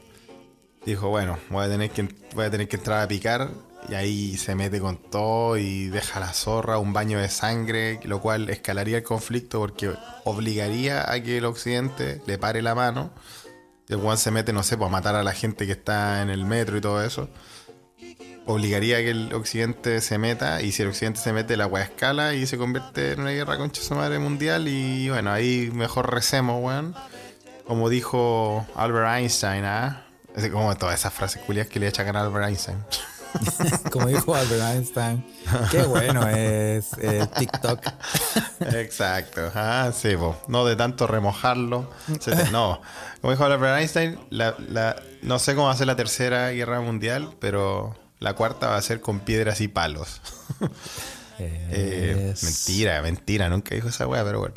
dijo, 0.85 1.09
bueno, 1.09 1.39
voy 1.51 1.65
a 1.65 1.69
tener 1.69 1.91
que 1.91 2.09
voy 2.35 2.45
a 2.47 2.51
tener 2.51 2.69
que 2.69 2.77
entrar 2.77 3.03
a 3.03 3.09
picar. 3.09 3.51
Y 3.89 3.95
ahí 3.95 4.37
se 4.39 4.55
mete 4.55 4.81
con 4.81 4.97
todo 4.97 5.59
y 5.59 5.89
deja 5.89 6.19
la 6.19 6.33
zorra, 6.33 6.79
un 6.79 6.95
baño 6.95 7.19
de 7.19 7.29
sangre, 7.29 8.01
lo 8.05 8.21
cual 8.21 8.49
escalaría 8.49 8.97
el 8.97 9.03
conflicto 9.03 9.61
porque 9.61 9.93
obligaría 10.25 11.11
a 11.13 11.23
que 11.23 11.37
el 11.37 11.45
occidente 11.45 12.23
le 12.27 12.39
pare 12.39 12.63
la 12.63 12.75
mano. 12.75 13.11
El 13.89 13.97
weón 13.97 14.17
se 14.17 14.31
mete, 14.31 14.55
no 14.55 14.63
sé, 14.63 14.79
pues 14.79 14.89
a 14.89 14.91
matar 14.91 15.15
a 15.17 15.23
la 15.23 15.33
gente 15.33 15.67
que 15.67 15.73
está 15.73 16.23
en 16.23 16.31
el 16.31 16.47
metro 16.47 16.79
y 16.79 16.81
todo 16.81 17.05
eso 17.05 17.29
obligaría 18.47 18.99
a 18.99 19.01
que 19.01 19.11
el 19.11 19.33
occidente 19.33 20.01
se 20.01 20.19
meta 20.19 20.61
y 20.61 20.73
si 20.73 20.83
el 20.83 20.89
occidente 20.89 21.21
se 21.21 21.33
mete 21.33 21.57
la 21.57 21.67
weá 21.67 21.85
escala 21.85 22.35
y 22.35 22.47
se 22.47 22.59
convierte 22.59 23.13
en 23.13 23.21
una 23.21 23.31
guerra 23.31 23.57
concha 23.57 23.81
su 23.81 23.95
madre 23.95 24.19
mundial 24.19 24.69
y 24.69 25.09
bueno 25.09 25.33
ahí 25.33 25.71
mejor 25.73 26.13
recemos 26.13 26.63
weón 26.63 26.95
como 27.67 27.89
dijo 27.89 28.67
Albert 28.75 29.19
Einstein 29.19 29.65
¿ah? 29.65 30.04
Es 30.35 30.49
como 30.51 30.75
todas 30.77 30.99
esas 30.99 31.13
frases 31.13 31.43
culias 31.43 31.67
que 31.69 31.79
le 31.81 31.89
echan 31.89 32.15
a 32.17 32.21
Albert 32.21 32.49
Einstein 32.49 32.79
Como 33.91 34.07
dijo 34.07 34.35
Albert 34.35 34.63
Einstein. 34.63 35.25
Qué 35.71 35.83
bueno 35.83 36.27
es 36.29 36.87
eh, 37.01 37.27
TikTok. 37.37 37.81
exacto 38.61 39.51
ah 39.55 39.91
sí 39.95 40.17
po. 40.17 40.37
no 40.49 40.65
de 40.65 40.77
tanto 40.77 41.07
remojarlo 41.07 41.91
te- 42.25 42.51
no 42.51 42.81
como 43.21 43.33
dijo 43.33 43.45
Albert 43.45 43.79
Einstein 43.81 44.19
la, 44.31 44.55
la- 44.69 44.97
no 45.23 45.39
sé 45.39 45.55
cómo 45.55 45.67
va 45.67 45.73
a 45.73 45.77
ser 45.77 45.87
la 45.89 45.97
tercera 45.97 46.51
guerra 46.51 46.81
mundial 46.81 47.31
pero 47.41 47.97
la 48.21 48.35
cuarta 48.35 48.69
va 48.69 48.77
a 48.77 48.83
ser 48.83 49.01
con 49.01 49.21
piedras 49.21 49.61
y 49.61 49.69
palos 49.69 50.21
Eh, 51.41 52.33
mentira, 52.43 53.03
mentira, 53.03 53.49
nunca 53.49 53.75
dijo 53.75 53.89
esa 53.89 54.07
weá, 54.07 54.23
pero 54.23 54.39
bueno. 54.39 54.55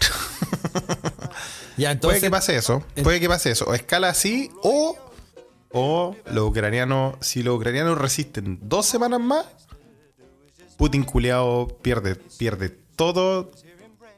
Ya, 1.75 1.89
entonces. 1.89 2.19
Puede 2.19 2.27
que 2.27 2.29
pase 2.31 2.55
eso, 2.55 2.83
puede 3.03 3.19
que 3.19 3.27
pase 3.27 3.49
eso. 3.49 3.65
O 3.65 3.73
escala 3.73 4.09
así, 4.09 4.51
o, 4.61 4.95
o 5.71 6.15
los 6.31 6.49
ucranianos, 6.49 7.15
si 7.21 7.43
los 7.43 7.55
ucranianos 7.57 7.97
resisten 7.97 8.59
dos 8.61 8.85
semanas 8.85 9.19
más, 9.19 9.45
Putin 10.77 11.03
culeado 11.03 11.67
pierde, 11.81 12.15
pierde 12.15 12.69
todo, 12.95 13.51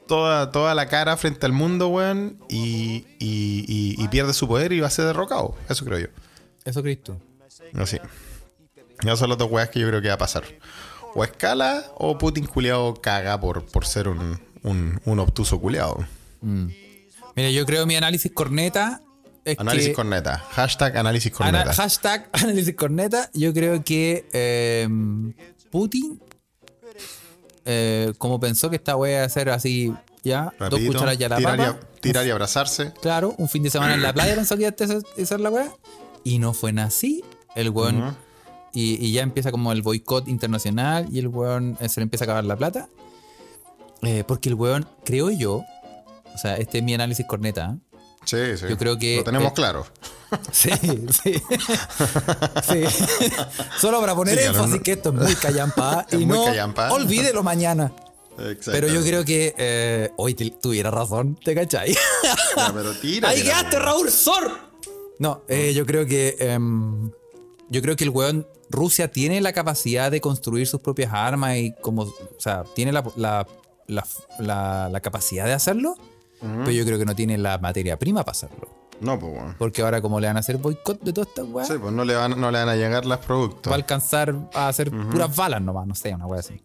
toda, 0.06 0.50
toda 0.52 0.74
la 0.74 0.86
cara 0.88 1.16
frente 1.16 1.46
al 1.46 1.52
mundo, 1.52 1.88
weón, 1.88 2.38
y, 2.48 3.06
y, 3.18 3.64
y- 3.66 3.94
y 4.02 4.08
pierde 4.08 4.32
su 4.34 4.46
poder 4.46 4.72
y 4.72 4.80
va 4.80 4.86
a 4.88 4.90
ser 4.90 5.06
derrocado. 5.06 5.54
Eso 5.68 5.84
creo 5.84 5.98
yo. 5.98 6.06
Eso 6.64 6.82
crees 6.82 7.02
tú. 7.02 7.16
Así. 7.74 7.98
Esas 9.02 9.18
son 9.18 9.30
las 9.30 9.38
dos 9.38 9.50
weas 9.50 9.70
que 9.70 9.80
yo 9.80 9.88
creo 9.88 10.02
que 10.02 10.08
va 10.08 10.14
a 10.14 10.18
pasar. 10.18 10.44
O 11.14 11.24
escala 11.24 11.84
o 11.96 12.18
Putin 12.18 12.44
culeado 12.46 12.94
caga 13.00 13.40
por, 13.40 13.64
por 13.64 13.86
ser 13.86 14.06
un, 14.08 14.38
un, 14.62 15.00
un 15.04 15.18
obtuso 15.18 15.58
culeado. 15.60 16.04
Mira, 16.42 17.50
yo 17.50 17.64
creo 17.64 17.86
mi 17.86 17.96
análisis 17.96 18.30
corneta 18.32 19.00
es 19.44 19.58
Análisis 19.58 19.88
que... 19.88 19.94
corneta. 19.94 20.38
Hashtag 20.50 20.96
análisis 20.96 21.32
Ana- 21.40 21.58
corneta. 21.60 21.72
hashtag 21.74 22.28
análisis 22.32 22.74
corneta. 22.74 23.30
Yo 23.34 23.52
creo 23.54 23.82
que 23.84 24.28
eh, 24.32 24.88
Putin, 25.70 26.20
eh, 27.64 28.12
como 28.18 28.40
pensó 28.40 28.70
que 28.70 28.76
esta 28.76 28.96
wea 28.96 29.18
iba 29.18 29.26
a 29.26 29.28
ser 29.28 29.50
así, 29.50 29.92
ya, 30.22 30.52
dos 30.70 30.80
cucharas 30.80 31.16
ya 31.18 31.28
la 31.28 31.36
tirar, 31.36 31.54
y, 31.58 31.62
papa, 31.62 31.80
tirar 32.00 32.26
y 32.26 32.30
abrazarse. 32.30 32.92
claro, 33.00 33.34
un 33.38 33.48
fin 33.48 33.62
de 33.62 33.70
semana 33.70 33.94
en 33.94 34.02
la 34.02 34.12
playa 34.12 34.34
pensó 34.34 34.56
que 34.56 34.62
iba 34.62 34.70
a 34.70 34.74
hacer- 34.84 35.02
hacer 35.22 35.40
la 35.40 35.50
wea, 35.50 35.70
y 36.24 36.38
no 36.38 36.52
fue 36.52 36.72
así. 36.80 37.22
El 37.54 37.70
weón, 37.70 38.16
y, 38.72 39.04
y 39.04 39.12
ya 39.12 39.22
empieza 39.22 39.50
como 39.50 39.72
el 39.72 39.82
boicot 39.82 40.28
internacional, 40.28 41.06
y 41.10 41.18
el 41.18 41.28
weón 41.28 41.76
eh, 41.80 41.88
se 41.88 42.00
le 42.00 42.04
empieza 42.04 42.24
a 42.24 42.26
acabar 42.26 42.44
la 42.44 42.56
plata. 42.56 42.88
Eh, 44.02 44.24
porque 44.26 44.48
el 44.48 44.54
weón, 44.54 44.86
creo 45.04 45.30
yo, 45.30 45.64
o 46.34 46.38
sea, 46.38 46.56
este 46.56 46.78
es 46.78 46.84
mi 46.84 46.94
análisis 46.94 47.26
corneta, 47.26 47.76
¿eh? 47.76 47.89
Sí, 48.24 48.56
sí. 48.56 48.66
Yo 48.68 48.76
creo 48.76 48.98
que- 48.98 49.16
Lo 49.18 49.24
tenemos 49.24 49.48
eh, 49.48 49.54
claro. 49.54 49.86
Sí, 50.52 50.70
sí. 51.22 51.42
sí. 52.62 52.84
Solo 53.80 54.00
para 54.00 54.14
poner 54.14 54.38
Sí, 54.38 54.44
énfasis 54.44 54.76
no- 54.76 54.82
que 54.82 54.92
esto 54.92 55.08
es 55.10 55.14
muy 55.16 55.34
callampa 55.34 56.06
Es 56.10 56.20
y 56.20 56.26
muy 56.26 56.38
no 56.38 56.44
callampa. 56.44 56.92
olvídelo 56.92 57.42
mañana. 57.42 57.92
Exacto. 58.38 58.70
Pero 58.72 58.86
yo 58.88 59.02
creo 59.02 59.24
que 59.24 59.54
eh, 59.58 60.10
hoy 60.16 60.34
te- 60.34 60.50
tuviera 60.50 60.90
razón, 60.90 61.36
¿te 61.44 61.54
cachai? 61.54 61.92
Ya, 62.56 62.72
pero 62.72 62.92
tira. 62.94 63.28
¡Ahí 63.28 63.42
quedaste, 63.42 63.78
Raúl 63.78 64.10
Sor! 64.10 64.50
No, 65.18 65.42
eh, 65.48 65.74
yo 65.74 65.84
creo 65.84 66.06
que. 66.06 66.36
em, 66.38 67.10
yo 67.68 67.82
creo 67.82 67.96
que 67.96 68.04
el 68.04 68.10
weón. 68.10 68.46
Rusia 68.70 69.08
tiene 69.10 69.40
la 69.40 69.52
capacidad 69.52 70.12
de 70.12 70.20
construir 70.20 70.66
sus 70.68 70.80
propias 70.80 71.12
armas 71.12 71.56
y 71.56 71.74
como. 71.82 72.02
O 72.04 72.14
sea, 72.38 72.62
tiene 72.74 72.92
la- 72.92 73.04
la- 73.16 73.46
la 74.90 75.00
capacidad 75.02 75.44
de 75.44 75.52
hacerlo. 75.52 75.96
Pero 76.40 76.70
yo 76.70 76.84
creo 76.84 76.98
que 76.98 77.04
no 77.04 77.14
tiene 77.14 77.36
la 77.38 77.58
materia 77.58 77.98
prima 77.98 78.20
para 78.24 78.32
hacerlo. 78.32 78.68
No, 79.00 79.18
pues 79.18 79.32
bueno. 79.32 79.54
Porque 79.58 79.82
ahora, 79.82 80.00
como 80.02 80.20
le 80.20 80.26
van 80.26 80.36
a 80.36 80.40
hacer 80.40 80.56
boicot 80.58 81.00
de 81.02 81.12
todas 81.12 81.28
estas 81.28 81.46
weas, 81.48 81.68
Sí, 81.68 81.74
pues 81.80 81.92
no 81.92 82.04
le 82.04 82.14
van, 82.14 82.38
no 82.40 82.50
le 82.50 82.58
van 82.58 82.68
a 82.68 82.76
llegar 82.76 83.06
los 83.06 83.18
productos. 83.18 83.70
va 83.70 83.74
a 83.74 83.78
alcanzar 83.78 84.34
a 84.54 84.68
hacer 84.68 84.90
puras 84.90 85.34
balas 85.34 85.62
nomás, 85.62 85.86
no 85.86 85.94
sé, 85.94 86.14
una 86.14 86.26
wea 86.26 86.40
así. 86.40 86.60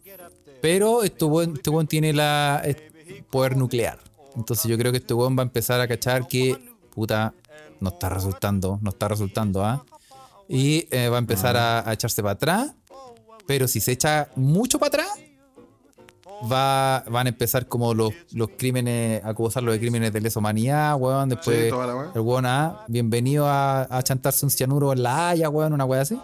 Pero 0.62 1.04
este 1.04 1.26
weón, 1.26 1.54
este 1.56 1.70
weón 1.70 1.88
tiene 1.88 2.12
la 2.14 2.62
eh, 2.66 3.24
poder 3.30 3.56
nuclear. 3.56 4.00
Entonces 4.36 4.66
yo 4.70 4.78
creo 4.78 4.92
que 4.92 4.98
este 4.98 5.14
weón 5.14 5.38
va 5.38 5.44
a 5.44 5.46
empezar 5.46 5.80
a 5.80 5.88
cachar 5.88 6.28
que, 6.28 6.58
puta, 6.94 7.34
no 7.80 7.90
está 7.90 8.10
resultando, 8.10 8.80
no 8.82 8.90
está 8.90 9.08
resultando, 9.08 9.64
¿ah? 9.64 9.86
Y 10.50 10.88
eh, 10.92 11.08
va 11.10 11.16
a 11.18 11.20
empezar 11.20 11.56
a, 11.56 11.88
a 11.90 11.94
echarse 11.94 12.22
para 12.22 12.34
atrás. 12.34 12.74
Pero 13.48 13.68
si 13.68 13.80
se 13.80 13.92
echa 13.92 14.30
mucho 14.36 14.80
para 14.80 14.88
atrás, 14.88 15.10
va, 16.52 17.04
van 17.10 17.26
a 17.28 17.30
empezar 17.30 17.68
como 17.68 17.94
los, 17.94 18.14
los 18.34 18.50
crímenes, 18.58 19.24
a 19.24 19.30
acusarlo 19.30 19.72
de 19.72 19.80
crímenes 19.80 20.12
de 20.14 20.22
lesa 20.22 20.40
humanidad, 20.40 20.96
weón. 20.98 21.30
Después 21.30 21.58
Sí, 21.72 21.76
el 22.16 22.22
weón, 22.22 22.46
ah, 22.46 22.84
bienvenido 22.88 23.48
a, 23.48 23.84
a 23.84 24.04
chantarse 24.04 24.46
un 24.46 24.52
cianuro 24.52 24.94
en 24.94 25.04
la 25.04 25.30
Haya, 25.30 25.50
weón, 25.50 25.74
una 25.74 25.86
wea 25.86 26.02
así. 26.02 26.20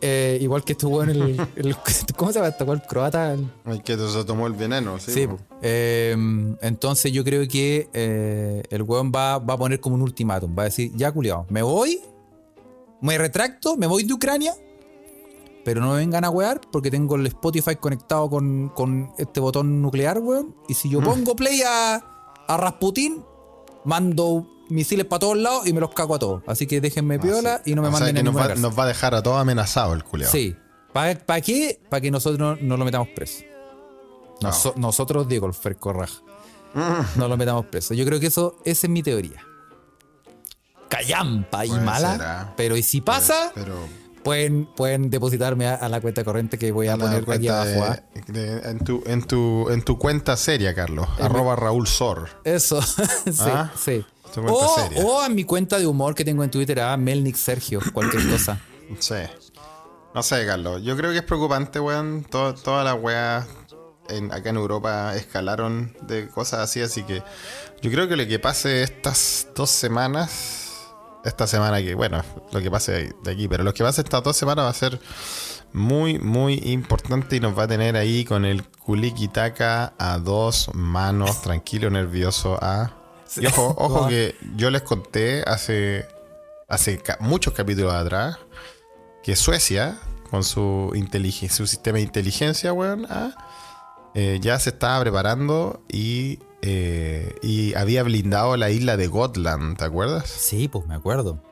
Eh, 0.00 0.38
igual 0.42 0.64
que 0.64 0.72
este 0.72 0.86
weón, 0.86 1.08
el, 1.08 1.40
el- 1.56 1.76
¿cómo 2.16 2.30
se 2.30 2.38
llama 2.38 2.48
este 2.48 2.64
weón? 2.64 2.80
El 2.82 2.86
croata. 2.88 3.32
el- 3.32 3.48
El 3.66 3.82
que 3.82 3.96
se 3.96 4.24
tomó 4.24 4.46
el 4.46 4.52
veneno, 4.52 4.98
sí. 4.98 5.12
Sí. 5.12 5.28
Eh, 5.62 6.14
entonces 6.60 7.10
yo 7.12 7.24
creo 7.24 7.46
que 7.48 7.88
eh, 7.94 8.62
el 8.70 8.82
weón 8.82 9.10
va, 9.14 9.38
va 9.38 9.54
a 9.54 9.56
poner 9.58 9.80
como 9.80 9.94
un 9.94 10.02
ultimátum. 10.02 10.54
Va 10.56 10.62
a 10.62 10.66
decir, 10.66 10.92
ya 10.94 11.10
culiao, 11.10 11.46
me 11.48 11.62
voy, 11.62 12.00
me 13.00 13.16
retracto, 13.18 13.76
me 13.76 13.86
voy 13.86 14.04
de 14.04 14.12
Ucrania, 14.12 14.52
pero 15.64 15.80
no 15.80 15.92
me 15.92 15.96
vengan 15.98 16.24
a 16.24 16.30
wear 16.30 16.60
porque 16.72 16.90
tengo 16.90 17.16
el 17.16 17.26
Spotify 17.26 17.76
conectado 17.76 18.28
con, 18.30 18.68
con 18.70 19.10
este 19.18 19.40
botón 19.40 19.80
nuclear, 19.82 20.18
weón. 20.18 20.54
Y 20.68 20.74
si 20.74 20.88
yo 20.90 21.00
Mm. 21.00 21.04
pongo 21.04 21.36
play 21.36 21.62
a, 21.62 21.96
a 22.48 22.56
Rasputin, 22.56 23.24
mando 23.84 24.46
misiles 24.68 25.06
para 25.06 25.20
todos 25.20 25.36
lados 25.36 25.66
y 25.66 25.72
me 25.72 25.80
los 25.80 25.90
cago 25.90 26.14
a 26.14 26.18
todos. 26.18 26.42
Así 26.46 26.66
que 26.66 26.80
déjenme 26.80 27.18
piola 27.18 27.60
y 27.64 27.74
no 27.74 27.82
me 27.82 27.88
Ah, 27.88 27.90
O 27.90 27.92
manden 27.94 28.18
a 28.18 28.22
nos 28.22 28.36
va, 28.36 28.54
nos 28.54 28.78
va 28.78 28.84
a 28.84 28.86
dejar 28.86 29.14
a 29.14 29.22
todos 29.22 29.38
amenazados 29.38 29.94
el 29.96 30.04
culiao. 30.04 30.30
Sí. 30.30 30.56
¿Para 30.92 31.40
qué? 31.40 31.80
Para 31.90 32.00
que 32.00 32.10
nosotros 32.10 32.58
no 32.62 32.76
lo 32.76 32.84
metamos 32.84 33.08
preso. 33.14 33.42
Noso- 34.40 34.74
Nosotros, 34.76 35.26
Diego, 35.28 35.46
el 35.46 35.54
Ferco 35.54 35.92
Raja. 35.92 36.20
No 37.16 37.28
lo 37.28 37.36
metamos 37.36 37.66
preso. 37.66 37.94
Yo 37.94 38.04
creo 38.04 38.18
que 38.20 38.26
eso, 38.26 38.58
esa 38.64 38.86
es 38.86 38.90
mi 38.90 39.02
teoría. 39.02 39.40
Callampa 40.88 41.64
y 41.64 41.68
Puede 41.70 41.82
mala. 41.82 42.12
ser, 42.12 42.22
ah. 42.22 42.54
Pero 42.56 42.76
y 42.76 42.82
si 42.82 43.00
pasa, 43.00 43.50
Pero 43.54 43.74
pueden, 44.24 44.66
pueden 44.66 45.10
depositarme 45.10 45.66
a, 45.68 45.74
a 45.74 45.88
la 45.88 46.00
cuenta 46.00 46.24
corriente 46.24 46.58
que 46.58 46.72
voy 46.72 46.88
a 46.88 46.96
la 46.96 47.04
poner 47.04 47.16
aquí 47.18 47.24
cuenta 47.26 47.62
abajo. 47.62 47.84
¿ah? 47.84 48.02
de- 48.26 48.32
de- 48.60 48.70
en, 48.70 48.78
tu, 48.80 49.02
en, 49.06 49.22
tu, 49.22 49.68
en 49.70 49.82
tu 49.82 49.98
cuenta 49.98 50.36
seria, 50.36 50.74
Carlos. 50.74 51.06
Arroba 51.20 51.54
Raúl 51.54 51.86
Sor. 51.86 52.28
Eso, 52.44 52.82
sí, 52.82 53.02
Ah, 53.40 53.70
sí. 53.78 54.04
O, 54.48 54.74
seria. 54.76 55.04
o 55.04 55.20
a 55.20 55.28
mi 55.28 55.44
cuenta 55.44 55.78
de 55.78 55.86
humor 55.86 56.14
que 56.16 56.24
tengo 56.24 56.42
en 56.42 56.50
Twitter, 56.50 56.80
a 56.80 56.96
Melnick 56.96 57.36
Sergio, 57.36 57.80
cualquier 57.92 58.28
cosa. 58.28 58.58
Sí. 58.98 59.14
No 60.14 60.22
sé, 60.22 60.44
Carlos. 60.46 60.82
Yo 60.82 60.96
creo 60.96 61.10
que 61.10 61.18
es 61.18 61.24
preocupante, 61.24 61.80
weón. 61.80 62.24
Todas 62.30 62.84
las 62.84 62.94
weas 63.00 63.46
en, 64.08 64.30
acá 64.32 64.50
en 64.50 64.56
Europa 64.56 65.16
escalaron 65.16 65.96
de 66.02 66.28
cosas 66.28 66.60
así, 66.60 66.80
así 66.82 67.02
que 67.02 67.22
yo 67.82 67.90
creo 67.90 68.06
que 68.08 68.14
lo 68.16 68.26
que 68.26 68.38
pase 68.38 68.82
estas 68.82 69.48
dos 69.56 69.70
semanas, 69.70 70.63
esta 71.24 71.46
semana 71.46 71.80
que, 71.82 71.94
bueno, 71.94 72.22
lo 72.52 72.60
que 72.60 72.70
pase 72.70 73.14
de 73.22 73.30
aquí, 73.32 73.48
pero 73.48 73.64
lo 73.64 73.72
que 73.74 73.82
pase 73.82 74.02
estas 74.02 74.22
dos 74.22 74.36
semanas 74.36 74.64
va 74.66 74.70
a 74.70 74.74
ser 74.74 75.00
muy, 75.72 76.18
muy 76.18 76.54
importante 76.64 77.36
y 77.36 77.40
nos 77.40 77.58
va 77.58 77.64
a 77.64 77.68
tener 77.68 77.96
ahí 77.96 78.24
con 78.24 78.44
el 78.44 78.62
culiquitaca 78.64 79.94
a 79.98 80.18
dos 80.18 80.70
manos, 80.74 81.42
tranquilo, 81.42 81.90
nervioso, 81.90 82.58
a... 82.62 82.92
Y 83.36 83.46
ojo, 83.46 83.74
ojo 83.78 84.06
que 84.08 84.36
yo 84.56 84.70
les 84.70 84.82
conté 84.82 85.42
hace, 85.46 86.06
hace 86.68 86.98
ca- 86.98 87.16
muchos 87.20 87.52
capítulos 87.54 87.92
atrás 87.92 88.38
que 89.24 89.34
Suecia, 89.34 89.98
con 90.30 90.44
su, 90.44 90.92
inteligen- 90.94 91.48
su 91.48 91.66
sistema 91.66 91.96
de 91.98 92.04
inteligencia, 92.04 92.72
weón, 92.72 93.06
ah, 93.10 93.32
eh, 94.14 94.38
ya 94.40 94.58
se 94.60 94.70
estaba 94.70 95.00
preparando 95.00 95.82
y, 95.90 96.38
eh, 96.66 97.34
y 97.42 97.74
había 97.74 98.02
blindado 98.02 98.56
la 98.56 98.70
isla 98.70 98.96
de 98.96 99.06
Gotland, 99.06 99.76
¿te 99.76 99.84
acuerdas? 99.84 100.30
Sí, 100.30 100.66
pues 100.66 100.86
me 100.86 100.94
acuerdo. 100.94 101.42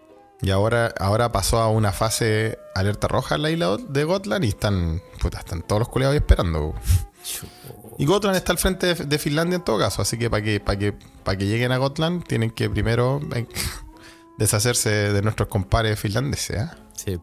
Y 0.41 0.51
ahora, 0.51 0.95
ahora 0.99 1.31
pasó 1.33 1.59
a 1.59 1.69
una 1.69 1.93
fase 1.93 2.59
alerta 2.75 3.09
roja 3.09 3.35
en 3.35 3.43
la 3.43 3.51
isla 3.51 3.77
de 3.77 4.05
Gotland 4.05 4.43
y 4.47 4.49
están, 4.49 5.03
puta, 5.21 5.41
están 5.41 5.61
todos 5.61 5.81
los 5.81 5.89
culeados 5.91 6.15
ahí 6.15 6.19
esperando. 6.19 6.75
Y 7.99 8.07
Gotland 8.07 8.37
está 8.37 8.53
al 8.53 8.59
frente 8.59 8.95
de, 8.95 9.05
de 9.05 9.19
Finlandia 9.19 9.57
en 9.57 9.63
todo 9.63 9.79
caso, 9.79 10.01
así 10.01 10.17
que 10.17 10.31
para 10.31 10.43
que, 10.43 10.61
para 10.61 10.79
que, 10.79 10.95
para 11.25 11.37
que 11.37 11.45
lleguen 11.45 11.73
a 11.73 11.77
Gotland 11.77 12.25
tienen 12.25 12.51
que 12.51 12.71
primero 12.71 13.21
eh, 13.35 13.47
deshacerse 14.39 15.13
de 15.13 15.21
nuestros 15.21 15.49
compadres 15.49 16.01
finlandeses. 16.01 16.59
¿ah? 16.59 16.77
Sí. 16.95 17.21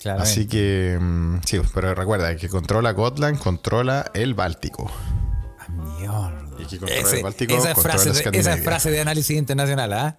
Claro. 0.00 0.20
Así 0.20 0.48
que, 0.48 0.98
mm, 1.00 1.42
sí, 1.46 1.60
pero 1.72 1.94
recuerda 1.94 2.34
que 2.34 2.48
controla 2.48 2.92
Gotland, 2.92 3.38
controla 3.38 4.10
el 4.14 4.34
Báltico. 4.34 4.90
Mierda. 5.68 6.43
Y 6.64 6.68
que 6.68 6.78
controla 6.78 7.00
Ese- 7.02 7.16
el 7.18 7.22
Báltico, 7.22 7.54
esa, 7.56 7.68
es 7.70 7.74
controla 7.74 7.92
frase 7.98 8.04
de, 8.04 8.10
esa 8.10 8.20
es 8.20 8.26
Escandinavia. 8.26 8.62
frase 8.64 8.90
de 8.90 9.00
análisis 9.00 9.36
internacional, 9.36 9.92
¿ah? 9.92 10.16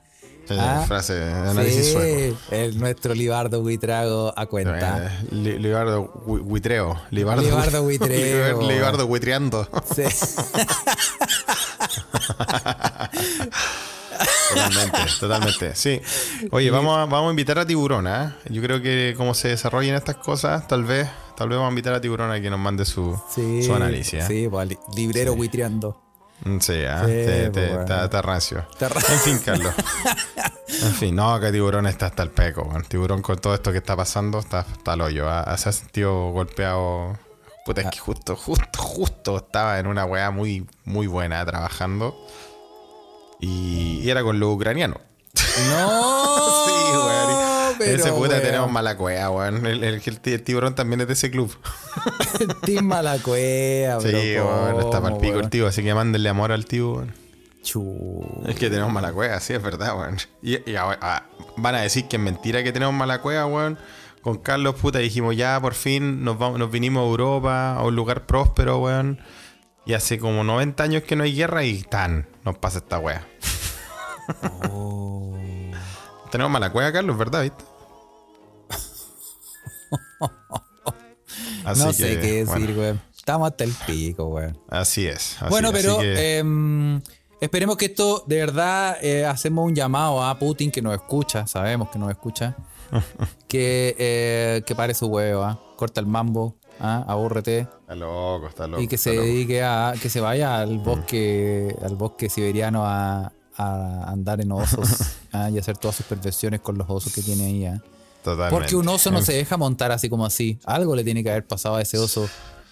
Eh, 0.48 0.58
Ah, 0.60 0.84
frase 0.88 1.14
de 1.16 1.34
análisis 1.34 1.86
sí, 1.88 1.92
sueco. 1.94 2.38
el 2.52 2.78
nuestro 2.80 3.16
Libardo 3.16 3.62
Buitrago 3.64 4.32
a 4.38 4.46
cuenta. 4.46 5.08
Eh, 5.08 5.10
Li- 5.32 5.58
Libardo 5.58 6.02
Huitreo. 6.26 7.02
Libardo, 7.10 7.42
Libardo 7.42 7.82
Huitreo. 7.88 8.62
Libardo 8.62 9.06
Huitreando. 9.08 9.68
Sí. 9.96 10.04
Totalmente, 14.54 14.98
totalmente. 15.20 15.76
Sí. 15.76 16.00
Oye, 16.52 16.70
vamos 16.72 16.96
a, 16.98 17.06
vamos 17.06 17.28
a 17.28 17.30
invitar 17.32 17.60
a 17.60 17.66
Tiburón, 17.66 18.08
¿ah? 18.08 18.38
Yo 18.50 18.62
creo 18.62 18.82
que 18.82 19.14
como 19.18 19.34
se 19.34 19.50
desarrollen 19.50 19.96
estas 19.96 20.16
cosas, 20.18 20.68
tal 20.68 20.84
vez, 20.84 21.08
tal 21.36 21.50
vez 21.50 21.58
vamos 21.58 21.70
a 21.70 21.72
invitar 21.72 21.94
a 21.94 22.02
Tiburón 22.02 22.32
a 22.32 22.40
que 22.40 22.50
nos 22.50 22.60
mande 22.60 22.86
su, 22.86 23.20
Sí, 23.34 23.64
su 23.64 23.74
análisis. 23.74 24.24
¿ah? 24.24 24.28
Sí, 24.28 24.48
pues, 24.50 24.70
li- 24.70 24.78
librero 24.96 25.36
buitreando. 25.36 26.02
Mm, 26.44 26.60
Sí, 26.60 26.84
¿ah? 26.86 27.00
Sí, 27.06 27.12
Te- 27.12 27.26
te- 27.26 27.50
pues, 27.52 27.68
bueno. 27.70 27.82
está, 27.82 28.04
está 28.06 28.22
rancio. 28.22 28.68
En 28.80 29.20
fin, 29.20 29.40
Carlos. 29.44 29.74
En 30.82 30.94
fin, 30.94 31.16
no, 31.16 31.40
que 31.40 31.52
Tiburón 31.52 31.86
está 31.88 32.08
hasta 32.08 32.24
el 32.24 32.32
peco. 32.32 32.64
weón. 32.64 32.84
Tiburón 32.84 33.22
con 33.22 33.38
todo 33.38 33.54
esto 33.54 33.72
que 33.72 33.78
está 33.78 33.96
pasando 33.96 34.40
está 34.40 34.60
hasta 34.60 34.94
el 34.96 35.02
hoyo. 35.02 35.30
¿ah? 35.30 35.56
Se 35.58 35.70
ha 35.70 35.72
sentido 35.72 36.32
golpeado. 36.32 37.18
Puta, 37.66 37.82
es 37.82 37.90
que 37.92 38.00
justo, 38.00 38.36
justo, 38.36 38.82
justo 38.82 39.38
estaba 39.38 39.80
en 39.80 39.88
una 39.88 40.06
weá 40.06 40.32
muy, 40.32 40.68
muy 40.84 41.08
buena 41.08 41.46
trabajando. 41.46 42.16
Y, 43.40 44.02
y 44.04 44.10
era 44.10 44.24
con 44.24 44.40
lo 44.40 44.52
ucraniano. 44.52 45.00
No, 45.70 46.66
Sí, 46.66 46.74
weón. 46.98 47.55
Pero, 47.78 47.98
Ese 47.98 48.12
puta 48.12 48.42
tenemos 48.42 48.72
mala 48.72 48.98
cueva, 48.98 49.30
weón. 49.32 49.66
El, 49.66 49.84
el- 49.84 50.02
el- 50.06 50.20
el 50.24 50.44
tiburón 50.44 50.76
también 50.76 51.02
es 51.02 51.08
de 51.08 51.14
ese 51.14 51.32
club. 51.32 51.56
Team 52.64 52.86
Malacuea, 52.86 54.00
Sí, 54.00 54.08
pero 54.12 54.46
weón. 54.48 54.80
Está 54.86 55.02
para 55.02 55.08
el 55.08 55.12
¿cómo, 55.14 55.22
pico 55.22 55.40
el 55.40 55.50
tío, 55.50 55.68
así 55.68 55.84
que 55.84 55.94
mándenle 55.94 56.30
amor 56.30 56.52
al 56.52 56.66
tío, 56.66 56.94
weón. 56.94 57.14
Es 58.48 58.56
que 58.56 58.70
tenemos 58.70 58.92
mala 58.92 59.12
cueva, 59.12 59.40
sí, 59.40 59.54
es 59.54 59.62
verdad, 59.62 59.98
weón. 59.98 60.18
Y, 60.44 60.56
y 60.70 60.76
van 61.58 61.76
a 61.76 61.82
decir 61.82 62.08
que 62.08 62.18
es 62.18 62.22
mentira 62.22 62.64
que 62.64 62.72
tenemos 62.72 62.94
mala 62.94 63.22
cueva, 63.22 63.46
weón. 63.48 63.78
Con 64.22 64.38
Carlos, 64.40 64.76
puta, 64.76 65.00
dijimos 65.00 65.36
ya, 65.36 65.60
por 65.62 65.74
fin 65.76 66.24
nos, 66.24 66.38
vamos, 66.40 66.58
nos 66.60 66.72
vinimos 66.72 67.02
a 67.04 67.06
Europa, 67.08 67.76
a 67.76 67.84
un 67.84 67.96
lugar 67.96 68.26
próspero, 68.26 68.80
weón. 68.80 69.20
Y 69.88 69.94
hace 69.94 70.18
como 70.18 70.44
90 70.44 70.84
años 70.84 71.04
que 71.04 71.16
no 71.16 71.24
hay 71.24 71.36
guerra 71.36 71.64
y 71.64 71.82
tan, 71.84 72.28
nos 72.44 72.58
pasa 72.58 72.80
esta 72.80 73.00
wea. 73.00 73.26
Oh. 74.72 75.35
Tenemos 76.36 76.52
mala 76.52 76.70
cueva, 76.70 76.92
Carlos, 76.92 77.18
¿verdad, 77.18 77.44
viste? 77.44 77.64
Así 81.64 81.82
no 81.82 81.94
sé 81.94 82.20
qué 82.20 82.44
decir, 82.44 82.46
bueno, 82.46 82.80
weón. 82.82 83.02
Estamos 83.16 83.50
hasta 83.50 83.64
el 83.64 83.72
pico, 83.88 84.26
weón. 84.26 84.60
así 84.70 85.08
es. 85.08 85.38
así- 85.40 85.50
Bueno, 85.50 85.70
así 85.70 85.78
pero 85.82 85.98
que- 86.00 86.38
em, 86.40 87.02
esperemos 87.40 87.78
que 87.78 87.86
esto, 87.86 88.24
de 88.28 88.36
verdad, 88.38 88.98
eh, 89.02 89.26
hacemos 89.26 89.66
un 89.66 89.74
llamado 89.74 90.22
a 90.24 90.38
Putin 90.38 90.70
que 90.72 90.82
nos 90.82 90.94
escucha, 90.94 91.48
sabemos 91.48 91.90
que 91.90 91.98
nos 91.98 92.10
escucha, 92.12 92.54
que, 93.48 93.96
eh, 93.98 94.62
que 94.66 94.76
pare 94.76 94.94
su 94.94 95.08
huevo, 95.08 95.58
corta 95.78 96.02
el 96.02 96.08
mambo, 96.08 96.56
¿ah? 96.82 97.04
abúrrete 97.08 97.60
Está 97.62 97.96
loco, 97.96 98.48
está 98.48 98.68
loco. 98.68 98.84
y 98.84 98.88
que 98.90 98.98
se 98.98 99.14
loco. 99.16 99.26
dedique 99.26 99.64
a, 99.64 99.94
que 100.00 100.10
se 100.10 100.20
vaya 100.20 100.58
al 100.60 100.80
bosque, 100.80 101.74
al 101.82 101.96
bosque 101.96 102.30
siberiano 102.30 102.86
a, 102.86 103.32
a 103.58 104.04
andar 104.12 104.42
en 104.42 104.52
osos 104.52 104.90
¿ah? 105.36 105.50
y 105.50 105.58
hacer 105.60 105.78
todas 105.78 105.96
sus 105.98 106.06
perversiones 106.06 106.62
con 106.62 106.78
los 106.78 106.90
osos 106.90 107.14
que 107.14 107.22
tiene 107.22 107.46
ahí. 107.46 107.66
¿ah? 107.66 107.82
Totalmente. 108.24 108.56
Porque 108.56 108.76
un 108.76 108.88
oso 108.88 109.12
no 109.12 109.22
se 109.22 109.34
deja 109.34 109.58
montar 109.58 109.92
así 109.92 110.10
como 110.10 110.26
así. 110.26 110.60
Algo 110.66 110.96
le 110.96 111.04
tiene 111.04 111.24
que 111.24 111.30
haber 111.30 111.46
pasado 111.46 111.76
a 111.76 111.82
ese 111.82 111.98
oso 112.00 112.28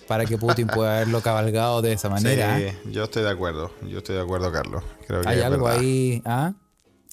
para 0.08 0.26
que 0.26 0.38
Putin 0.38 0.68
pueda 0.68 0.96
haberlo 0.98 1.22
cabalgado 1.22 1.82
de 1.82 1.94
esa 1.94 2.10
manera. 2.10 2.56
¿ah? 2.56 2.60
Sí, 2.60 2.92
yo 2.92 3.04
estoy 3.04 3.24
de 3.24 3.30
acuerdo. 3.30 3.72
Yo 3.88 4.00
estoy 4.00 4.16
de 4.16 4.22
acuerdo, 4.22 4.52
Carlos. 4.52 4.84
Creo 5.08 5.22
que 5.22 5.30
Hay 5.30 5.42
algo 5.42 5.66
verdad. 5.66 5.80
ahí. 5.80 6.22
¿ah? 6.26 6.54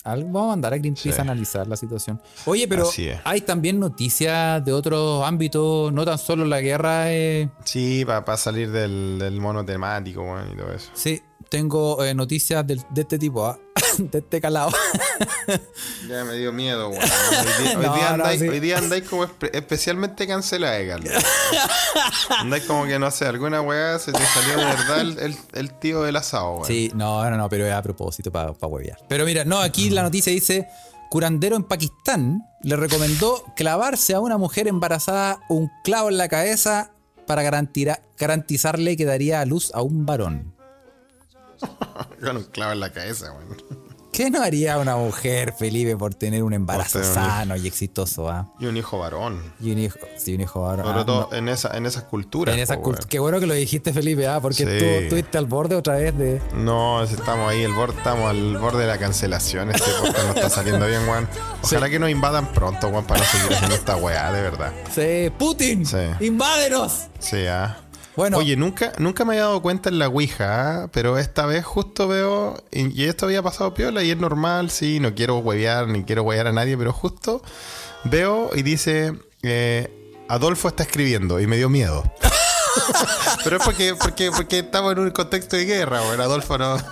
Algo- 0.03 0.29
Vamos 0.33 0.45
a 0.45 0.49
mandar 0.53 0.73
a 0.73 0.79
Greenpeace 0.79 1.13
Sí. 1.13 1.19
a 1.19 1.21
analizar 1.21 1.67
la 1.69 1.77
situación. 1.77 2.21
Oye, 2.47 2.67
pero 2.67 2.89
hay 3.25 3.43
también 3.43 3.79
noticias 3.79 4.65
de 4.65 4.73
otros 4.73 5.23
ámbitos, 5.27 5.93
no 5.93 6.05
tan 6.07 6.17
solo 6.17 6.47
la 6.47 6.61
guerra. 6.63 7.13
eh, 7.13 7.51
Sí, 7.67 8.05
para 8.07 8.37
salir 8.39 8.71
del, 8.71 9.19
del 9.19 9.39
mono 9.39 9.63
temático, 9.65 10.23
weón, 10.23 10.51
y 10.53 10.57
todo 10.57 10.73
eso. 10.73 10.89
Sí, 10.95 11.21
tengo 11.51 12.03
eh, 12.03 12.15
noticias 12.15 12.67
del- 12.67 12.83
de, 12.89 13.03
este 13.03 13.19
tipo, 13.19 13.45
¿ah? 13.47 13.59
De 14.09 14.19
este 14.19 14.41
calado. 14.41 14.71
Ya 16.09 16.25
me 16.25 16.35
dio 16.35 16.53
miedo, 16.53 16.89
weón. 16.91 17.03
Hoy 17.61 17.65
día, 17.65 17.79
hoy 17.79 17.87
No, 17.87 17.95
día 17.95 18.03
no, 18.09 18.15
andáis, 18.15 18.41
sí. 18.41 18.49
hoy 18.49 18.61
día 18.61 18.79
andáis 18.79 19.05
como 19.09 19.25
espe- 19.27 19.51
especialmente 19.53 20.27
cancelada, 20.27 20.79
Carlos. 20.87 21.13
Andáis 22.39 22.65
como 22.65 22.85
que, 22.87 22.99
no 22.99 23.11
sé, 23.11 23.27
alguna 23.27 23.61
weá 23.61 23.99
se 23.99 24.13
te 24.13 24.25
salió 24.25 24.57
de 24.59 24.65
verdad 24.65 25.01
el, 25.01 25.19
el- 25.19 25.37
el 25.53 25.79
tío 25.79 26.03
del 26.03 26.17
asado, 26.17 26.53
weón. 26.53 26.67
Sí, 26.67 26.91
no, 26.95 27.29
no, 27.29 27.37
no, 27.37 27.49
pero 27.49 27.67
es 27.67 27.73
a 27.73 27.83
propósito 27.83 28.31
para 28.31 28.53
pa 28.53 28.67
huevear. 28.67 28.99
Pero 29.09 29.25
mira, 29.25 29.45
no, 29.45 29.59
aquí 29.59 29.91
la 29.91 30.03
noticia 30.03 30.33
dice: 30.33 30.69
curandero 31.11 31.57
en 31.57 31.65
Pakistán 31.65 32.43
le 32.63 32.77
recomendó 32.77 33.45
clavarse 33.57 34.15
a 34.15 34.21
una 34.21 34.39
mujer 34.39 34.69
embarazada 34.69 35.41
un 35.49 35.71
clavo 35.85 36.09
en 36.09 36.17
la 36.19 36.29
cabeza 36.29 36.93
para 37.27 37.43
garantizarle 37.43 38.97
que 38.97 39.05
daría 39.05 39.41
a 39.41 39.45
luz 39.45 39.71
a 39.75 39.83
un 39.83 40.05
varón. 40.07 40.55
Con 42.23 42.37
un 42.39 42.45
clavo 42.45 42.73
en 42.73 42.81
la 42.81 42.91
cabeza, 42.93 43.33
weón. 43.33 43.57
¿Qué 44.21 44.31
no 44.31 44.43
haría 44.43 44.77
una 44.77 44.97
mujer, 44.97 45.55
Felipe, 45.59 45.97
por 45.97 46.13
tener 46.15 46.43
un 46.43 46.53
embarazo 46.53 46.99
un 46.99 47.05
sano 47.07 47.57
y 47.57 47.67
exitoso? 47.67 48.29
ah? 48.29 48.53
Y 48.61 48.67
un 48.67 48.77
hijo 48.77 48.99
varón. 48.99 49.41
Y 49.59 49.71
un 49.73 49.79
hijo, 49.79 49.99
sí, 50.19 50.35
un 50.35 50.43
hijo 50.43 50.61
varón. 50.61 50.85
Sobre 50.85 51.01
ah, 51.01 51.07
todo 51.07 51.29
no. 51.31 51.37
en, 51.39 51.49
esa, 51.49 51.75
en 51.75 51.87
esas 51.87 52.03
culturas. 52.03 52.55
En 52.55 52.61
esa 52.61 52.75
po, 52.75 52.83
cult- 52.83 52.99
weón. 52.99 53.09
Qué 53.09 53.19
bueno 53.19 53.41
que 53.41 53.47
lo 53.47 53.55
dijiste, 53.55 53.95
Felipe, 53.95 54.27
ah, 54.29 54.39
porque 54.39 54.57
Sí. 54.57 54.65
tú 54.65 54.85
estuviste 54.85 55.39
al 55.39 55.47
borde 55.47 55.75
otra 55.75 55.95
vez 55.95 56.19
de. 56.19 56.43
No, 56.53 57.03
estamos 57.03 57.49
ahí, 57.49 57.63
el 57.63 57.73
borde, 57.73 57.97
estamos 57.97 58.29
al 58.29 58.59
borde 58.59 58.81
de 58.83 58.89
la 58.89 58.99
cancelación. 58.99 59.71
Este 59.71 59.91
podcast 60.03 60.27
no 60.27 60.35
está 60.35 60.51
saliendo 60.51 60.87
bien, 60.87 61.09
weón. 61.09 61.27
Ojalá 61.63 61.89
que 61.89 61.99
nos 61.99 62.11
invadan 62.11 62.53
pronto, 62.53 62.89
weón, 62.89 63.07
para 63.07 63.21
no 63.21 63.27
seguir 63.27 63.55
haciendo 63.55 63.75
esta 63.75 63.97
weá, 63.97 64.31
de 64.33 64.43
verdad. 64.43 64.73
Sí, 64.95 65.33
Putin, 65.39 65.87
Sí. 65.87 65.97
invádenos. 66.21 67.07
Sí, 67.21 67.47
ah. 67.47 67.75
Bueno, 68.17 68.39
Oye, 68.39 68.57
nunca, 68.57 68.93
nunca 68.99 69.25
me 69.25 69.35
había 69.35 69.45
dado 69.45 69.63
cuenta 69.63 69.89
en 69.89 69.99
la 69.99 70.09
Ouija, 70.09 70.83
¿ah? 70.83 70.89
pero 70.93 71.17
esta 71.17 71.47
vez 71.47 71.65
justo 71.65 72.09
veo, 72.09 72.63
y 72.73 73.05
esto 73.05 73.27
había 73.27 73.43
pasado 73.43 73.73
piola 73.73 74.03
y 74.03 74.11
es 74.11 74.17
normal, 74.17 74.71
sí, 74.71 74.99
no 75.01 75.15
quiero 75.15 75.39
huevear 75.39 75.89
ni 75.89 76.03
quiero 76.03 76.25
huevear 76.25 76.49
a 76.49 76.53
nadie, 76.53 76.77
pero 76.77 76.93
justo 76.93 77.41
veo 78.05 78.51
y 78.55 78.63
dice, 78.63 79.15
eh, 79.43 80.15
Adolfo 80.29 80.69
está 80.69 80.83
escribiendo 80.83 81.41
y 81.41 81.47
me 81.47 81.57
dio 81.57 81.69
miedo. 81.69 82.03
Pero 83.45 83.57
es 83.57 83.63
porque, 83.65 83.95
porque, 83.95 84.31
porque 84.31 84.59
estamos 84.61 84.93
en 84.93 84.99
un 85.01 85.11
contexto 85.11 85.57
de 85.57 85.65
guerra, 85.65 86.03
weón. 86.03 86.21
Adolfo 86.21 86.59
no. 86.59 86.77
no- 86.77 86.83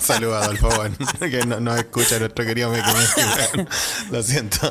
Saluda, 0.00 0.44
Adolfo, 0.44 0.68
weón. 0.68 0.96
Que 1.20 1.44
no, 1.46 1.60
no 1.60 1.76
escucha 1.76 2.18
nuestro 2.18 2.44
querido 2.44 2.70
Mequemeque, 2.70 3.24
weón. 3.54 3.68
Lo 4.10 4.22
siento. 4.22 4.70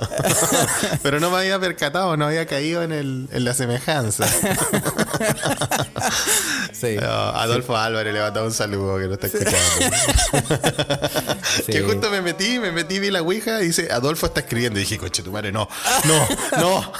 Pero 1.03 1.19
no 1.19 1.29
me 1.29 1.37
había 1.37 1.59
percatado, 1.59 2.17
no 2.17 2.25
había 2.25 2.45
caído 2.45 2.83
en, 2.83 2.91
el, 2.91 3.29
en 3.31 3.45
la 3.45 3.53
semejanza. 3.53 4.27
Sí. 6.73 6.95
No, 6.99 7.07
Adolfo 7.07 7.75
Álvarez 7.75 8.13
le 8.13 8.41
un 8.41 8.53
saludo 8.53 8.99
que 8.99 9.07
no 9.07 9.13
está 9.13 9.27
escuchando. 9.27 9.97
sí. 11.65 11.71
Que 11.71 11.81
justo 11.81 12.09
me 12.11 12.21
metí, 12.21 12.59
me 12.59 12.71
metí, 12.71 12.99
vi 12.99 13.09
la 13.09 13.21
ouija 13.21 13.61
y 13.61 13.67
dice, 13.67 13.89
Adolfo 13.91 14.27
está 14.27 14.41
escribiendo. 14.41 14.79
Y 14.79 14.83
dije, 14.83 14.97
coche 14.97 15.23
tu 15.23 15.31
madre, 15.31 15.51
no, 15.51 15.67
no, 16.05 16.27
no. 16.59 16.93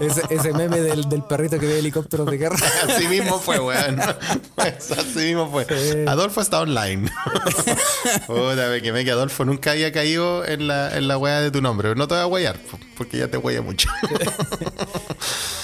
Ese, 0.00 0.22
ese 0.28 0.52
meme 0.52 0.80
del, 0.80 1.08
del 1.08 1.22
perrito 1.22 1.58
que 1.58 1.66
ve 1.66 1.78
helicópteros 1.78 2.26
de 2.30 2.36
guerra. 2.36 2.56
Así 2.88 3.06
mismo 3.08 3.38
fue, 3.38 3.58
weón. 3.58 3.98
Pues, 4.54 4.90
Así 4.92 5.18
mismo 5.20 5.50
fue. 5.50 6.04
Adolfo 6.06 6.40
está 6.42 6.60
online. 6.60 7.10
Puta, 8.26 8.68
me 8.68 8.82
quemé 8.82 9.04
que 9.04 9.10
Adolfo 9.12 9.44
nunca 9.44 9.70
había 9.72 9.92
caído 9.92 10.44
en 10.44 10.66
la, 10.68 10.96
en 10.96 11.08
la 11.08 11.16
weá 11.18 11.40
de 11.40 11.50
tu 11.50 11.62
nombre. 11.62 11.94
No 11.94 12.06
te 12.08 12.14
voy 12.14 12.22
a 12.22 12.26
huear, 12.26 12.60
porque 12.96 13.18
ya 13.18 13.28
te 13.28 13.38
huella 13.38 13.62
mucho. 13.62 13.88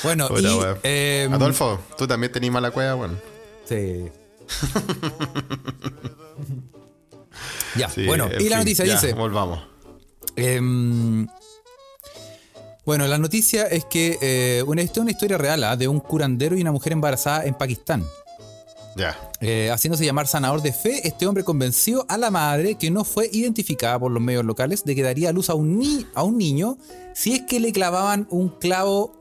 Bueno, 0.03 0.27
Puta, 0.27 0.41
y. 0.51 0.55
weón. 0.59 0.79
em, 0.83 1.33
Adolfo, 1.33 1.79
tú 1.97 2.09
también 2.09 2.33
tenías 2.33 2.53
mala 2.53 2.73
cueva, 2.73 2.97
weón. 2.97 3.21
Sí. 3.69 4.11
ya, 7.77 7.89
Sí, 7.89 8.05
bueno, 8.07 8.29
en 8.33 8.41
y 8.41 8.49
la 8.49 8.59
noticia 8.59 8.85
ya, 8.85 8.95
dice. 8.95 9.13
Volvamos. 9.13 9.63
Em, 10.37 11.27
bueno, 12.85 13.07
la 13.07 13.19
noticia 13.19 13.67
es 13.67 13.85
que 13.85 14.19
eh, 14.21 14.63
una, 14.67 14.83
esta 14.83 15.01
es 15.01 15.03
una 15.03 15.11
historia 15.11 15.39
real 15.39 15.63
¿ah? 15.65 15.77
de 15.77 15.89
un 15.89 16.01
curandero 16.01 16.57
y 16.57 16.63
una 16.63 16.73
mujer 16.73 16.93
embarazada 16.93 17.45
en 17.45 17.55
Pakistán. 17.55 18.05
Ya. 18.95 19.17
Eh, 19.41 19.71
haciéndose 19.73 20.05
llamar 20.05 20.27
sanador 20.27 20.61
de 20.61 20.73
fe, 20.73 21.07
este 21.09 21.27
hombre 21.27 21.45
convenció 21.45 22.05
a 22.09 22.19
la 22.19 22.31
madre, 22.31 22.75
que 22.75 22.91
no 22.91 23.05
fue 23.05 23.29
identificada 23.33 23.99
por 23.99 24.11
los 24.13 24.23
medios 24.23 24.45
locales, 24.45 24.85
de 24.85 24.95
que 24.95 25.03
daría 25.03 25.31
a 25.31 25.33
luz 25.33 25.49
a 25.49 25.55
un, 25.55 25.79
ni- 25.79 26.07
a 26.15 26.23
un 26.25 26.37
niño 26.37 26.77
si 27.15 27.33
es 27.35 27.43
que 27.43 27.59
le 27.59 27.73
clavaban 27.73 28.27
un 28.31 28.51
clavo 28.51 29.17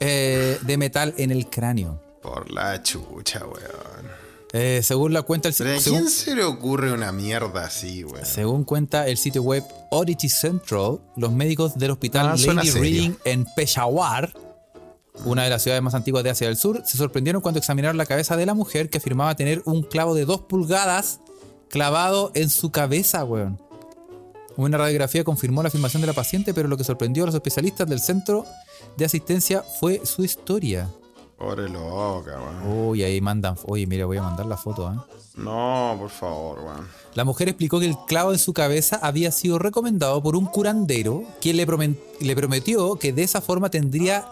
eh, 0.00 0.58
de 0.60 0.76
metal 0.76 1.14
en 1.16 1.30
el 1.30 1.48
cráneo. 1.48 1.98
Por 2.20 2.50
la 2.50 2.82
chucha, 2.82 3.40
weón. 3.46 4.25
Eh, 4.58 4.80
según 4.82 5.12
la 5.12 5.20
cuenta 5.22 5.48
el 5.50 5.54
¿Pero 5.56 5.76
a 5.76 5.80
según- 5.80 5.98
quién 6.00 6.10
se 6.10 6.34
le 6.34 6.42
ocurre 6.44 6.90
una 6.92 7.12
mierda 7.12 7.66
así? 7.66 8.04
Según 8.22 8.64
cuenta 8.64 9.06
el 9.06 9.18
sitio 9.18 9.42
web 9.42 9.62
Oddity 9.90 10.28
Central, 10.30 11.00
los 11.16 11.30
médicos 11.30 11.74
del 11.76 11.90
hospital 11.90 12.28
Ah, 12.28 12.36
Lady. 12.54 12.70
Reading 12.70 13.12
en 13.26 13.44
Peshawar, 13.54 14.32
una 15.26 15.44
de 15.44 15.50
las 15.50 15.62
ciudades 15.62 15.82
más 15.82 15.94
antiguas 15.94 16.24
de 16.24 16.30
Asia 16.30 16.46
del 16.46 16.56
Sur, 16.56 16.82
se 16.86 16.96
sorprendieron 16.96 17.42
cuando 17.42 17.58
examinaron 17.58 17.98
la 17.98 18.06
cabeza 18.06 18.36
de 18.36 18.46
la 18.46 18.54
mujer 18.54 18.88
que 18.88 18.96
afirmaba 18.98 19.34
tener 19.36 19.60
un 19.66 19.82
clavo 19.82 20.14
de 20.14 20.24
dos 20.24 20.40
pulgadas 20.42 21.20
clavado 21.68 22.30
en 22.34 22.48
su 22.48 22.70
cabeza, 22.70 23.24
weón. 23.24 23.60
Una 24.56 24.78
radiografía 24.78 25.22
confirmó 25.22 25.62
la 25.62 25.68
afirmación 25.68 26.00
de 26.00 26.06
la 26.06 26.12
paciente, 26.14 26.54
pero 26.54 26.66
lo 26.68 26.78
que 26.78 26.84
sorprendió 26.84 27.24
a 27.24 27.26
los 27.26 27.34
especialistas 27.34 27.86
del 27.86 28.00
centro 28.00 28.46
de 28.96 29.04
asistencia 29.04 29.62
fue 29.80 30.00
su 30.06 30.24
historia. 30.24 30.88
Pobre 31.38 31.68
loca, 31.68 32.38
weón. 32.40 32.88
Uy, 32.88 33.02
ahí 33.02 33.20
mandan. 33.20 33.56
Oye, 33.66 33.86
mira, 33.86 34.06
voy 34.06 34.16
a 34.16 34.22
mandar 34.22 34.46
la 34.46 34.56
foto, 34.56 34.90
¿eh? 34.90 34.96
No, 35.36 35.94
por 35.98 36.08
favor, 36.08 36.60
weón. 36.60 36.88
La 37.14 37.24
mujer 37.24 37.48
explicó 37.48 37.78
que 37.78 37.86
el 37.86 37.96
clavo 38.06 38.32
en 38.32 38.38
su 38.38 38.54
cabeza 38.54 38.98
había 39.02 39.30
sido 39.30 39.58
recomendado 39.58 40.22
por 40.22 40.34
un 40.34 40.46
curandero 40.46 41.24
quien 41.40 41.58
le, 41.58 41.66
le 42.20 42.36
prometió 42.36 42.96
que 42.96 43.12
de 43.12 43.22
esa 43.22 43.42
forma 43.42 43.70
tendría 43.70 44.26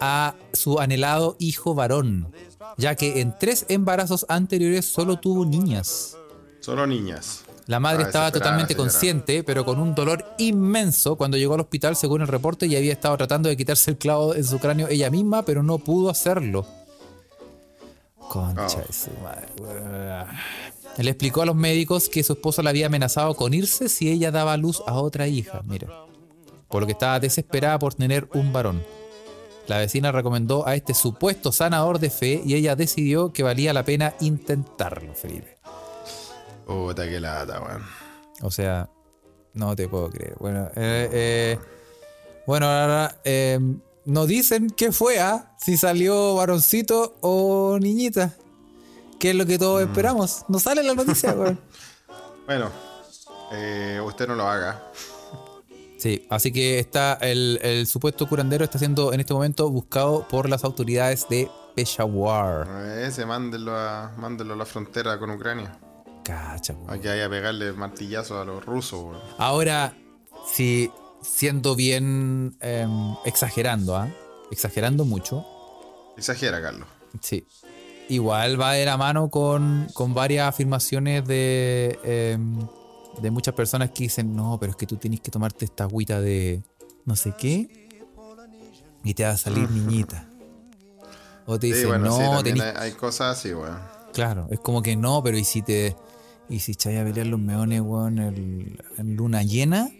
a 0.00 0.34
su 0.52 0.80
anhelado 0.80 1.36
hijo 1.38 1.74
varón, 1.74 2.32
ya 2.76 2.94
que 2.94 3.20
en 3.20 3.34
tres 3.38 3.64
embarazos 3.68 4.26
anteriores 4.28 4.84
solo 4.84 5.18
tuvo 5.18 5.46
niñas. 5.46 6.16
Solo 6.60 6.86
niñas. 6.86 7.43
La 7.66 7.80
madre 7.80 8.04
Ah, 8.04 8.06
estaba 8.06 8.30
totalmente 8.32 8.76
consciente, 8.76 9.42
pero 9.42 9.64
con 9.64 9.78
un 9.80 9.94
dolor 9.94 10.24
inmenso 10.38 11.16
cuando 11.16 11.36
llegó 11.38 11.54
al 11.54 11.60
hospital, 11.60 11.96
según 11.96 12.20
el 12.20 12.28
reporte, 12.28 12.66
y 12.66 12.76
había 12.76 12.92
estado 12.92 13.16
tratando 13.16 13.48
de 13.48 13.56
quitarse 13.56 13.90
el 13.92 13.96
clavo 13.98 14.34
en 14.34 14.44
su 14.44 14.58
cráneo 14.58 14.88
ella 14.88 15.10
misma, 15.10 15.44
pero 15.44 15.62
no 15.62 15.78
pudo 15.78 16.10
hacerlo. 16.10 16.66
Concha 18.28 18.78
Oh. 18.78 18.86
de 18.86 18.92
su 18.92 19.10
madre. 19.22 19.46
Él 20.98 21.08
explicó 21.08 21.42
a 21.42 21.46
los 21.46 21.56
médicos 21.56 22.08
que 22.08 22.22
su 22.22 22.34
esposo 22.34 22.62
la 22.62 22.70
había 22.70 22.86
amenazado 22.86 23.34
con 23.34 23.52
irse 23.54 23.88
si 23.88 24.10
ella 24.10 24.30
daba 24.30 24.52
a 24.52 24.56
luz 24.56 24.82
a 24.86 24.94
otra 24.94 25.26
hija, 25.26 25.62
mira. 25.64 25.88
Por 26.68 26.82
lo 26.82 26.86
que 26.86 26.92
estaba 26.92 27.18
desesperada 27.20 27.78
por 27.78 27.94
tener 27.94 28.28
un 28.34 28.52
varón. 28.52 28.82
La 29.66 29.78
vecina 29.78 30.12
recomendó 30.12 30.66
a 30.68 30.74
este 30.74 30.92
supuesto 30.94 31.50
sanador 31.50 31.98
de 31.98 32.10
fe 32.10 32.42
y 32.44 32.54
ella 32.54 32.76
decidió 32.76 33.32
que 33.32 33.42
valía 33.42 33.72
la 33.72 33.84
pena 33.84 34.14
intentarlo, 34.20 35.14
Felipe. 35.14 35.56
Puta 36.66 37.08
que 37.08 37.20
lata, 37.20 37.60
weón. 37.60 37.82
O 38.42 38.50
sea, 38.50 38.88
no 39.52 39.76
te 39.76 39.88
puedo 39.88 40.10
creer. 40.10 40.36
Bueno, 40.38 40.66
eh, 40.76 41.08
eh, 41.12 41.58
bueno, 42.46 42.66
ahora 42.66 43.20
eh, 43.24 43.58
no 44.04 44.26
dicen 44.26 44.70
qué 44.70 44.92
fue, 44.92 45.20
¿ah? 45.20 45.54
Si 45.58 45.76
salió 45.76 46.34
varoncito 46.36 47.16
o 47.20 47.78
niñita. 47.80 48.34
¿Qué 49.18 49.30
es 49.30 49.36
lo 49.36 49.46
que 49.46 49.58
todos 49.58 49.82
esperamos? 49.82 50.44
No 50.48 50.58
sale 50.58 50.82
la 50.82 50.94
noticia, 50.94 51.32
weón. 51.36 51.58
Bueno, 52.46 52.70
eh, 53.52 54.00
usted 54.04 54.28
no 54.28 54.34
lo 54.34 54.46
haga. 54.46 54.90
Sí, 55.98 56.26
así 56.28 56.52
que 56.52 56.78
está 56.78 57.14
el, 57.14 57.58
el 57.62 57.86
supuesto 57.86 58.28
curandero 58.28 58.64
está 58.64 58.78
siendo 58.78 59.14
en 59.14 59.20
este 59.20 59.32
momento 59.32 59.70
buscado 59.70 60.28
por 60.28 60.50
las 60.50 60.64
autoridades 60.64 61.26
de 61.30 61.50
Peshawar. 61.74 62.68
Ese, 62.98 63.24
mándelo 63.24 63.74
a, 63.76 64.12
mándelo 64.18 64.54
a 64.54 64.56
la 64.56 64.66
frontera 64.66 65.18
con 65.18 65.30
Ucrania. 65.30 65.78
Cacha, 66.24 66.72
weón. 66.74 66.90
Hay 67.06 67.20
a 67.20 67.28
pegarle 67.30 67.72
martillazo 67.72 68.40
a 68.40 68.44
los 68.44 68.64
rusos, 68.64 69.04
weón. 69.04 69.20
Ahora, 69.38 69.96
si 70.50 70.90
siendo 71.22 71.76
bien 71.76 72.56
em, 72.60 73.14
exagerando, 73.24 73.96
¿ah? 73.96 74.08
Exagerando 74.50 75.04
mucho, 75.04 75.44
Exagera, 76.16 76.60
Carlos. 76.62 76.86
Sí. 77.20 77.44
Igual 78.08 78.60
va 78.60 78.72
de 78.74 78.84
la 78.84 78.96
mano 78.96 79.30
con, 79.30 79.88
con 79.94 80.14
varias 80.14 80.48
afirmaciones 80.48 81.24
de, 81.26 81.98
em, 82.04 82.58
de 83.20 83.30
muchas 83.30 83.54
personas 83.54 83.90
que 83.90 84.04
dicen, 84.04 84.36
no, 84.36 84.58
pero 84.60 84.70
es 84.70 84.76
que 84.76 84.86
tú 84.86 84.96
tienes 84.96 85.20
que 85.20 85.30
tomarte 85.30 85.64
esta 85.64 85.84
agüita 85.84 86.20
de 86.20 86.62
no 87.04 87.16
sé 87.16 87.34
qué 87.36 87.68
y 89.02 89.14
te 89.14 89.24
va 89.24 89.30
a 89.30 89.36
salir 89.36 89.68
niñita. 89.72 90.28
O 91.46 91.58
te 91.58 91.66
Sí, 91.68 91.72
dicen, 91.72 91.88
bueno, 91.88 92.06
no, 92.06 92.42
tenés- 92.42 92.62
hay, 92.76 92.90
hay 92.90 92.92
cosas 92.92 93.38
así, 93.38 93.52
weón. 93.52 93.78
Claro, 94.12 94.46
es 94.50 94.60
como 94.60 94.82
que 94.82 94.94
no, 94.96 95.22
pero 95.22 95.36
y 95.36 95.44
si 95.44 95.62
te... 95.62 95.96
Y 96.48 96.60
si 96.60 96.72
echáis 96.72 97.00
a 97.00 97.04
pelear 97.04 97.26
los 97.26 97.40
meones, 97.40 97.80
weón, 97.80 98.18
el- 98.18 98.78
en 98.98 99.16
luna 99.16 99.42
llena, 99.42 99.90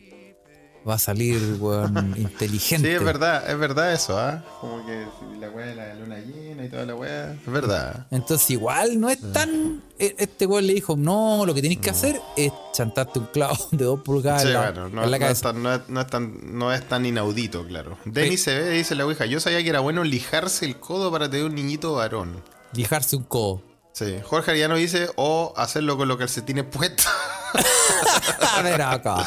va 0.87 0.95
a 0.95 0.99
salir, 0.99 1.41
weón, 1.59 2.15
inteligente. 2.19 2.87
Sí, 2.89 2.95
es 2.95 3.03
verdad, 3.03 3.51
es 3.51 3.59
verdad 3.59 3.95
eso, 3.95 4.19
¿ah? 4.19 4.45
Como 4.61 4.85
que 4.85 5.07
la 5.41 5.49
weá 5.51 5.67
de 5.67 5.75
la 5.75 5.95
luna 5.95 6.19
llena 6.19 6.67
y 6.67 6.69
toda 6.69 6.85
la 6.85 6.95
weá. 6.95 7.33
Es 7.33 7.47
verdad. 7.51 8.07
Entonces 8.11 8.51
igual 8.51 9.01
no 9.01 9.09
es 9.09 9.19
tan... 9.33 9.83
e- 9.99 10.15
Este 10.19 10.45
weón 10.47 10.67
le 10.67 10.75
dijo, 10.75 10.95
no, 10.99 11.47
lo 11.47 11.55
que 11.55 11.63
tenéis 11.63 11.81
que 11.81 11.89
hacer 11.89 12.21
es 12.37 12.53
chantarte 12.75 13.19
un 13.19 13.27
clavo 13.27 13.57
de 13.73 13.85
dos 13.87 14.01
pulgadas 14.01 14.43
Sí, 14.43 14.49
en 14.49 14.53
la, 14.55 14.71
bueno, 14.71 14.89
no, 14.91 15.05
en 15.05 15.11
la 15.11 15.19
no 15.19 15.27
es 15.29 15.41
tan, 15.41 15.63
no, 15.63 15.75
es, 15.75 16.07
tan, 16.09 16.59
no 16.59 16.73
es 16.75 16.87
tan 16.87 17.07
inaudito, 17.07 17.67
claro. 17.67 17.97
Denis 18.05 18.41
Sí. 18.41 18.51
se 18.51 18.59
ve, 18.59 18.71
dice 18.73 18.95
la 18.95 19.07
ouija. 19.07 19.25
Yo 19.25 19.41
sabía 19.41 19.63
que 19.63 19.71
era 19.71 19.81
bueno 19.81 20.05
lijarse 20.05 20.67
el 20.67 20.77
codo 20.79 21.11
para 21.11 21.31
tener 21.31 21.47
un 21.47 21.55
niñito 21.55 21.95
varón. 21.95 22.43
Lijarse 22.75 23.17
un 23.17 23.23
codo. 23.23 23.63
Sí. 23.95 24.19
Jorge 24.25 24.51
Ariano 24.51 24.75
dice, 24.75 25.09
o 25.17 25.55
hacerlo 25.57 25.97
con 25.97 26.09
los 26.09 26.17
calcetines 26.17 26.65
puestos. 26.65 27.07
A 28.57 28.61
ver 28.63 28.83
acá. 28.83 29.25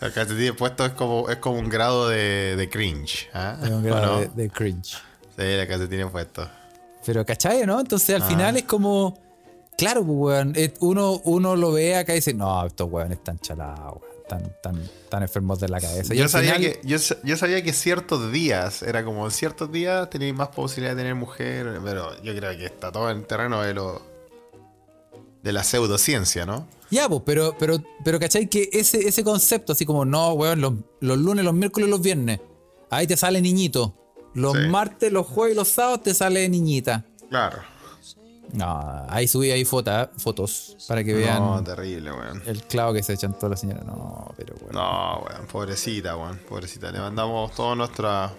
Los 0.00 0.12
calcetines 0.12 0.52
puestos 0.52 0.88
es 0.88 0.92
como, 0.92 1.30
es 1.30 1.38
como 1.38 1.58
un 1.58 1.70
grado 1.70 2.08
de, 2.08 2.54
de 2.56 2.68
cringe. 2.68 3.28
¿ah? 3.32 3.56
Es 3.62 3.70
un 3.70 3.78
¿O 3.78 3.82
grado 3.82 4.06
no? 4.16 4.20
de, 4.20 4.28
de 4.28 4.50
cringe. 4.50 4.98
Sí, 5.36 5.56
los 5.56 5.66
calcetines 5.66 6.10
puestos. 6.10 6.48
Pero 7.06 7.24
¿cachai, 7.24 7.64
no? 7.66 7.80
Entonces 7.80 8.14
al 8.14 8.22
Ah. 8.22 8.26
final 8.26 8.56
es 8.58 8.64
como... 8.64 9.18
Claro, 9.76 10.04
pues, 10.04 10.16
weón. 10.36 10.52
eh, 10.54 10.72
Uno, 10.80 11.20
uno 11.24 11.56
lo 11.56 11.72
ve 11.72 11.96
acá 11.96 12.12
y 12.12 12.16
dice, 12.16 12.32
no, 12.34 12.66
estos 12.66 12.88
weones 12.90 13.18
están 13.18 13.38
chalados, 13.40 13.94
weón. 14.02 14.13
Tan, 14.28 14.56
tan, 14.62 14.82
tan 15.10 15.22
enfermos 15.22 15.60
de 15.60 15.68
la 15.68 15.80
cabeza. 15.80 16.14
Y 16.14 16.18
Yo 16.18 16.28
sabía, 16.28 16.54
final- 16.54 16.72
que, 16.72 16.80
yo, 16.88 16.98
sa- 16.98 17.16
yo 17.24 17.36
sabía 17.36 17.62
que 17.62 17.72
ciertos 17.74 18.32
días, 18.32 18.82
era 18.82 19.04
como 19.04 19.28
ciertos 19.30 19.70
días 19.70 20.08
tenéis 20.08 20.34
más 20.34 20.48
posibilidad 20.48 20.94
de 20.96 21.02
tener 21.02 21.14
mujer, 21.14 21.78
pero 21.84 22.10
yo 22.22 22.34
creo 22.34 22.56
que 22.56 22.64
está 22.64 22.90
todo 22.90 23.10
en 23.10 23.18
el 23.18 23.26
terreno 23.26 23.60
de 23.60 23.74
lo 23.74 24.00
de 25.42 25.52
la 25.52 25.62
pseudociencia, 25.62 26.46
¿no? 26.46 26.66
Ya, 26.90 27.06
pues, 27.06 27.22
pero, 27.26 27.54
pero, 27.58 27.76
pero 28.02 28.18
¿cachai? 28.18 28.46
Que 28.48 28.70
ese, 28.72 29.06
ese 29.06 29.22
concepto, 29.22 29.72
así 29.72 29.84
como, 29.84 30.06
no, 30.06 30.32
weón, 30.32 30.60
los, 30.62 30.72
los 31.00 31.18
lunes, 31.18 31.44
los 31.44 31.52
miércoles, 31.52 31.88
los 31.90 32.00
viernes, 32.00 32.40
ahí 32.88 33.06
te 33.06 33.16
sale 33.18 33.42
niñito. 33.42 33.94
Los 34.32 34.54
Sí. 34.54 34.66
martes, 34.68 35.12
los 35.12 35.26
jueves 35.26 35.54
y 35.54 35.56
los 35.58 35.68
sábados 35.68 36.02
te 36.02 36.14
sale 36.14 36.48
niñita. 36.48 37.04
Claro. 37.28 37.58
No, 38.52 39.06
ahí 39.08 39.26
subí 39.26 39.50
ahí 39.50 39.64
fotos, 39.64 40.08
fotos 40.18 40.76
para 40.86 41.02
que 41.02 41.12
vean 41.14 41.38
No, 41.40 41.62
terrible, 41.64 42.12
weón. 42.12 42.42
el 42.46 42.62
clavo 42.62 42.92
que 42.92 43.02
se 43.02 43.14
echan 43.14 43.34
toda 43.34 43.50
la 43.50 43.56
señora. 43.56 43.82
No, 43.84 44.32
pero 44.36 44.54
bueno. 44.60 44.80
No, 44.80 45.24
weón, 45.26 45.46
pobrecita, 45.46 46.16
weón, 46.16 46.38
pobrecita. 46.48 46.92
Le 46.92 47.00
mandamos 47.00 47.52
toda 47.54 47.74
nuestra 47.74 48.32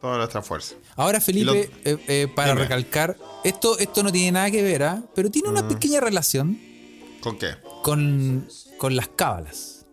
toda 0.00 0.16
nuestra 0.16 0.40
fuerza. 0.42 0.76
Ahora, 0.94 1.20
Felipe, 1.20 1.70
eh, 1.84 1.96
eh, 2.06 2.28
para 2.34 2.50
Dime. 2.52 2.62
recalcar, 2.62 3.16
esto, 3.42 3.76
esto 3.80 4.02
no 4.04 4.12
tiene 4.12 4.30
nada 4.32 4.48
que 4.50 4.62
ver, 4.62 4.84
¿ah? 4.84 5.02
pero 5.14 5.28
tiene 5.28 5.48
Mm. 5.48 5.52
una 5.52 5.66
pequeña 5.68 5.98
relación 6.00 6.56
¿Con 7.20 7.36
qué? 7.36 7.56
con, 7.82 8.48
con 8.78 8.94
las 8.94 9.08
cábalas. 9.08 9.86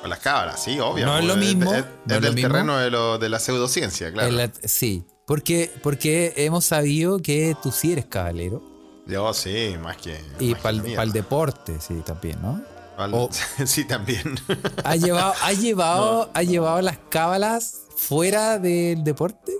Con 0.00 0.08
las 0.08 0.20
cábalas, 0.20 0.62
sí, 0.62 0.78
obvio. 0.78 1.04
No 1.06 1.18
es 1.18 1.24
lo 1.24 1.32
Es- 1.34 1.38
mismo, 1.38 1.74
Es, 1.74 1.84
no 2.06 2.14
es 2.16 2.22
es 2.22 2.28
lo 2.28 2.34
terreno 2.34 2.78
de, 2.78 2.90
lo, 2.90 3.18
de 3.18 3.28
la 3.28 3.38
pseudociencia, 3.40 4.12
claro. 4.12 4.30
La- 4.30 4.50
sí, 4.64 5.04
porque, 5.26 5.70
porque 5.82 6.32
hemos 6.36 6.64
sabido 6.64 7.18
que 7.18 7.56
tú 7.62 7.70
sí 7.72 7.92
eres 7.92 8.06
cabalero. 8.06 8.62
Yo 9.06 9.32
sí, 9.34 9.76
más 9.82 9.96
que. 9.96 10.20
Y 10.38 10.54
para 10.54 11.02
el 11.02 11.12
deporte, 11.12 11.80
sí, 11.80 12.02
también, 12.04 12.40
¿no? 12.40 12.60
O- 12.98 13.30
sí, 13.66 13.84
también. 13.84 14.36
¿Ha 14.84 14.96
llevado, 14.96 15.34
ha 15.42 15.52
llevado, 15.52 16.30
ha 16.34 16.42
llevado 16.42 16.80
las 16.82 16.98
cábalas 17.08 17.78
fuera 17.96 18.58
del 18.58 19.02
deporte? 19.02 19.52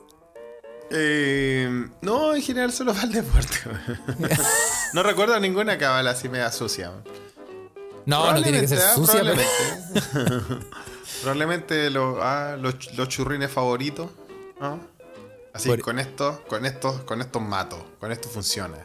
Eh, 0.91 1.89
no, 2.03 2.35
en 2.35 2.43
general 2.43 2.71
solo 2.73 2.93
para 2.93 3.07
el 3.07 3.13
deporte. 3.13 3.57
no 4.93 5.03
recuerdo 5.03 5.41
ninguna 5.41 5.79
cábala 5.79 6.11
así 6.11 6.29
media 6.29 6.53
sucia. 6.53 6.93
No, 8.05 8.33
no 8.33 8.43
tiene 8.43 8.61
que 8.61 8.69
ser 8.69 8.79
Probablemente, 8.95 9.45
ah, 9.45 9.91
sucia, 9.95 10.13
pero. 10.13 10.43
Probablemente, 10.43 10.67
Probablemente 11.23 11.91
lo- 11.91 12.19
ah, 12.23 12.57
los, 12.61 12.75
los 12.97 13.09
churrines 13.09 13.51
favoritos. 13.51 14.11
¿no? 14.61 14.79
Así, 15.55 15.69
Por- 15.69 15.81
con 15.81 15.99
estos, 15.99 16.41
con 16.41 16.65
estos, 16.65 17.03
con 17.03 17.21
estos 17.21 17.43
mato. 17.43 17.85
Con 18.01 18.11
esto 18.13 18.29
funciona. 18.29 18.79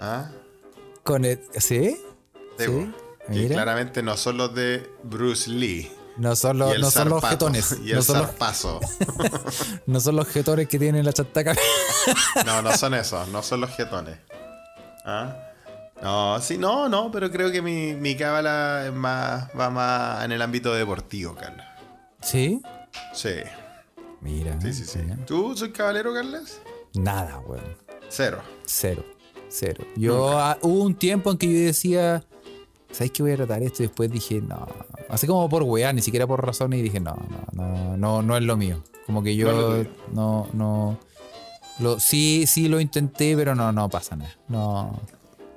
¿Ah? 0.00 0.30
Con 1.02 1.24
el- 1.24 1.40
¿Sí? 1.58 2.00
Sí, 2.58 2.92
Sí, 3.32 3.48
claramente 3.48 4.02
no 4.02 4.16
son 4.16 4.36
los 4.38 4.54
de 4.54 4.90
Bruce 5.04 5.48
Lee. 5.50 5.90
No 6.16 6.34
son 6.36 6.58
los, 6.58 6.78
no 6.78 6.90
son 6.90 7.08
los 7.08 7.24
jetones. 7.24 7.76
Y 7.82 7.90
el 7.90 7.96
No 7.96 8.02
son 8.02 8.18
los, 8.18 8.30
no 9.86 10.00
son 10.00 10.16
los 10.16 10.28
jetones 10.28 10.68
que 10.68 10.78
tienen 10.78 11.04
la 11.04 11.12
chantaca. 11.12 11.54
No, 12.46 12.62
no 12.62 12.72
son 12.76 12.94
esos, 12.94 13.28
no 13.28 13.42
son 13.42 13.60
los 13.60 13.70
jetones. 13.70 14.18
¿Ah? 15.04 15.36
No, 16.02 16.40
sí, 16.40 16.56
no, 16.58 16.88
no, 16.88 17.10
pero 17.10 17.30
creo 17.30 17.50
que 17.52 17.60
mi, 17.62 17.94
mi 17.94 18.16
cábala 18.16 18.86
es 18.86 18.92
más, 18.92 19.48
va 19.58 19.68
más 19.70 20.24
en 20.24 20.32
el 20.32 20.40
ámbito 20.42 20.72
deportivo, 20.74 21.34
Carlos. 21.34 21.64
¿Sí? 22.22 22.62
Sí, 23.14 23.34
Mira. 24.20 24.60
sí, 24.60 24.72
sí, 24.72 24.84
sí. 24.84 24.98
mira. 24.98 25.16
¿Tú 25.26 25.56
soy 25.56 25.70
caballero, 25.70 26.12
Carlos? 26.12 26.60
Nada, 26.94 27.38
weón. 27.40 27.76
Cero. 28.08 28.40
Cero. 28.66 29.04
Cero. 29.48 29.84
Yo 29.96 30.38
ah, 30.38 30.58
hubo 30.62 30.82
un 30.82 30.94
tiempo 30.94 31.30
en 31.30 31.38
que 31.38 31.46
yo 31.46 31.66
decía, 31.66 32.24
¿sabes 32.92 33.10
qué 33.10 33.22
voy 33.22 33.32
a 33.32 33.36
tratar 33.36 33.62
esto? 33.62 33.82
Y 33.82 33.86
después 33.86 34.10
dije, 34.10 34.40
no. 34.40 34.66
Así 35.08 35.26
como 35.26 35.48
por 35.48 35.62
weá, 35.62 35.92
ni 35.92 36.02
siquiera 36.02 36.26
por 36.26 36.44
razones, 36.44 36.80
y 36.80 36.82
dije, 36.82 37.00
no, 37.00 37.16
no, 37.30 37.46
no, 37.52 37.96
no, 37.96 38.22
no 38.22 38.36
es 38.36 38.42
lo 38.42 38.56
mío. 38.56 38.82
Como 39.06 39.22
que 39.22 39.34
yo 39.34 39.84
no, 40.12 40.48
no. 40.52 40.98
Lo, 41.78 41.98
sí, 41.98 42.44
sí 42.46 42.68
lo 42.68 42.78
intenté, 42.78 43.34
pero 43.36 43.54
no, 43.54 43.72
no 43.72 43.88
pasa 43.88 44.14
nada. 44.14 44.36
No. 44.48 45.00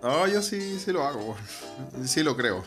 No, 0.01 0.28
yo 0.28 0.41
sí, 0.41 0.80
sí 0.80 0.91
lo 0.91 1.03
hago, 1.03 1.20
weón. 1.20 2.07
sí 2.07 2.24
lo 2.24 2.36
creo. 2.36 2.64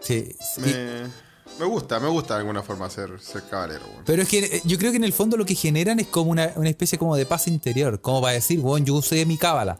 Sí, 0.00 0.34
sí. 0.54 0.60
Me, 0.60 1.10
me 1.58 1.64
gusta, 1.66 1.98
me 2.00 2.08
gusta 2.08 2.34
de 2.34 2.40
alguna 2.40 2.62
forma 2.62 2.88
ser, 2.90 3.18
ser 3.20 3.42
caballero, 3.48 3.84
weón. 3.86 4.02
Pero 4.04 4.22
es 4.22 4.28
que 4.28 4.38
eh, 4.38 4.62
yo 4.64 4.78
creo 4.78 4.90
que 4.90 4.96
en 4.98 5.04
el 5.04 5.12
fondo 5.12 5.36
lo 5.36 5.44
que 5.46 5.54
generan 5.54 5.98
es 6.00 6.06
como 6.06 6.30
una, 6.30 6.52
una 6.56 6.68
especie 6.68 6.98
como 6.98 7.16
de 7.16 7.26
paz 7.26 7.48
interior. 7.48 8.00
Como 8.00 8.20
para 8.20 8.34
decir, 8.34 8.60
bueno, 8.60 8.84
yo 8.86 8.94
usé 8.94 9.24
mi 9.26 9.38
cábala. 9.38 9.78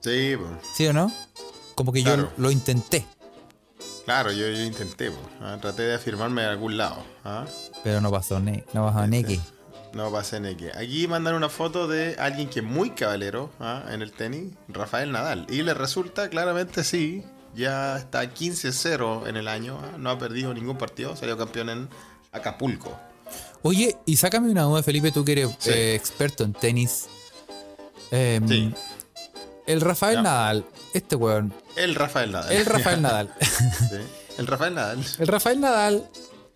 Sí, 0.00 0.34
pues, 0.36 0.50
¿Sí 0.74 0.86
o 0.86 0.92
no? 0.92 1.12
Como 1.74 1.92
que 1.92 2.02
Claro. 2.02 2.24
yo 2.36 2.42
lo 2.42 2.50
intenté. 2.50 3.06
claro, 4.04 4.32
yo, 4.32 4.48
yo 4.48 4.62
intenté, 4.64 5.10
pues, 5.10 5.22
¿ah? 5.40 5.58
traté 5.60 5.82
de 5.82 5.94
afirmarme 5.94 6.42
de 6.42 6.48
algún 6.48 6.76
lado. 6.76 7.04
¿ah? 7.24 7.46
Pero 7.84 8.00
no 8.00 8.10
pasó, 8.10 8.40
ne 8.40 8.64
no 8.72 8.84
pasó 8.86 9.06
neque. 9.06 9.40
No 9.94 10.10
pasé 10.10 10.38
en 10.38 10.56
que. 10.56 10.72
Aquí 10.74 11.06
mandan 11.06 11.34
una 11.34 11.48
foto 11.50 11.86
de 11.86 12.16
alguien 12.18 12.48
que 12.48 12.60
es 12.60 12.64
muy 12.64 12.90
caballero 12.90 13.50
¿ah? 13.60 13.84
en 13.90 14.00
el 14.02 14.10
tenis, 14.12 14.54
Rafael 14.68 15.12
Nadal. 15.12 15.46
Y 15.50 15.62
le 15.62 15.74
resulta 15.74 16.28
claramente 16.30 16.82
sí. 16.82 17.22
Ya 17.54 17.96
está 17.98 18.22
15-0 18.24 19.26
en 19.28 19.36
el 19.36 19.48
año. 19.48 19.78
¿ah? 19.82 19.96
No 19.98 20.10
ha 20.10 20.18
perdido 20.18 20.52
ningún 20.54 20.78
partido. 20.78 21.14
Salió 21.16 21.36
campeón 21.36 21.68
en 21.70 21.88
Acapulco. 22.32 22.98
Oye, 23.62 23.96
y 24.06 24.16
sácame 24.16 24.50
una 24.50 24.62
duda, 24.62 24.82
Felipe, 24.82 25.12
tú 25.12 25.24
que 25.24 25.32
eres 25.32 25.50
Sí. 25.58 25.70
eh, 25.70 25.94
experto 25.94 26.44
en 26.44 26.52
tenis. 26.52 27.06
Em, 28.10 28.46
Sí. 28.48 28.74
El 29.66 29.80
Rafael 29.80 30.16
Ya. 30.16 30.22
Nadal, 30.22 30.64
este 30.92 31.14
weón. 31.16 31.54
El 31.76 31.94
Rafael 31.94 32.32
Nadal. 32.32 32.52
El 32.52 32.66
Rafael 32.66 33.02
Nadal. 33.02 33.34
Sí. 33.40 33.96
El 34.38 34.46
Rafael 34.46 34.74
Nadal. 34.74 35.04
El 35.18 35.26
Rafael 35.26 35.60
Nadal, 35.60 36.08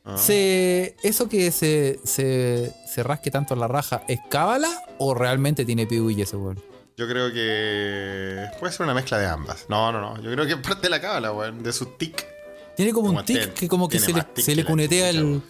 Ah. 0.08 0.16
se, 0.18 0.96
¿eso 1.02 1.28
que 1.28 1.50
se, 1.50 1.98
se, 2.04 2.72
se 2.86 3.02
rasque 3.02 3.30
tanto 3.30 3.54
en 3.54 3.60
la 3.60 3.66
raja, 3.68 4.02
es 4.08 4.20
cábala 4.30 4.68
o 4.98 5.14
realmente 5.14 5.64
tiene 5.64 5.86
pibuille 5.86 6.22
ese 6.22 6.36
weón? 6.36 6.62
Yo 6.98 7.06
creo 7.06 7.30
que 7.30 8.46
puede 8.58 8.72
ser 8.72 8.84
una 8.84 8.94
mezcla 8.94 9.18
de 9.18 9.26
ambas. 9.26 9.66
No, 9.68 9.92
no, 9.92 10.00
no. 10.00 10.22
Yo 10.22 10.30
creo 10.32 10.46
que 10.46 10.52
es 10.54 10.58
parte 10.58 10.82
de 10.82 10.88
la 10.90 11.00
cábala, 11.00 11.30
weón. 11.32 11.62
De 11.62 11.70
su 11.72 11.84
tic. 11.86 12.26
Tiene 12.74 12.92
como 12.92 13.10
un 13.10 13.22
tic 13.24 13.38
ten- 13.38 13.50
que 13.54 13.68
como 13.68 13.86
que 13.88 13.98
se 13.98 14.14
le, 14.14 14.24
se 14.36 14.54
le 14.56 14.64
cunetea 14.64 15.10
el... 15.10 15.42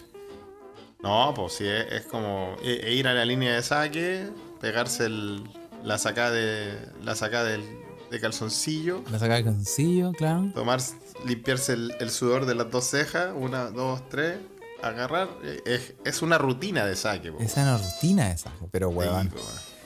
No, 1.01 1.33
pues 1.33 1.53
sí, 1.53 1.65
es, 1.65 1.85
es 1.91 2.01
como 2.03 2.57
e- 2.63 2.81
e 2.83 2.93
ir 2.95 3.07
a 3.07 3.13
la 3.13 3.23
línea 3.23 3.53
de 3.55 3.61
saque, 3.63 4.27
pegarse 4.59 5.05
el, 5.05 5.43
la 5.85 5.97
sacada 5.97 6.31
de 6.31 6.77
la 7.03 7.15
sacada 7.15 7.45
del, 7.45 7.63
de 8.11 8.19
calzoncillo, 8.19 9.03
La 9.11 9.19
saca 9.19 9.37
el 9.37 9.45
calzoncillo, 9.45 10.11
claro. 10.13 10.51
tomar, 10.53 10.81
limpiarse 11.25 11.73
el, 11.73 11.93
el 11.99 12.09
sudor 12.09 12.45
de 12.45 12.55
las 12.55 12.69
dos 12.71 12.85
cejas, 12.85 13.29
una, 13.35 13.69
dos, 13.69 14.01
tres, 14.09 14.37
agarrar. 14.81 15.29
eh, 15.43 15.61
Es, 15.65 15.93
es 16.03 16.21
una 16.21 16.37
rutina 16.39 16.85
de 16.85 16.95
saque, 16.97 17.31
po. 17.31 17.39
Es 17.39 17.55
una 17.55 17.77
rutina 17.77 18.31
esa, 18.31 18.51
pero 18.71 18.89
Sí, 18.89 18.95
weón. 18.95 19.29
po, 19.29 19.37
weón. 19.37 19.76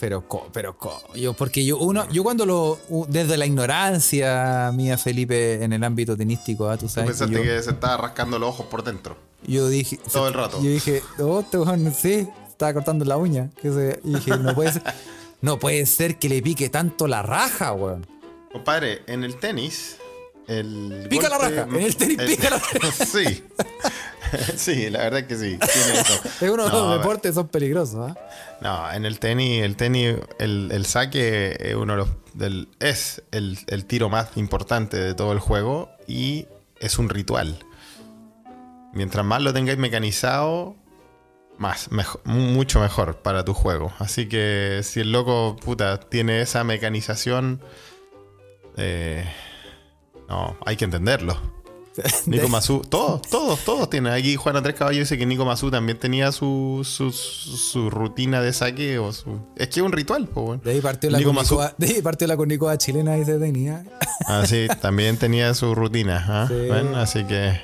Pero, 0.00 0.26
co- 0.28 0.48
pero, 0.52 0.76
co- 0.78 1.02
yo, 1.14 1.32
porque 1.34 1.64
yo, 1.64 1.78
uno, 1.78 2.08
yo 2.10 2.22
cuando 2.22 2.46
lo, 2.46 2.78
desde 3.08 3.36
la 3.36 3.46
ignorancia 3.46 4.70
mía, 4.72 4.96
Felipe, 4.98 5.62
en 5.64 5.72
el 5.72 5.82
ámbito 5.84 6.16
tenístico, 6.16 6.68
ah, 6.68 6.76
tú 6.76 6.86
Tú 6.86 6.92
sabes, 6.92 7.10
que 7.10 7.18
pensaste 7.18 7.34
yo, 7.34 7.42
que 7.42 7.62
se 7.62 7.70
estaba 7.70 7.96
rascando 7.96 8.38
los 8.38 8.50
ojos 8.50 8.66
por 8.66 8.84
dentro. 8.84 9.16
yo 9.46 9.68
dije, 9.68 9.98
todo 10.12 10.28
el 10.28 10.34
rato. 10.34 10.62
Yo 10.62 10.70
dije, 10.70 11.02
oh, 11.18 11.40
este 11.40 11.58
weón, 11.58 11.92
sí, 11.94 12.28
estaba 12.48 12.72
cortando 12.74 13.04
la 13.04 13.16
uña. 13.16 13.50
Que 13.60 13.72
se, 13.72 14.00
y 14.04 14.14
dije, 14.14 14.36
no 14.38 14.54
puede 14.54 14.72
ser, 14.72 14.82
no 15.40 15.58
puede 15.58 15.84
ser 15.86 16.16
que 16.18 16.28
le 16.28 16.40
pique 16.42 16.68
tanto 16.68 17.08
la 17.08 17.22
raja, 17.22 17.72
weón. 17.72 18.06
Compadre, 18.52 19.02
en 19.06 19.24
el 19.24 19.36
tenis. 19.36 19.96
El 20.46 21.06
Pica 21.10 21.28
la 21.28 21.36
raja, 21.38 21.62
en 21.68 21.76
el 21.76 21.94
tenis 21.96 22.16
pica 22.26 22.48
la 22.50 22.58
raja. 22.80 23.04
sí. 23.04 23.42
sí, 24.56 24.90
la 24.90 25.00
verdad 25.00 25.20
es 25.20 25.26
que 25.26 25.36
sí. 25.36 25.58
Es 25.60 26.42
uno 26.50 26.64
de 26.64 26.70
No, 26.70 26.88
los 26.88 26.98
deportes 26.98 27.34
son 27.34 27.48
peligrosos, 27.48 28.10
¿ah? 28.10 28.16
No, 28.60 28.92
en 28.92 29.04
el 29.04 29.18
tenis, 29.18 29.62
el 29.62 29.76
tenis, 29.76 30.16
el, 30.38 30.70
el 30.72 30.86
saque 30.86 31.56
es 31.60 31.74
uno 31.74 31.92
de 31.94 31.98
los 31.98 32.08
del, 32.34 32.68
es 32.80 33.22
el, 33.32 33.58
el 33.66 33.84
tiro 33.84 34.08
más 34.08 34.36
importante 34.36 34.96
de 34.96 35.14
todo 35.14 35.32
el 35.32 35.40
juego 35.40 35.90
y 36.06 36.46
es 36.80 36.98
un 36.98 37.08
ritual. 37.08 37.58
Mientras 38.92 39.24
más 39.24 39.42
lo 39.42 39.52
tengáis 39.52 39.78
mecanizado, 39.78 40.76
más, 41.58 41.90
mejor, 41.90 42.20
mucho 42.24 42.80
mejor 42.80 43.16
para 43.16 43.44
tu 43.44 43.52
juego. 43.52 43.92
Así 43.98 44.28
que 44.28 44.80
si 44.82 45.00
el 45.00 45.12
loco, 45.12 45.56
puta, 45.56 46.00
tiene 46.00 46.40
esa 46.40 46.64
mecanización, 46.64 47.60
eh, 48.76 49.24
no, 50.28 50.56
hay 50.64 50.76
que 50.76 50.84
entenderlo. 50.84 51.57
Nico 52.26 52.48
Mazú, 52.48 52.82
todos, 52.88 53.22
todos, 53.22 53.60
todos 53.64 53.90
tienen. 53.90 54.12
Aquí 54.12 54.36
Juan 54.36 54.56
Andrés 54.56 54.76
Caballo 54.76 55.00
dice 55.00 55.18
que 55.18 55.26
Nico 55.26 55.44
Mazú 55.44 55.70
también 55.70 55.98
tenía 55.98 56.32
su, 56.32 56.82
su, 56.84 57.10
su 57.12 57.90
rutina 57.90 58.40
de 58.40 58.52
saque 58.52 58.98
o 58.98 59.12
su. 59.12 59.38
Es 59.56 59.68
que 59.68 59.80
es 59.80 59.86
un 59.86 59.92
ritual, 59.92 60.28
po, 60.28 60.42
weón. 60.42 60.60
De 60.64 60.72
ahí 60.72 60.80
partió 60.80 61.10
la 61.10 61.18
Nico 61.18 61.32
Mazú. 61.32 61.56
cornicoa, 61.56 61.74
de 61.78 61.86
ahí 61.86 62.02
partió 62.02 62.26
la 62.26 62.36
cornicoa 62.36 62.78
chilena 62.78 63.16
y 63.18 63.24
se 63.24 63.38
tenía. 63.38 63.84
Ah, 64.26 64.44
sí, 64.46 64.66
también 64.80 65.16
tenía 65.16 65.54
su 65.54 65.74
rutina. 65.74 66.46
Sí. 66.48 66.54
¿Ven? 66.54 66.94
Así 66.94 67.24
que. 67.24 67.60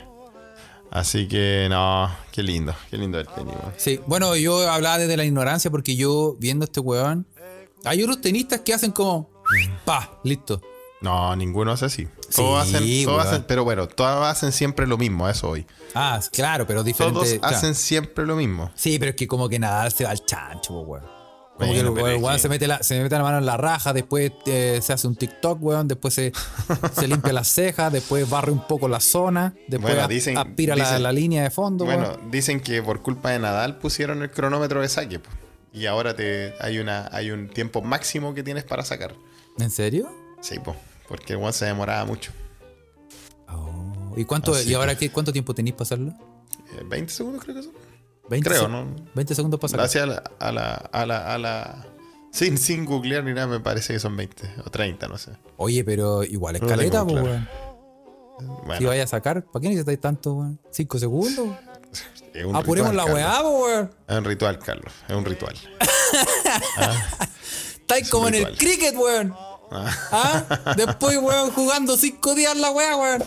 Así 0.91 1.27
que, 1.27 1.67
no, 1.69 2.09
qué 2.31 2.43
lindo, 2.45 2.73
qué 2.89 2.97
lindo 2.97 3.19
el 3.19 3.27
tenis. 3.27 3.55
Sí, 3.77 3.99
bueno, 4.07 4.37
yo 4.37 4.71
hablaba 4.71 4.99
desde 4.99 5.17
la 5.17 5.25
ignorancia 5.25 5.69
porque 5.69 5.97
yo 5.97 6.37
viendo 6.39 6.67
este 6.67 6.79
weón, 6.79 7.27
hay 7.85 8.01
otros 8.03 8.21
tenistas 8.21 8.61
que 8.61 8.73
hacen 8.73 8.93
como, 8.93 9.29
pa, 9.85 10.21
listo. 10.23 10.63
No, 11.01 11.35
ninguno 11.37 11.73
hace 11.73 11.85
así. 11.87 12.09
Todos 12.35 12.63
hacen, 12.63 13.05
todos 13.05 13.27
hacen, 13.27 13.45
pero 13.47 13.63
bueno, 13.65 13.87
todos 13.89 14.27
hacen 14.27 14.53
siempre 14.53 14.87
lo 14.87 14.97
mismo, 14.97 15.29
eso 15.29 15.51
hoy. 15.51 15.67
Ah, 15.95 16.19
claro, 16.33 16.67
pero 16.67 16.83
diferente. 16.83 17.19
Todos 17.21 17.35
claro. 17.39 17.57
hacen 17.57 17.75
siempre 17.75 18.25
lo 18.27 18.37
mismo. 18.37 18.71
Sí, 18.75 18.99
pero 18.99 19.11
es 19.11 19.17
que 19.17 19.29
como 19.29 19.49
que 19.49 19.59
Nadal 19.59 19.93
se 19.93 20.05
va 20.05 20.11
al 20.11 20.25
chancho, 20.25 20.81
weón. 20.81 21.05
Como 21.59 21.71
Bueno, 21.73 21.95
que 21.95 22.01
el 22.15 22.23
weón 22.23 22.39
se, 22.41 22.49
mete 22.49 22.67
la, 22.67 22.83
se 22.83 23.01
mete 23.01 23.15
la 23.17 23.23
mano 23.23 23.39
en 23.39 23.47
la 23.47 23.57
raja, 23.57 23.93
después 23.93 24.33
eh, 24.47 24.81
se 24.83 24.93
hace 24.93 25.07
un 25.07 25.15
TikTok, 25.15 25.63
weón, 25.63 25.87
después 25.87 26.13
se, 26.15 26.33
se 26.95 27.07
limpia 27.07 27.33
las 27.33 27.47
cejas, 27.49 27.93
después 27.93 28.29
barre 28.29 28.51
un 28.51 28.67
poco 28.67 28.89
la 28.89 28.99
zona, 28.99 29.55
después 29.69 29.95
Bueno, 29.95 30.09
dicen- 30.09 30.37
aspira 30.39 30.75
la, 30.75 30.85
dicen- 30.85 31.03
la 31.03 31.13
línea 31.13 31.43
de 31.45 31.51
fondo, 31.51 31.85
Bueno, 31.85 32.09
weón. 32.09 32.31
dicen 32.31 32.61
que 32.61 32.83
por 32.83 33.03
culpa 33.03 33.31
de 33.31 33.39
Nadal 33.39 33.77
pusieron 33.79 34.23
el 34.23 34.31
cronómetro 34.31 34.81
de 34.81 34.89
saque. 34.89 35.21
Y 35.73 35.87
ahora 35.87 36.17
te 36.17 36.55
hay 36.61 36.79
una 36.79 37.09
hay 37.13 37.31
un 37.31 37.49
tiempo 37.49 37.83
máximo 37.83 38.33
que 38.35 38.43
tienes 38.43 38.65
para 38.65 38.85
sacar. 38.85 39.15
¿En 39.59 39.71
serio? 39.71 40.09
Sí, 40.45 40.59
po, 40.59 40.77
porque 41.09 41.33
el 41.33 41.39
one 41.39 41.55
se 41.55 41.65
demoraba 41.65 42.05
mucho. 42.05 42.31
Oh, 43.49 44.13
¿Y 44.15 44.27
cuánto 44.27 44.53
Así 44.53 44.69
y 44.71 44.75
ahora 44.75 44.95
que- 44.95 45.11
cuánto 45.11 45.33
tiempo 45.33 45.55
tenéis 45.55 45.75
para 45.75 45.85
hacerlo? 45.85 46.13
Eh, 46.77 46.83
20 46.85 47.11
segundos 47.13 47.43
creo 47.43 47.57
que 47.57 47.63
son. 47.63 47.73
20 48.29 48.51
Creo, 48.51 48.69
¿no? 48.69 48.87
20 49.15 49.35
segundos 49.35 49.59
para. 49.59 49.85
Hacia 49.85 50.05
la, 50.07 50.23
a 50.39 50.53
la, 50.53 50.75
a 50.75 51.07
la, 51.07 51.35
a 51.35 51.39
la. 51.39 51.87
Sin, 52.31 52.59
sin 52.59 52.85
googlear 52.85 53.25
ni 53.25 53.33
nada, 53.33 53.47
me 53.47 53.61
parece 53.61 53.95
que 53.95 54.01
son 54.01 54.17
20 54.17 54.51
o 54.67 54.71
30, 54.71 55.09
no 55.09 55.17
sé. 55.17 55.33
Oye, 55.57 55.83
pero 55.85 56.23
igual 56.25 56.57
es 56.57 56.63
No 56.63 56.69
caleta, 56.69 57.05
claro. 57.07 57.23
weón. 57.25 57.49
Bueno, 58.67 58.79
Si 58.79 58.85
vaya 58.85 59.05
a 59.05 59.07
sacar, 59.07 59.45
¿para 59.45 59.63
qué 59.63 59.69
necesitáis 59.69 60.01
tanto, 60.01 60.35
weón? 60.35 60.61
¿Cinco 60.71 60.99
segundos? 60.99 61.49
Apuremos 62.55 62.91
ritual, 62.91 62.97
la 62.97 63.05
weá, 63.15 63.41
weón. 63.43 63.91
Es 64.09 64.19
un 64.19 64.25
ritual, 64.25 64.59
Carlos. 64.59 64.93
Es 65.09 65.15
un 65.17 65.25
ritual. 65.25 65.55
Estáis 67.81 68.05
un 68.07 68.11
como 68.11 68.29
en 68.29 68.35
el 68.35 68.57
cricket, 68.57 68.95
weón. 68.97 69.35
¿Ah? 69.71 70.75
Después, 70.77 71.17
weón, 71.19 71.51
jugando 71.53 71.97
cinco 71.97 72.35
días 72.35 72.57
la 72.57 72.71
weá, 72.71 72.97
weón. 72.97 73.25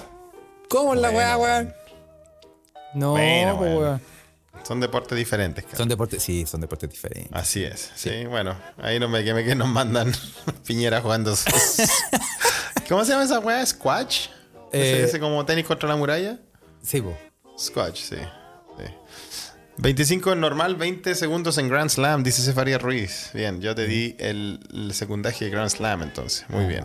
¿Cómo 0.70 0.94
es 0.94 1.02
la 1.02 1.10
Bueno, 1.10 1.18
weá, 1.20 1.38
weón? 1.38 1.74
No, 2.94 3.12
Bueno, 3.12 3.56
bueno. 3.58 3.80
weón. 3.80 4.02
Son 4.64 4.80
deportes 4.82 5.18
diferentes. 5.18 5.64
Son 5.78 5.88
deportes, 5.88 6.22
sí, 6.24 6.46
son 6.46 6.60
deportes 6.62 6.90
diferentes. 6.90 7.32
Así 7.32 7.64
es. 7.64 7.92
Sí, 7.96 8.26
bueno. 8.26 8.56
Ahí 8.78 9.00
no 9.00 9.08
me 9.08 9.24
queme 9.24 9.46
que 9.46 9.56
nos 9.56 9.68
mandan 9.70 10.12
Piñera 10.66 11.00
jugando. 11.02 11.36
sus- 11.36 11.52
¿Cómo 12.90 13.06
se 13.06 13.12
llama 13.12 13.24
esa 13.24 13.40
weá? 13.40 13.66
¿Squash? 13.66 14.28
Ese, 14.72 15.02
Eh, 15.02 15.04
ese 15.04 15.20
como 15.20 15.46
tenis 15.46 15.66
contra 15.66 15.88
la 15.88 15.96
muralla. 15.96 16.40
Sí, 16.82 17.02
po. 17.02 17.18
Squash, 17.58 17.96
sí. 18.10 18.16
sí. 18.78 18.84
25 19.78 20.34
en 20.34 20.40
normal, 20.40 20.76
20 20.76 21.14
segundos 21.16 21.58
en 21.58 21.70
Grand 21.70 21.90
Slam, 21.90 22.24
dice 22.24 22.42
Cefaria 22.42 22.78
Ruiz. 22.80 23.30
Bien, 23.34 23.62
yo 23.62 23.76
te 23.76 23.86
di 23.86 24.16
el, 24.20 24.60
el 24.74 24.94
secundaje 24.94 25.46
de 25.46 25.52
Grand 25.52 25.70
Slam 25.70 26.02
entonces. 26.02 26.46
Muy 26.50 26.66
bien. 26.66 26.84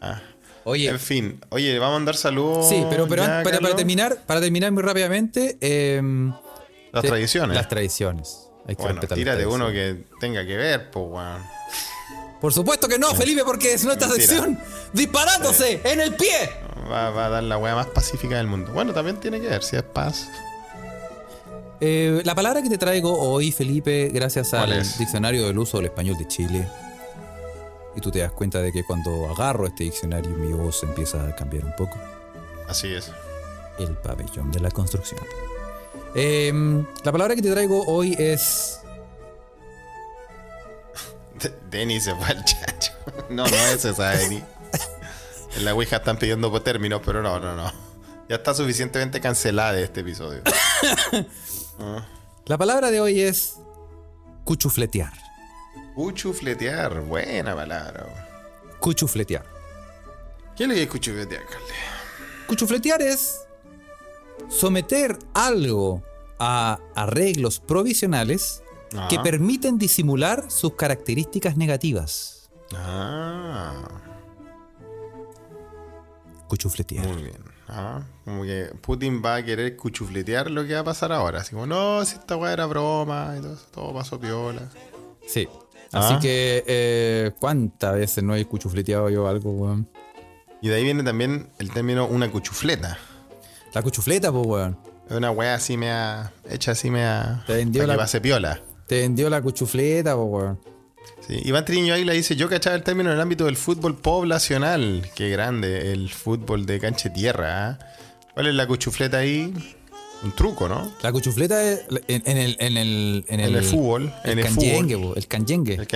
Ah. 0.00 0.20
Oye, 0.64 0.88
En 0.88 0.98
fin, 0.98 1.40
oye, 1.50 1.78
vamos 1.78 1.94
a 1.94 1.98
mandar 1.98 2.16
saludos. 2.16 2.68
sí, 2.68 2.84
pero, 2.90 3.06
pero 3.08 3.22
ya, 3.24 3.42
para, 3.42 3.76
terminar, 3.76 4.18
para 4.26 4.40
terminar 4.40 4.72
muy 4.72 4.82
rápidamente, 4.82 5.56
em, 5.60 6.32
Las 6.92 7.02
te- 7.02 7.08
tradiciones. 7.08 7.56
Las 7.56 7.68
tradiciones. 7.68 8.48
Hay 8.66 8.74
que 8.74 8.82
bueno, 8.82 9.00
tírate 9.00 9.46
uno 9.46 9.70
que 9.70 10.04
tenga 10.18 10.44
que 10.44 10.56
ver, 10.56 10.90
pues, 10.90 11.06
weón. 11.08 11.42
Por 12.40 12.52
supuesto 12.52 12.88
que 12.88 12.98
no, 12.98 13.14
Felipe, 13.14 13.42
porque 13.44 13.72
es 13.74 13.84
nuestra 13.84 14.08
Mentira. 14.08 14.26
sección 14.28 14.58
disparándose 14.92 15.80
en 15.84 16.00
el 16.00 16.14
pie. 16.16 16.50
Va, 16.90 17.10
va 17.10 17.26
a 17.26 17.28
dar 17.30 17.42
la 17.44 17.56
weá 17.58 17.74
más 17.76 17.86
pacífica 17.86 18.36
del 18.36 18.48
mundo. 18.48 18.72
Bueno, 18.72 18.92
también 18.92 19.18
tiene 19.20 19.40
que 19.40 19.46
ver, 19.48 19.62
si 19.62 19.76
es 19.76 19.82
paz. 19.84 20.28
Eh, 21.80 22.22
la 22.24 22.34
palabra 22.34 22.62
que 22.62 22.68
te 22.70 22.78
traigo 22.78 23.18
hoy, 23.18 23.52
Felipe, 23.52 24.08
gracias 24.12 24.48
¿Cuál 24.50 24.72
al 24.72 24.78
es? 24.80 24.98
diccionario 24.98 25.46
del 25.46 25.58
uso 25.58 25.76
del 25.78 25.86
español 25.86 26.16
de 26.18 26.26
Chile. 26.26 26.68
Y 27.94 28.00
tú 28.00 28.10
te 28.10 28.18
das 28.20 28.32
cuenta 28.32 28.60
de 28.60 28.72
que 28.72 28.84
cuando 28.84 29.28
agarro 29.30 29.66
este 29.66 29.84
diccionario 29.84 30.30
mi 30.30 30.52
voz 30.52 30.82
empieza 30.82 31.26
a 31.26 31.34
cambiar 31.34 31.64
un 31.64 31.74
poco. 31.76 31.98
Así 32.68 32.92
es. 32.92 33.10
El 33.78 33.96
pabellón 33.96 34.50
de 34.52 34.60
la 34.60 34.70
construcción. 34.70 35.20
Em, 36.14 36.86
la 37.04 37.12
palabra 37.12 37.34
que 37.34 37.42
te 37.42 37.50
traigo 37.50 37.84
hoy 37.86 38.14
es... 38.18 38.80
De- 41.40 41.54
Denny 41.70 42.00
se 42.00 42.14
fue 42.14 42.26
al 42.26 42.44
chacho. 42.44 42.92
No, 43.30 43.44
no 43.46 43.56
es 43.56 43.84
esa 43.84 44.10
Denny. 44.10 44.42
En 45.56 45.64
la 45.64 45.74
Ouija 45.74 45.96
están 45.96 46.18
pidiendo 46.18 46.50
por 46.50 46.60
términos, 46.62 47.00
pero 47.04 47.22
no, 47.22 47.38
no, 47.40 47.54
no. 47.56 47.72
Ya 48.28 48.36
está 48.36 48.52
suficientemente 48.54 49.20
cancelada 49.20 49.78
este 49.80 50.00
episodio. 50.00 50.42
La 52.46 52.58
palabra 52.58 52.90
de 52.90 53.00
hoy 53.00 53.20
es 53.20 53.56
cuchufletear. 54.44 55.12
Cuchufletear, 55.94 57.00
buena 57.02 57.54
palabra. 57.54 58.06
Cuchufletear. 58.80 59.44
¿Qué 60.56 60.64
es 60.64 60.68
lo 60.68 60.74
que 60.74 60.82
es 60.82 60.88
cuchufletear, 60.88 61.42
Carle? 61.44 61.74
Cuchufletear 62.46 63.02
es 63.02 63.46
someter 64.48 65.18
algo 65.34 66.02
a 66.38 66.78
arreglos 66.94 67.60
provisionales 67.60 68.62
que 68.90 69.16
Ajá. 69.16 69.22
permiten 69.22 69.78
disimular 69.78 70.50
sus 70.50 70.74
características 70.74 71.56
negativas. 71.56 72.48
Ah, 72.74 74.15
Cuchufletear. 76.48 77.06
muy 77.06 77.22
bien. 77.22 77.38
Ah, 77.68 78.02
como 78.24 78.44
que 78.44 78.70
Putin 78.80 79.20
va 79.24 79.36
a 79.36 79.44
querer 79.44 79.76
cuchufletear 79.76 80.50
lo 80.50 80.64
que 80.66 80.74
va 80.74 80.80
a 80.80 80.84
pasar 80.84 81.10
ahora. 81.12 81.40
Así 81.40 81.52
como, 81.52 81.66
no, 81.66 82.04
si 82.04 82.14
esta 82.14 82.36
weá 82.36 82.52
era 82.52 82.66
broma 82.66 83.34
y 83.38 83.40
todo, 83.42 83.56
todo 83.72 83.94
pasó 83.94 84.20
piola. 84.20 84.68
Sí. 85.26 85.48
Así 85.92 86.14
Ah. 86.14 86.18
que, 86.20 86.64
eh, 86.66 87.32
¿cuántas 87.40 87.94
veces 87.94 88.22
no 88.22 88.34
he 88.36 88.44
cuchufleteado 88.44 89.08
yo 89.10 89.26
algo, 89.28 89.50
weón? 89.50 89.88
Y 90.62 90.68
de 90.68 90.76
ahí 90.76 90.84
viene 90.84 91.02
también 91.02 91.50
el 91.58 91.70
término 91.72 92.06
una 92.06 92.30
cuchufleta. 92.30 92.98
La 93.74 93.82
cuchufleta, 93.82 94.30
pues, 94.32 94.46
weón. 94.46 94.78
Es 95.08 95.16
una 95.16 95.30
weá 95.30 95.54
así 95.54 95.76
mea. 95.76 96.32
hecha 96.48 96.72
así 96.72 96.90
mea. 96.90 97.44
Te 97.46 97.54
vendió 97.54 97.82
para 97.82 97.88
la- 97.88 97.94
que 97.94 97.98
pase 97.98 98.20
piola. 98.20 98.60
Te 98.86 99.00
vendió 99.00 99.28
la 99.30 99.42
cuchufleta, 99.42 100.14
pues, 100.16 100.28
weón. 100.28 100.60
Sí, 101.26 101.40
Iván 101.44 101.64
Triño 101.64 101.94
Águila 101.94 102.12
dice, 102.12 102.36
yo 102.36 102.48
cachaba 102.48 102.76
el 102.76 102.82
término 102.82 103.10
en 103.10 103.16
el 103.16 103.20
ámbito 103.20 103.46
del 103.46 103.56
fútbol 103.56 103.96
poblacional. 103.96 105.08
Qué 105.14 105.28
grande, 105.28 105.92
el 105.92 106.10
fútbol 106.10 106.66
de 106.66 106.78
cancha 106.78 107.08
de 107.08 107.14
tierra. 107.16 107.68
¿ah? 107.68 107.78
¿Cuál 108.34 108.46
es 108.48 108.54
la 108.54 108.66
cuchufleta 108.66 109.18
ahí? 109.18 109.52
Un 110.22 110.32
truco, 110.32 110.68
¿no? 110.68 110.90
La 111.02 111.12
cuchufleta 111.12 111.62
es 111.62 111.82
en, 112.08 112.22
en 112.26 112.38
el, 112.38 112.56
en 112.58 112.76
el. 112.76 113.24
En 113.28 113.40
En 113.40 113.54
el 113.54 113.62
fútbol, 113.64 114.12
el 114.24 114.42
canyengue, 114.42 115.12
el 115.14 115.26
canyengue. 115.26 115.74
El 115.74 115.86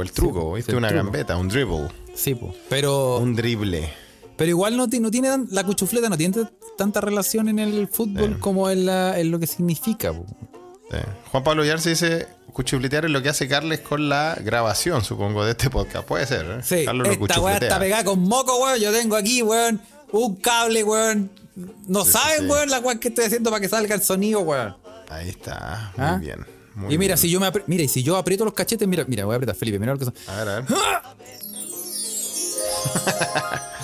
el 0.00 0.12
truco, 0.12 0.56
el 0.56 0.64
Una 0.76 0.88
truco. 0.88 1.04
gambeta, 1.04 1.36
un 1.36 1.48
dribble, 1.48 1.88
Sí, 2.14 2.34
po. 2.36 2.54
Pero, 2.68 3.18
un 3.18 3.34
drible. 3.34 3.90
pero 4.36 4.48
igual 4.50 4.76
no, 4.76 4.86
no 4.86 5.10
tiene 5.10 5.28
la 5.50 5.64
cuchufleta 5.64 6.08
no 6.08 6.16
tiene 6.16 6.36
tanta 6.78 7.00
relación 7.00 7.48
en 7.48 7.58
el 7.58 7.88
fútbol 7.88 8.34
Sí. 8.34 8.40
como 8.40 8.70
en, 8.70 8.86
la- 8.86 9.18
en 9.18 9.30
lo 9.32 9.40
que 9.40 9.46
significa. 9.48 10.12
po. 10.12 10.24
Sí. 10.90 10.98
Juan 11.32 11.42
Pablo 11.42 11.64
Yarse 11.64 11.90
dice, 11.90 12.28
cuchufletear 12.54 13.04
es 13.04 13.10
lo 13.10 13.20
que 13.20 13.28
hace 13.28 13.46
Carles 13.48 13.80
con 13.80 14.08
la 14.08 14.38
grabación, 14.40 15.04
supongo, 15.04 15.44
de 15.44 15.50
este 15.50 15.68
podcast. 15.68 16.06
Puede 16.06 16.24
ser, 16.26 16.46
¿eh? 16.46 16.60
Sí, 16.62 16.84
Carlos 16.86 17.06
lo 17.18 17.26
esta 17.26 17.40
weá 17.40 17.58
está 17.58 17.78
pegada 17.78 18.04
con 18.04 18.20
moco, 18.20 18.56
weón. 18.64 18.78
Yo 18.80 18.90
tengo 18.92 19.16
aquí, 19.16 19.42
weón, 19.42 19.80
un 20.12 20.36
cable, 20.36 20.82
weón. 20.84 21.30
No 21.86 22.04
Sí, 22.04 22.12
saben, 22.12 22.40
sí, 22.40 22.46
weón, 22.46 22.70
la 22.70 22.78
weá 22.78 22.98
que 22.98 23.08
estoy 23.08 23.26
haciendo 23.26 23.50
para 23.50 23.60
que 23.60 23.68
salga 23.68 23.94
el 23.94 24.00
sonido, 24.02 24.40
weón. 24.40 24.74
Ahí 25.10 25.28
está, 25.28 25.92
muy 25.96 26.06
¿Ah? 26.06 26.16
bien. 26.20 26.46
muy 26.74 26.94
y 26.94 26.98
mira, 26.98 27.14
bien. 27.14 27.18
si 27.18 27.30
yo 27.30 27.38
me 27.40 27.50
mira, 27.66 27.82
y 27.82 27.88
si 27.88 28.02
yo 28.02 28.16
aprieto 28.16 28.44
los 28.44 28.54
cachetes, 28.54 28.88
mira, 28.88 29.04
mira, 29.06 29.24
voy 29.26 29.34
a 29.34 29.36
apretar, 29.36 29.54
Felipe, 29.54 29.78
mira 29.78 29.92
lo 29.92 29.98
que 29.98 30.06
son. 30.06 30.14
A 30.28 30.36
ver, 30.36 30.48
a 30.48 30.60
ver. 30.60 30.64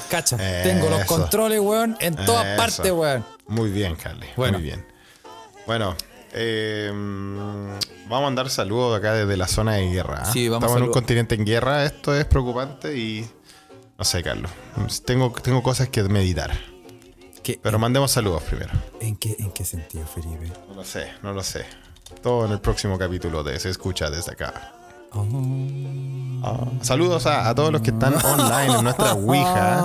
Cacha, 0.08 0.36
tengo 0.62 0.88
los 0.90 1.00
Eso. 1.02 1.06
controles, 1.06 1.60
weón, 1.60 1.96
en 2.00 2.16
todas 2.16 2.46
Eso. 2.46 2.56
partes, 2.56 2.92
weón. 2.92 3.24
Muy 3.46 3.70
bien, 3.70 3.94
Carly. 3.96 4.26
Bueno. 4.36 4.58
Muy 4.58 4.66
bien. 4.66 4.84
Bueno, 5.66 5.96
eh, 6.32 6.90
vamos 6.92 8.18
a 8.18 8.20
mandar 8.20 8.50
saludos 8.50 8.98
acá 8.98 9.14
desde 9.14 9.36
la 9.36 9.46
zona 9.48 9.74
de 9.74 9.90
guerra. 9.90 10.22
¿ah? 10.22 10.32
Sí, 10.32 10.48
vamos 10.48 10.64
Estamos 10.64 10.78
en 10.82 10.88
un 10.88 10.92
continente 10.92 11.34
en 11.34 11.44
guerra. 11.44 11.84
Esto 11.84 12.14
es 12.14 12.24
preocupante 12.24 12.96
y 12.96 13.28
no 13.98 14.04
sé, 14.04 14.22
Carlos. 14.22 14.50
Tengo, 15.04 15.32
tengo 15.42 15.62
cosas 15.62 15.88
que 15.88 16.02
meditar. 16.04 16.52
¿Qué- 17.42 17.58
Pero 17.62 17.78
mandemos 17.78 18.10
saludos 18.10 18.42
primero. 18.42 18.70
¿En 19.00 19.16
qué, 19.16 19.36
¿En 19.38 19.50
qué 19.52 19.64
sentido, 19.64 20.06
Felipe? 20.06 20.52
No 20.68 20.74
lo 20.74 20.84
sé, 20.84 21.12
no 21.22 21.32
lo 21.32 21.42
sé. 21.42 21.64
Todo 22.22 22.44
en 22.46 22.52
el 22.52 22.60
próximo 22.60 22.98
capítulo 22.98 23.42
de 23.42 23.58
Se 23.60 23.68
Escucha 23.70 24.10
desde 24.10 24.32
acá. 24.32 24.72
Oh. 25.12 25.26
Ah, 26.42 26.66
saludos 26.82 27.26
a, 27.26 27.48
a 27.48 27.54
todos 27.54 27.72
los 27.72 27.82
que 27.82 27.90
están 27.90 28.14
online 28.24 28.74
en 28.76 28.84
nuestra 28.84 29.12
Ouija. 29.14 29.78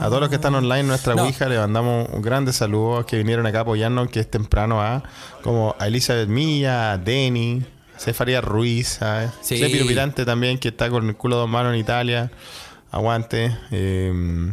A 0.00 0.06
todos 0.08 0.20
los 0.20 0.28
que 0.28 0.36
están 0.36 0.54
online 0.54 0.80
en 0.80 0.86
nuestra 0.88 1.14
No. 1.14 1.22
Ouija 1.24 1.48
le 1.48 1.58
mandamos 1.58 2.08
un 2.12 2.22
grandes 2.22 2.56
saludos 2.56 3.04
que 3.06 3.16
vinieron 3.16 3.46
acá 3.46 3.58
a 3.58 3.62
apoyarnos, 3.62 4.08
que 4.08 4.20
es 4.20 4.30
temprano 4.30 4.82
a 4.82 5.02
como 5.42 5.76
a 5.78 5.86
Elizabeth 5.86 6.28
Milla, 6.28 6.92
a 6.92 6.98
Denny, 6.98 7.62
Cefaria 7.98 8.40
Ruiz, 8.40 8.88
¿sabes? 8.98 9.30
Sí. 9.40 9.56
Clepiro 9.56 9.86
Pirante 9.86 10.24
también, 10.24 10.58
que 10.58 10.68
está 10.68 10.90
con 10.90 11.08
el 11.08 11.16
culo 11.16 11.36
de 11.36 11.40
dos 11.42 11.50
manos 11.50 11.74
en 11.74 11.80
Italia. 11.80 12.30
Aguante. 12.90 13.56
Eh, 13.70 14.52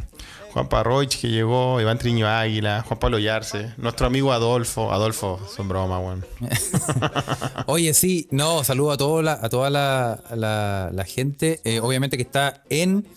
Juan 0.54 0.68
Parroich 0.68 1.20
que 1.22 1.30
llegó, 1.30 1.80
Iván 1.80 1.98
Triño 1.98 2.28
Águila, 2.28 2.84
Juan 2.88 3.00
Pablo 3.00 3.20
Yarse, 3.20 3.74
nuestro 3.78 4.08
amigo 4.08 4.34
Adolfo. 4.34 4.92
Adolfo, 4.92 5.40
son 5.56 5.68
bromas, 5.70 6.02
weón. 6.04 6.26
Oye, 7.68 7.94
sí, 7.94 8.28
no, 8.32 8.64
saludo 8.64 8.92
a, 8.92 8.98
todo 8.98 9.22
la- 9.22 9.40
a 9.42 9.50
toda 9.50 9.70
la, 9.70 10.22
la- 10.36 10.90
la 10.94 11.04
gente, 11.06 11.62
eh, 11.64 11.80
obviamente 11.80 12.18
que 12.18 12.24
está 12.24 12.64
en, 12.70 13.08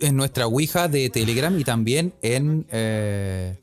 en 0.00 0.16
nuestra 0.16 0.46
Ouija 0.46 0.88
de 0.88 1.10
Telegram 1.10 1.56
y 1.58 1.64
también 1.64 2.12
en, 2.22 2.66
eh, 2.70 3.56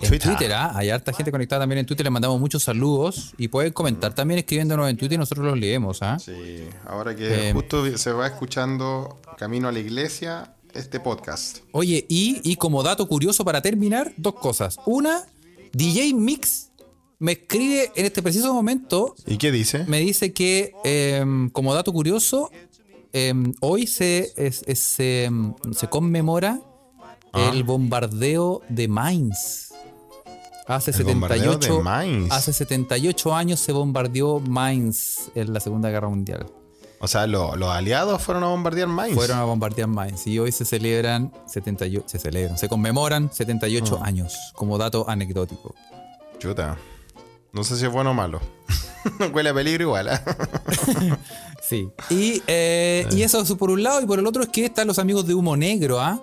en 0.00 0.08
Twitter. 0.08 0.28
Twitter. 0.36 0.52
¿ah? 0.52 0.72
Hay 0.74 0.90
harta 0.90 1.12
gente 1.12 1.30
conectada 1.32 1.62
también 1.62 1.80
en 1.80 1.86
Twitter, 1.86 2.04
les 2.04 2.12
mandamos 2.12 2.38
muchos 2.40 2.62
saludos 2.62 3.34
y 3.38 3.48
pueden 3.48 3.72
comentar 3.72 4.14
también 4.14 4.38
escribiéndonos 4.38 4.88
en 4.88 4.96
Twitter 4.96 5.16
y 5.16 5.18
nosotros 5.18 5.46
los 5.46 5.58
leemos. 5.58 6.00
¿ah? 6.02 6.18
Sí, 6.18 6.68
ahora 6.86 7.14
que 7.16 7.48
Eh, 7.48 7.52
justo 7.52 7.98
se 7.98 8.12
va 8.12 8.26
escuchando 8.26 9.20
Camino 9.36 9.68
a 9.68 9.72
la 9.72 9.78
Iglesia 9.80 10.54
este 10.74 11.00
podcast. 11.00 11.58
Oye, 11.72 12.04
y, 12.08 12.40
y 12.44 12.56
como 12.56 12.82
dato 12.82 13.06
curioso 13.08 13.44
para 13.44 13.60
terminar, 13.62 14.12
dos 14.16 14.34
cosas. 14.34 14.76
Una, 14.86 15.24
DJ 15.72 16.14
Mix 16.14 16.70
me 17.18 17.32
escribe 17.32 17.92
en 17.94 18.04
este 18.06 18.20
preciso 18.22 18.52
momento 18.52 19.14
¿Y 19.26 19.36
qué 19.38 19.52
dice? 19.52 19.84
me 19.86 20.00
dice 20.00 20.32
que, 20.32 20.72
em, 20.84 21.48
como 21.50 21.72
dato 21.74 21.92
curioso, 21.92 22.50
em, 23.12 23.52
hoy 23.60 23.86
se, 23.86 24.32
es- 24.36 24.64
es- 24.66 24.80
se, 24.80 25.24
em, 25.24 25.54
se 25.72 25.88
conmemora 25.88 26.60
Ah. 27.32 27.50
el 27.54 27.62
bombardeo 27.64 28.60
de 28.68 28.88
Mainz. 28.88 29.72
Hace 30.66 30.90
El 30.92 31.04
bombardeo 31.04 31.52
78, 31.54 31.76
de 31.78 31.82
Mainz. 31.82 32.30
hace 32.32 32.52
78 32.52 33.34
años 33.34 33.58
se 33.60 33.72
bombardeó 33.72 34.38
Mainz 34.40 35.30
en 35.34 35.52
la 35.52 35.60
Segunda 35.60 35.90
Guerra 35.90 36.08
Mundial. 36.08 36.46
O 37.04 37.08
sea, 37.08 37.26
lo- 37.26 37.56
los 37.56 37.68
aliados 37.68 38.22
fueron 38.22 38.44
a 38.44 38.46
bombardear 38.46 38.86
Mainz. 38.88 39.14
Fueron 39.16 39.38
a 39.38 39.44
bombardear 39.44 39.88
Mainz 39.88 40.24
y 40.28 40.38
hoy 40.38 40.52
se 40.52 40.64
celebran 40.64 41.32
78, 41.46 42.04
se 42.08 42.18
celebran, 42.18 42.56
se 42.56 42.68
conmemoran 42.68 43.28
78 43.32 43.98
Ah. 44.00 44.06
años, 44.06 44.34
como 44.54 44.78
dato 44.78 45.04
anecdótico. 45.10 45.74
Chuta. 46.38 46.78
No 47.52 47.64
sé 47.64 47.76
si 47.76 47.84
es 47.86 47.92
bueno 47.92 48.12
o 48.12 48.14
malo. 48.14 48.40
Huele 49.34 49.50
a 49.50 49.54
peligro 49.54 49.82
igual. 49.84 50.08
¿eh? 50.08 50.20
Sí. 51.62 51.90
Y, 52.10 52.42
eh, 52.48 53.06
y 53.12 53.22
eso 53.22 53.40
es 53.40 53.52
por 53.54 53.70
un 53.70 53.82
lado, 53.82 54.00
y 54.02 54.06
por 54.06 54.18
el 54.18 54.26
otro 54.26 54.42
es 54.42 54.48
que 54.48 54.64
están 54.66 54.86
los 54.88 54.98
amigos 54.98 55.26
de 55.26 55.34
Humo 55.34 55.56
Negro, 55.56 56.00
¿ah? 56.00 56.20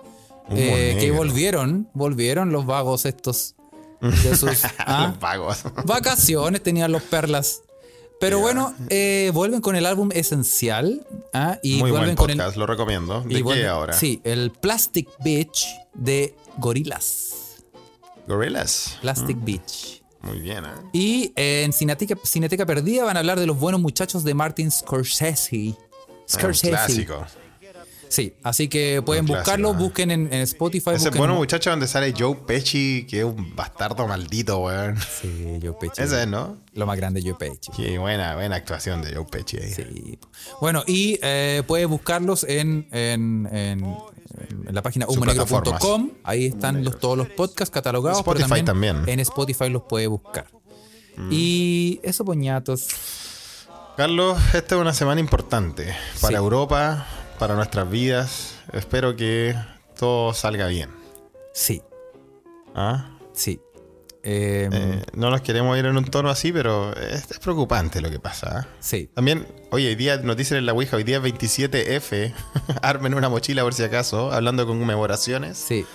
Eh, 0.51 0.97
Que 0.99 1.11
volvieron, 1.11 1.89
volvieron 1.93 2.51
los 2.51 2.65
vagos 2.65 3.05
estos 3.05 3.55
de 4.01 4.35
sus 4.35 4.63
¿ah? 4.79 5.07
Los 5.09 5.19
vagos. 5.19 5.63
vacaciones, 5.85 6.61
tenían 6.61 6.91
los 6.91 7.03
perlas. 7.03 7.61
Pero 8.19 8.39
bueno, 8.39 8.73
eh, 8.89 9.31
vuelven 9.33 9.61
con 9.61 9.75
el 9.75 9.85
álbum 9.85 10.09
Esencial 10.13 11.05
¿ah? 11.33 11.57
y 11.63 11.77
Muy 11.77 11.91
buen 11.91 12.01
vuelven 12.01 12.15
con 12.15 12.29
el 12.29 12.37
podcast, 12.37 12.57
lo 12.57 12.65
recomiendo. 12.65 13.21
¿De 13.21 13.33
y 13.33 13.37
qué 13.37 13.43
vuelven- 13.43 13.67
ahora? 13.67 13.93
Sí, 13.93 14.19
el 14.23 14.51
Plastic 14.51 15.07
Beach 15.23 15.65
de 15.93 16.35
Gorillaz. 16.57 17.63
Gorillaz. 18.27 18.97
Plastic 19.01 19.37
Beach. 19.43 20.03
Muy 20.21 20.39
bien, 20.41 20.65
¿eh? 20.65 20.69
Y 20.91 21.31
eh, 21.37 21.63
en 21.63 21.71
Cineteca, 21.71 22.15
Cineteca 22.23 22.65
Perdida 22.65 23.05
van 23.05 23.15
a 23.15 23.21
hablar 23.21 23.39
de 23.39 23.45
los 23.45 23.57
buenos 23.57 23.79
muchachos 23.79 24.23
de 24.25 24.33
Martin 24.33 24.69
Scorsese. 24.69 25.75
Ah, 25.77 26.13
Scorsese. 26.29 26.67
Un 26.67 26.71
clásico. 26.73 27.25
Sí, 28.09 28.33
así 28.43 28.67
que 28.67 29.01
pueden 29.05 29.25
clásico, 29.25 29.39
buscarlo, 29.39 29.73
busquen 29.75 30.11
en, 30.11 30.33
en 30.33 30.41
Spotify. 30.41 30.91
Ese 30.95 31.11
bueno 31.11 31.35
muchacho 31.35 31.69
donde 31.69 31.87
sale 31.87 32.13
Joe 32.17 32.35
Pesci, 32.35 33.05
que 33.07 33.19
es 33.19 33.23
un 33.25 33.55
bastardo 33.55 34.07
maldito, 34.07 34.57
weón. 34.59 34.97
Sí, 35.21 35.59
Joe 35.61 35.73
Pesci. 35.79 36.01
Ese 36.01 36.23
es, 36.23 36.27
¿no? 36.27 36.57
Lo 36.73 36.85
más 36.87 36.97
grande 36.97 37.21
Joe 37.23 37.35
Pesci. 37.35 37.71
Qué 37.77 37.97
buena, 37.99 38.35
buena 38.35 38.55
actuación 38.55 39.01
de 39.03 39.13
Joe 39.15 39.25
Pesci 39.25 39.57
ahí. 39.57 39.69
Sí. 39.71 40.19
Bueno, 40.59 40.83
y 40.87 41.19
eh, 41.21 41.61
puedes 41.67 41.87
buscarlos 41.87 42.43
en, 42.43 42.87
en, 42.91 43.47
en- 43.51 43.95
la 44.71 44.81
página 44.81 45.05
plataformas. 45.05 46.11
Ahí 46.23 46.45
están 46.47 46.83
los, 46.83 46.99
todos 46.99 47.17
los 47.17 47.29
podcasts 47.29 47.73
catalogados. 47.73 48.23
pero 48.23 48.39
Spotify 48.39 48.63
también. 48.63 49.03
En 49.07 49.19
Spotify 49.19 49.69
los 49.69 49.83
puedes 49.83 50.07
buscar. 50.09 50.47
Y 51.29 51.99
eso, 52.03 52.23
poñatos. 52.25 52.87
Carlos, 53.97 54.37
esta 54.53 54.75
es 54.75 54.81
una 54.81 54.93
semana 54.93 55.19
importante 55.19 55.93
para 56.21 56.29
Sí. 56.29 56.35
Europa, 56.35 57.05
para 57.39 57.55
nuestras 57.55 57.89
vidas. 57.89 58.55
Espero 58.73 59.15
que 59.15 59.55
todo 59.97 60.33
salga 60.33 60.67
bien. 60.67 60.89
Sí, 61.53 61.81
¿Ah? 62.75 63.17
sí. 63.33 63.59
Eh, 64.21 64.69
Eh, 64.71 65.01
no 65.13 65.29
nos 65.31 65.41
queremos 65.41 65.77
ir 65.79 65.85
en 65.85 65.95
un 65.97 66.03
tono 66.05 66.29
así, 66.29 66.51
pero 66.51 66.93
es, 66.95 67.31
es 67.31 67.39
preocupante 67.39 68.01
lo 68.01 68.11
que 68.11 68.19
pasa. 68.19 68.59
¿ah? 68.59 68.67
sí. 68.79 69.09
También, 69.13 69.47
oye, 69.71 69.87
hoy 69.87 69.95
día 69.95 70.17
nos 70.17 70.35
dicen 70.35 70.57
en 70.57 70.65
la 70.65 70.73
Ouija, 70.73 70.97
hoy 70.97 71.03
día 71.03 71.17
es 71.17 71.23
27F. 71.23 72.33
Armen 72.81 73.13
una 73.13 73.29
mochila 73.29 73.63
por 73.63 73.73
si 73.73 73.83
acaso, 73.83 74.31
hablando 74.31 74.67
con 74.67 74.77
conmemoraciones. 74.79 75.57
Sí. 75.57 75.85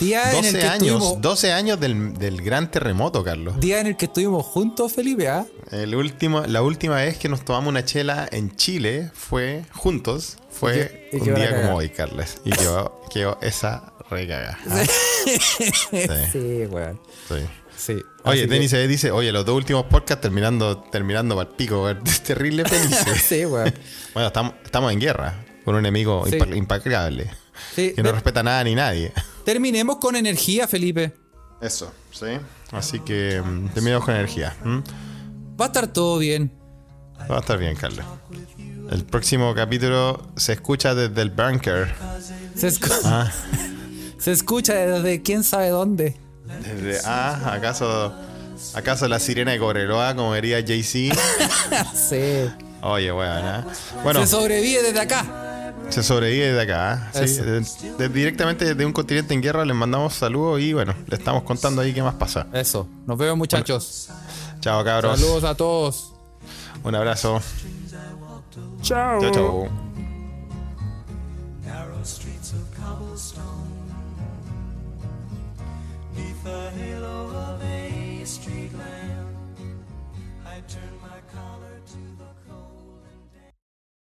Día 0.00 0.30
en 0.32 0.44
el 0.46 0.52
12 0.52 0.58
que 0.58 0.64
años, 0.66 0.82
estuvimos, 0.94 1.20
12 1.20 1.52
años 1.52 1.78
del, 1.80 2.14
del 2.14 2.42
gran 2.42 2.70
terremoto, 2.70 3.22
Carlos. 3.22 3.60
día 3.60 3.80
en 3.80 3.86
el 3.86 3.96
que 3.96 4.06
estuvimos 4.06 4.44
juntos, 4.46 4.92
Felipe, 4.92 5.28
¿ah? 5.28 5.44
El 5.70 5.94
último, 5.94 6.40
la 6.46 6.62
última 6.62 6.96
vez 6.96 7.18
que 7.18 7.28
nos 7.28 7.44
tomamos 7.44 7.68
una 7.68 7.84
chela 7.84 8.26
en 8.32 8.56
Chile 8.56 9.10
fue 9.14 9.64
juntos. 9.72 10.38
Fue 10.50 11.08
Y 11.12 11.18
que- 11.20 11.24
y 11.26 11.28
un 11.30 11.34
día 11.36 11.62
como 11.62 11.76
hoy, 11.76 11.88
Carles. 11.90 12.40
Y 12.44 12.50
quedó, 12.50 13.00
quedó 13.12 13.38
esa 13.40 13.92
recaga. 14.10 14.58
Ah, 14.68 14.84
Sí, 16.32 16.66
weón. 16.70 17.00
sí. 17.28 17.34
Sí. 17.76 18.02
Oye, 18.24 18.42
que- 18.42 18.46
Denis 18.48 18.72
dice, 18.88 19.10
oye, 19.10 19.32
los 19.32 19.46
dos 19.46 19.56
últimos 19.56 19.84
podcasts 19.86 20.20
terminando, 20.20 20.78
terminando 20.82 21.34
para 21.36 21.48
el 21.48 21.56
pico, 21.56 21.84
weón. 21.84 22.02
terrible 22.26 22.64
felices. 22.64 23.22
sí, 23.26 23.46
weón. 23.46 23.72
bueno, 24.12 24.26
estamos, 24.26 24.54
estamos 24.64 24.92
en 24.92 25.00
guerra 25.00 25.44
con 25.64 25.74
un 25.74 25.80
enemigo 25.80 26.24
Sí. 26.26 26.36
implacable. 26.54 27.30
Sí, 27.74 27.92
Que 27.94 28.02
no 28.02 28.08
de- 28.08 28.14
respeta 28.14 28.42
nada 28.42 28.64
ni 28.64 28.74
nadie. 28.74 29.12
terminemos 29.44 29.96
con 29.98 30.16
energía, 30.16 30.66
Felipe. 30.68 31.14
Eso, 31.62 31.92
sí. 32.10 32.26
Así 32.72 33.00
que 33.00 33.40
mm, 33.44 33.68
terminamos 33.68 34.04
con 34.04 34.14
energía. 34.14 34.54
Va 35.60 35.64
a 35.64 35.68
estar 35.68 35.86
todo 35.92 36.18
bien. 36.18 36.52
Va 37.30 37.36
a 37.36 37.40
estar 37.40 37.58
bien, 37.58 37.76
Carlos. 37.76 38.04
El 38.90 39.04
próximo 39.04 39.54
capítulo 39.54 40.20
se 40.36 40.52
escucha 40.54 40.94
desde 40.94 41.22
el 41.22 41.30
bunker. 41.30 41.92
Se, 42.56 42.68
escu- 42.68 42.92
Ah. 43.04 43.30
se 44.18 44.32
escucha 44.32 44.74
desde 44.74 45.22
quién 45.22 45.44
sabe 45.44 45.68
dónde. 45.68 46.16
Desde, 46.64 47.00
ah, 47.06 47.52
¿acaso, 47.54 48.12
¿acaso 48.74 49.06
la 49.06 49.20
sirena 49.20 49.52
de 49.52 49.58
Cobreloa, 49.60 50.14
como 50.16 50.34
diría 50.34 50.62
Jay-Z? 50.66 51.14
Sí. 51.94 52.50
Oye, 52.82 53.12
weón, 53.12 53.44
¿eh? 53.46 53.64
Bueno, 54.02 54.20
Se 54.22 54.26
sobrevive 54.26 54.82
desde 54.82 55.00
acá. 55.00 55.72
se 55.90 56.02
sobrevive 56.02 56.46
desde 56.52 56.62
acá. 56.62 57.10
¿eh? 57.14 57.28
Sí, 57.28 57.36
de- 57.36 57.60
de- 57.96 58.08
directamente 58.08 58.64
desde 58.64 58.84
un 58.84 58.92
continente 58.92 59.34
en 59.34 59.40
guerra 59.42 59.64
les 59.64 59.76
mandamos 59.76 60.14
saludos 60.14 60.60
y 60.60 60.72
bueno, 60.72 60.94
le 61.06 61.16
estamos 61.16 61.44
contando 61.44 61.82
ahí 61.82 61.92
qué 61.94 62.02
más 62.02 62.14
pasa. 62.14 62.48
Eso. 62.52 62.88
Nos 63.06 63.16
vemos, 63.18 63.36
muchachos. 63.38 64.08
Chao, 64.60 64.82
cabros. 64.84 65.20
Saludos 65.20 65.44
a 65.44 65.54
todos. 65.54 66.12
Un 66.82 66.94
abrazo. 66.96 67.40
Chao. 68.82 69.20